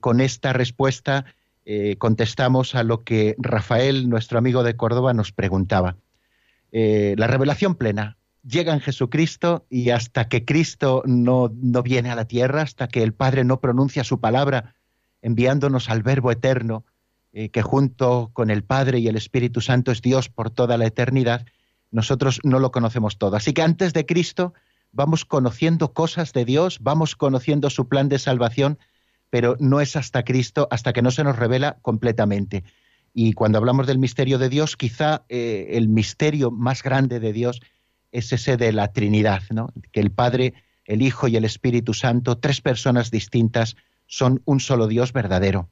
con 0.00 0.20
esta 0.20 0.52
respuesta 0.52 1.24
contestamos 1.98 2.74
a 2.74 2.82
lo 2.82 3.04
que 3.04 3.36
Rafael, 3.38 4.10
nuestro 4.10 4.38
amigo 4.38 4.62
de 4.62 4.76
Córdoba, 4.76 5.14
nos 5.14 5.32
preguntaba. 5.32 5.96
Eh, 6.72 7.14
la 7.16 7.26
revelación 7.26 7.74
plena 7.74 8.18
llega 8.46 8.74
en 8.74 8.80
Jesucristo 8.80 9.66
y 9.70 9.90
hasta 9.90 10.28
que 10.28 10.44
Cristo 10.44 11.02
no, 11.06 11.50
no 11.54 11.82
viene 11.82 12.10
a 12.10 12.14
la 12.14 12.26
tierra, 12.26 12.60
hasta 12.60 12.88
que 12.88 13.02
el 13.02 13.14
Padre 13.14 13.44
no 13.44 13.60
pronuncia 13.60 14.04
su 14.04 14.20
palabra, 14.20 14.74
enviándonos 15.22 15.88
al 15.88 16.02
Verbo 16.02 16.30
eterno, 16.30 16.84
eh, 17.38 17.50
que 17.50 17.60
junto 17.60 18.30
con 18.32 18.48
el 18.48 18.64
Padre 18.64 18.98
y 18.98 19.08
el 19.08 19.16
Espíritu 19.16 19.60
Santo 19.60 19.92
es 19.92 20.00
Dios 20.00 20.30
por 20.30 20.48
toda 20.48 20.78
la 20.78 20.86
eternidad, 20.86 21.44
nosotros 21.90 22.40
no 22.44 22.60
lo 22.60 22.70
conocemos 22.70 23.18
todo. 23.18 23.36
Así 23.36 23.52
que 23.52 23.60
antes 23.60 23.92
de 23.92 24.06
Cristo 24.06 24.54
vamos 24.90 25.26
conociendo 25.26 25.92
cosas 25.92 26.32
de 26.32 26.46
Dios, 26.46 26.78
vamos 26.80 27.14
conociendo 27.14 27.68
su 27.68 27.88
plan 27.88 28.08
de 28.08 28.18
salvación, 28.18 28.78
pero 29.28 29.54
no 29.60 29.82
es 29.82 29.96
hasta 29.96 30.24
Cristo, 30.24 30.66
hasta 30.70 30.94
que 30.94 31.02
no 31.02 31.10
se 31.10 31.24
nos 31.24 31.36
revela 31.36 31.76
completamente. 31.82 32.64
Y 33.12 33.34
cuando 33.34 33.58
hablamos 33.58 33.86
del 33.86 33.98
misterio 33.98 34.38
de 34.38 34.48
Dios, 34.48 34.74
quizá 34.74 35.26
eh, 35.28 35.72
el 35.72 35.90
misterio 35.90 36.50
más 36.50 36.82
grande 36.82 37.20
de 37.20 37.34
Dios 37.34 37.60
es 38.12 38.32
ese 38.32 38.56
de 38.56 38.72
la 38.72 38.94
Trinidad, 38.94 39.42
¿no? 39.50 39.74
que 39.92 40.00
el 40.00 40.10
Padre, 40.10 40.54
el 40.86 41.02
Hijo 41.02 41.28
y 41.28 41.36
el 41.36 41.44
Espíritu 41.44 41.92
Santo, 41.92 42.38
tres 42.38 42.62
personas 42.62 43.10
distintas, 43.10 43.76
son 44.06 44.40
un 44.46 44.58
solo 44.58 44.86
Dios 44.86 45.12
verdadero. 45.12 45.68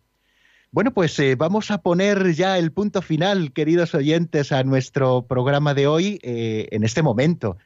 Bueno, 0.75 0.91
pues 0.91 1.17
eh, 1.21 1.37
vamos 1.37 1.71
a 1.71 1.83
poner 1.83 2.35
ya 2.35 2.59
el 2.59 2.73
punto 2.73 3.01
final, 3.01 3.53
queridos 3.53 3.95
oyentes, 3.95 4.51
a 4.51 4.65
nuestro 4.65 5.25
programa 5.25 5.73
de 5.73 5.87
hoy 5.87 6.19
eh, 6.25 6.67
en 6.73 6.83
este 6.83 7.01
momento. 7.01 7.59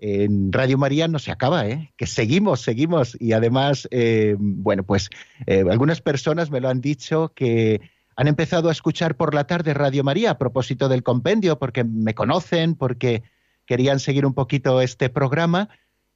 En 0.00 0.52
Radio 0.52 0.76
María 0.76 1.06
no 1.06 1.20
se 1.20 1.30
acaba, 1.30 1.68
¿eh? 1.68 1.92
que 1.96 2.08
seguimos, 2.08 2.62
seguimos. 2.62 3.16
Y 3.20 3.34
además, 3.34 3.88
bueno, 4.36 4.82
pues 4.82 5.10
algunas 5.46 6.00
personas 6.00 6.50
me 6.50 6.60
lo 6.60 6.68
han 6.68 6.80
dicho 6.80 7.30
que 7.36 7.80
han 8.16 8.26
empezado 8.26 8.68
a 8.68 8.72
escuchar 8.72 9.16
por 9.16 9.32
la 9.32 9.46
tarde 9.46 9.72
Radio 9.72 10.02
María 10.02 10.32
a 10.32 10.38
propósito 10.38 10.88
del 10.88 11.04
compendio, 11.04 11.60
porque 11.60 11.84
me 11.84 12.16
conocen, 12.16 12.74
porque 12.74 13.22
querían 13.64 14.00
seguir 14.00 14.26
un 14.26 14.34
poquito 14.34 14.80
este 14.80 15.08
programa 15.08 15.68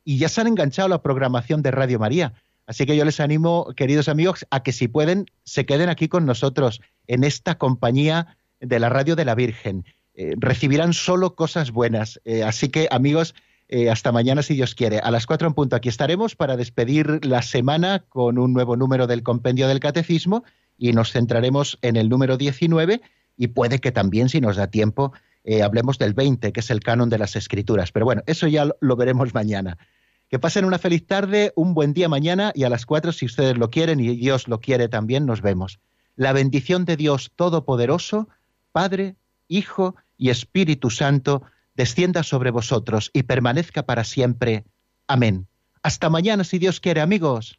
y 0.03 0.19
ya 0.19 0.29
se 0.29 0.41
han 0.41 0.49
enganchado 0.49 0.87
a 0.87 0.97
la 0.97 1.03
programación 1.03 1.63
de 1.63 1.71
Radio 1.71 2.01
María. 2.01 2.35
Así 2.71 2.87
que 2.87 2.97
yo 2.97 3.05
les 3.05 3.19
animo, 3.19 3.67
queridos 3.75 4.09
amigos, 4.09 4.47
a 4.53 4.63
que 4.63 4.71
si 4.71 4.87
pueden, 4.87 5.27
se 5.43 5.67
queden 5.67 5.89
aquí 5.89 6.07
con 6.07 6.25
nosotros 6.25 6.81
en 7.09 7.25
esta 7.25 7.59
compañía 7.59 8.37
de 8.61 8.79
la 8.79 8.89
Radio 8.89 9.17
de 9.17 9.25
la 9.25 9.35
Virgen. 9.35 9.85
Eh, 10.15 10.35
recibirán 10.39 10.93
solo 10.93 11.35
cosas 11.35 11.73
buenas. 11.73 12.21
Eh, 12.25 12.45
así 12.45 12.69
que, 12.69 12.87
amigos, 12.93 13.35
eh, 13.69 13.91
hasta 13.91 14.13
mañana 14.13 14.45
si 14.45 14.55
Dios 14.55 14.77
quiere. 14.77 15.01
A 15.01 15.11
las 15.11 15.27
cuatro 15.27 15.49
en 15.49 15.55
punto 15.55 15.75
aquí 15.75 15.89
estaremos 15.89 16.37
para 16.37 16.57
despedir 16.57 17.25
la 17.27 17.43
semana 17.43 18.05
con 18.09 18.39
un 18.39 18.53
nuevo 18.53 18.77
número 18.77 19.09
del 19.09 19.25
Compendio 19.25 19.67
del 19.67 19.81
Catecismo 19.81 20.45
y 20.79 20.93
nos 20.93 21.11
centraremos 21.11 21.77
en 21.83 21.97
el 21.97 22.09
número 22.09 22.37
19 22.37 23.01
y 23.37 23.49
puede 23.49 23.81
que 23.81 23.91
también, 23.91 24.29
si 24.29 24.41
nos 24.41 24.55
da 24.55 24.69
tiempo, 24.69 25.13
hablemos 25.65 25.99
del 25.99 26.15
20, 26.15 26.53
que 26.53 26.61
es 26.61 26.71
el 26.71 26.79
canon 26.79 27.11
de 27.11 27.19
las 27.19 27.35
escrituras. 27.35 27.91
Pero 27.91 28.05
bueno, 28.05 28.23
eso 28.27 28.47
ya 28.47 28.69
lo 28.81 28.95
veremos 28.95 29.35
mañana. 29.35 29.77
Que 30.31 30.39
pasen 30.39 30.65
una 30.65 30.79
feliz 30.79 31.05
tarde, 31.07 31.53
un 31.57 31.75
buen 31.75 31.93
día 31.93 32.09
mañana 32.09 32.53
y 32.55 32.63
a 32.63 32.69
las 32.69 32.87
4, 32.87 33.11
si 33.11 33.27
ustedes 33.27 33.59
lo 33.59 33.69
quieren 33.69 33.99
y 33.99 34.15
Dios 34.15 34.47
lo 34.47 34.61
quiere 34.61 34.89
también, 34.89 35.27
nos 35.27 35.43
vemos. 35.43 35.81
La 36.15 36.33
bendición 36.33 36.85
de 36.85 36.97
Dios 36.97 37.33
Todopoderoso, 37.35 38.29
Padre, 38.71 39.17
Hijo 39.49 39.97
y 40.17 40.31
Espíritu 40.31 40.89
Santo, 40.89 41.43
descienda 41.75 42.23
sobre 42.23 42.53
vosotros 42.53 43.11
y 43.13 43.25
permanezca 43.25 43.87
para 43.87 44.05
siempre. 44.05 44.65
Amén. 45.09 45.49
Hasta 45.83 46.09
mañana, 46.09 46.45
si 46.45 46.61
Dios 46.61 46.79
quiere, 46.79 47.01
amigos. 47.01 47.59